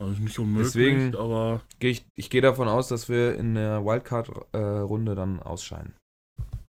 Also 0.00 0.20
nicht 0.22 0.38
unmöglich, 0.38 0.68
Deswegen- 0.68 1.14
aber 1.16 1.60
Geh 1.78 1.90
ich 1.90 2.06
ich 2.16 2.30
gehe 2.30 2.40
davon 2.40 2.68
aus, 2.68 2.88
dass 2.88 3.08
wir 3.08 3.36
in 3.36 3.54
der 3.54 3.84
Wildcard-Runde 3.84 5.14
dann 5.14 5.40
ausscheiden. 5.42 5.94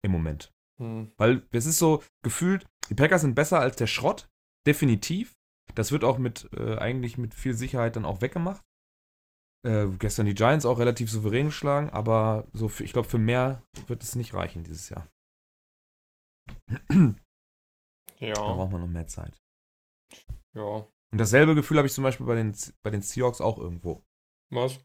Im 0.04 0.12
Moment. 0.12 0.52
Hm. 0.82 1.12
Weil 1.18 1.44
es 1.52 1.66
ist 1.66 1.80
so 1.80 2.04
gefühlt, 2.24 2.66
die 2.90 2.96
Packers 2.96 3.22
sind 3.22 3.36
besser 3.36 3.60
als 3.60 3.78
der 3.78 3.88
Schrott. 3.88 4.28
Definitiv. 4.68 5.34
Das 5.76 5.92
wird 5.94 6.04
auch 6.04 6.18
mit, 6.18 6.50
äh, 6.54 6.78
eigentlich 6.78 7.18
mit 7.18 7.34
viel 7.34 7.54
Sicherheit 7.54 7.96
dann 7.96 8.04
auch 8.06 8.22
weggemacht. 8.22 8.62
Äh, 9.66 9.88
gestern 9.98 10.26
die 10.26 10.34
Giants 10.34 10.66
auch 10.66 10.78
relativ 10.80 11.10
souverän 11.10 11.46
geschlagen, 11.46 11.90
aber 11.92 12.46
so 12.52 12.68
für, 12.68 12.84
ich 12.84 12.92
glaube, 12.92 13.08
für 13.08 13.18
mehr 13.20 13.64
wird 13.88 14.04
es 14.04 14.16
nicht 14.16 14.34
reichen 14.34 14.64
dieses 14.66 14.90
Jahr. 14.90 15.08
Da 16.90 17.16
Ja, 18.20 18.34
braucht 18.34 18.72
man 18.72 18.82
noch 18.82 18.88
mehr 18.88 19.08
Zeit. 19.08 19.42
ja. 20.54 20.86
Und 21.14 21.20
dasselbe 21.20 21.54
Gefühl 21.56 21.78
habe 21.78 21.88
ich 21.88 21.94
zum 21.94 22.04
Beispiel 22.04 22.26
bei 22.26 22.36
den, 22.36 22.56
bei 22.82 22.90
den 22.90 23.02
Seahawks 23.04 23.40
auch 23.40 23.58
irgendwo. 23.60 24.04
Was? 24.50 24.80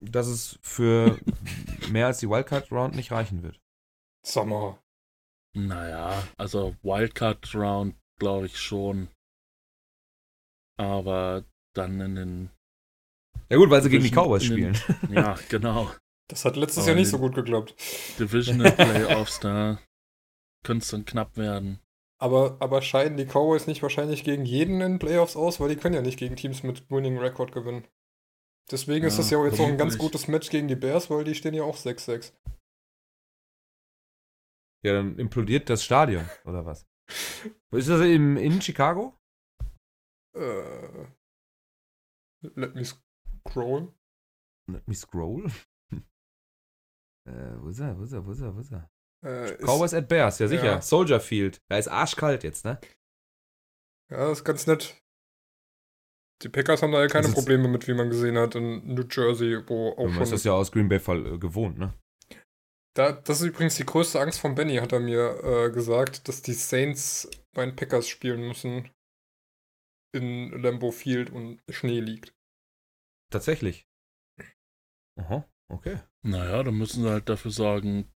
Dass 0.00 0.26
es 0.26 0.58
für 0.62 1.18
mehr 1.90 2.06
als 2.06 2.18
die 2.18 2.28
Wildcard-Round 2.28 2.96
nicht 2.96 3.12
reichen 3.12 3.42
wird. 3.42 3.60
Sag 4.26 4.46
mal. 4.46 4.78
naja, 5.54 6.26
also 6.36 6.74
Wildcard 6.82 7.54
Round 7.54 7.94
glaube 8.18 8.46
ich 8.46 8.58
schon. 8.58 9.08
Aber 10.78 11.44
dann 11.74 12.00
in 12.00 12.14
den, 12.14 12.50
Ja 13.50 13.56
gut, 13.58 13.70
weil 13.70 13.82
sie 13.82 13.90
gegen 13.90 14.02
die 14.04 14.10
Cowboys 14.10 14.48
in 14.48 14.56
den- 14.56 14.74
spielen. 14.74 15.12
ja 15.14 15.34
genau, 15.48 15.90
Das 16.28 16.44
hat 16.44 16.56
letztes 16.56 16.78
Aber 16.84 16.88
Jahr 16.88 16.96
nicht 16.96 17.08
so 17.10 17.18
gut 17.18 17.34
geklappt. 17.34 17.74
Divisional 18.18 18.72
Playoffs, 18.76 19.40
da 19.40 19.78
könnte 20.64 20.82
es 20.84 20.90
dann 20.90 21.04
knapp 21.04 21.36
werden. 21.36 21.80
Aber, 22.18 22.56
aber 22.60 22.80
scheiden 22.80 23.18
die 23.18 23.26
Cowboys 23.26 23.66
nicht 23.66 23.82
wahrscheinlich 23.82 24.24
gegen 24.24 24.44
jeden 24.44 24.80
in 24.80 24.98
Playoffs 24.98 25.36
aus, 25.36 25.60
weil 25.60 25.68
die 25.68 25.76
können 25.76 25.94
ja 25.94 26.02
nicht 26.02 26.18
gegen 26.18 26.36
Teams 26.36 26.62
mit 26.62 26.90
Winning 26.90 27.18
Record 27.18 27.52
gewinnen. 27.52 27.86
Deswegen 28.70 29.06
ist 29.06 29.14
Ja, 29.14 29.18
das 29.18 29.30
ja 29.30 29.38
auch 29.38 29.44
jetzt 29.44 29.60
auch 29.60 29.66
ein 29.66 29.78
ganz 29.78 29.98
gutes 29.98 30.26
Match 30.26 30.50
gegen 30.50 30.66
die 30.66 30.76
Bears, 30.76 31.10
weil 31.10 31.24
die 31.24 31.34
stehen 31.34 31.54
ja 31.54 31.62
auch 31.62 31.76
6-6. 31.76 32.32
Ja, 34.84 34.92
dann 34.94 35.18
implodiert 35.18 35.68
das 35.68 35.84
Stadion, 35.84 36.24
oder 36.44 36.64
was? 36.64 36.86
Ist 37.72 37.88
das 37.88 38.00
im, 38.00 38.36
in 38.36 38.60
Chicago? 38.60 39.18
Äh, 40.34 41.06
let 42.54 42.74
me 42.74 42.84
scroll. 42.84 43.94
Let 44.68 44.86
me 44.88 44.94
scroll. 44.94 45.46
äh, 47.26 47.56
wo 47.60 47.68
ist 47.68 47.80
er, 47.80 47.96
wo 47.98 48.02
ist 48.02 48.12
er, 48.12 48.26
wo 48.26 48.32
ist 48.32 48.40
er, 48.40 48.54
wo 48.54 48.60
ist 48.60 48.72
er? 48.72 48.90
Äh, 49.24 49.56
Cowboys 49.64 49.94
at 49.94 50.08
Bears, 50.08 50.38
ja 50.38 50.48
sicher. 50.48 50.64
Ja. 50.64 50.82
Soldier 50.82 51.20
Field. 51.20 51.60
Da 51.68 51.78
ist 51.78 51.88
arschkalt 51.88 52.44
jetzt, 52.44 52.64
ne? 52.64 52.78
ja, 54.10 54.30
ist 54.30 54.44
ganz 54.44 54.66
nett. 54.66 55.02
Die 56.42 56.48
Packers 56.48 56.82
haben 56.82 56.92
da 56.92 57.00
ja 57.00 57.08
keine 57.08 57.26
Das 57.26 57.34
Probleme 57.34 57.66
mit, 57.66 57.88
wie 57.88 57.94
man 57.94 58.10
gesehen 58.10 58.36
hat, 58.36 58.54
in 58.54 58.94
New 58.94 59.06
Jersey, 59.10 59.66
wo 59.68 59.92
auch 59.92 60.04
Man 60.04 60.14
schon 60.14 60.22
ist 60.24 60.32
das 60.32 60.44
ja 60.44 60.52
aus 60.52 60.70
Green 60.70 60.88
Bay 60.88 61.00
Fall 61.00 61.26
äh, 61.26 61.38
gewohnt, 61.38 61.78
ne? 61.78 61.94
Da, 62.94 63.12
das 63.12 63.40
ist 63.40 63.48
übrigens 63.48 63.76
die 63.76 63.86
größte 63.86 64.20
Angst 64.20 64.40
von 64.40 64.54
Benny, 64.54 64.76
hat 64.76 64.92
er 64.92 65.00
mir 65.00 65.42
äh, 65.42 65.70
gesagt, 65.70 66.28
dass 66.28 66.42
die 66.42 66.54
Saints 66.54 67.28
bei 67.54 67.64
den 67.64 67.76
Packers 67.76 68.08
spielen 68.08 68.46
müssen 68.46 68.90
in 70.14 70.50
Lambeau 70.62 70.92
Field 70.92 71.30
und 71.30 71.62
Schnee 71.68 72.00
liegt. 72.00 72.34
Tatsächlich. 73.30 73.86
Aha, 75.18 75.46
okay. 75.68 76.00
Naja, 76.22 76.62
dann 76.62 76.76
müssen 76.76 77.02
sie 77.02 77.10
halt 77.10 77.28
dafür 77.28 77.50
sorgen, 77.50 78.10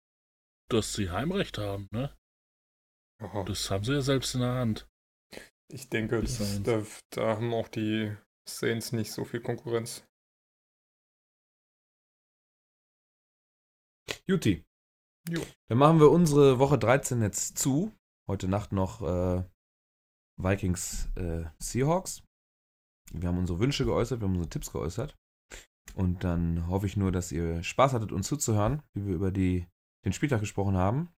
dass 0.72 0.94
sie 0.94 1.10
Heimrecht 1.10 1.58
haben, 1.58 1.88
ne? 1.92 2.16
Aha. 3.22 3.44
Das 3.44 3.70
haben 3.70 3.84
sie 3.84 3.92
ja 3.92 4.00
selbst 4.00 4.34
in 4.34 4.40
der 4.40 4.54
Hand. 4.54 4.88
Ich 5.68 5.88
denke, 5.88 6.20
das, 6.20 6.62
da, 6.62 6.82
da 7.10 7.36
haben 7.36 7.54
auch 7.54 7.68
die 7.68 8.16
Saints 8.48 8.92
nicht 8.92 9.12
so 9.12 9.24
viel 9.24 9.40
Konkurrenz. 9.40 10.04
Juti. 14.26 14.64
Jo. 15.28 15.40
Dann 15.68 15.78
machen 15.78 16.00
wir 16.00 16.10
unsere 16.10 16.58
Woche 16.58 16.78
13 16.78 17.22
jetzt 17.22 17.58
zu. 17.58 17.92
Heute 18.28 18.48
Nacht 18.48 18.72
noch 18.72 19.02
äh, 19.02 19.44
Vikings 20.36 21.08
äh, 21.16 21.44
Seahawks. 21.58 22.22
Wir 23.12 23.28
haben 23.28 23.38
unsere 23.38 23.58
Wünsche 23.58 23.84
geäußert, 23.84 24.20
wir 24.20 24.28
haben 24.28 24.34
unsere 24.34 24.50
Tipps 24.50 24.72
geäußert. 24.72 25.16
Und 25.94 26.22
dann 26.24 26.68
hoffe 26.68 26.86
ich 26.86 26.96
nur, 26.96 27.10
dass 27.12 27.32
ihr 27.32 27.62
Spaß 27.62 27.92
hattet, 27.92 28.12
uns 28.12 28.28
zuzuhören, 28.28 28.82
wie 28.94 29.06
wir 29.06 29.14
über 29.14 29.30
die, 29.30 29.66
den 30.04 30.12
Spieltag 30.12 30.40
gesprochen 30.40 30.76
haben. 30.76 31.12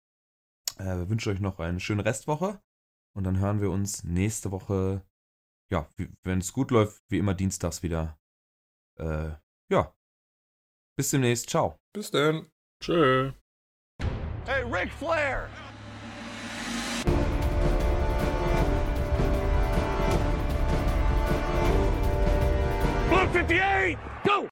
Äh, 0.79 0.97
wir 0.97 1.09
wünschen 1.09 1.33
euch 1.33 1.41
noch 1.41 1.59
eine 1.59 1.81
schöne 1.81 2.05
Restwoche. 2.05 2.61
Und 3.15 3.25
dann 3.25 3.39
hören 3.39 3.61
wir 3.61 3.71
uns 3.71 4.05
nächste 4.05 4.51
Woche, 4.51 5.05
ja, 5.71 5.89
wenn 6.23 6.39
es 6.39 6.53
gut 6.53 6.71
läuft, 6.71 7.03
wie 7.11 7.19
immer 7.19 7.35
dienstags 7.35 7.83
wieder. 7.83 8.19
Äh, 8.99 9.33
ja. 9.71 9.95
Bis 10.97 11.11
demnächst. 11.11 11.51
Ciao. 11.51 11.77
Bis 11.95 12.11
dann. 12.11 12.51
Tschö. 12.83 13.33
Hey, 14.47 14.63
Ric 14.65 14.91
Flair! 14.93 15.49
Blue 23.09 23.21
58! 23.21 24.49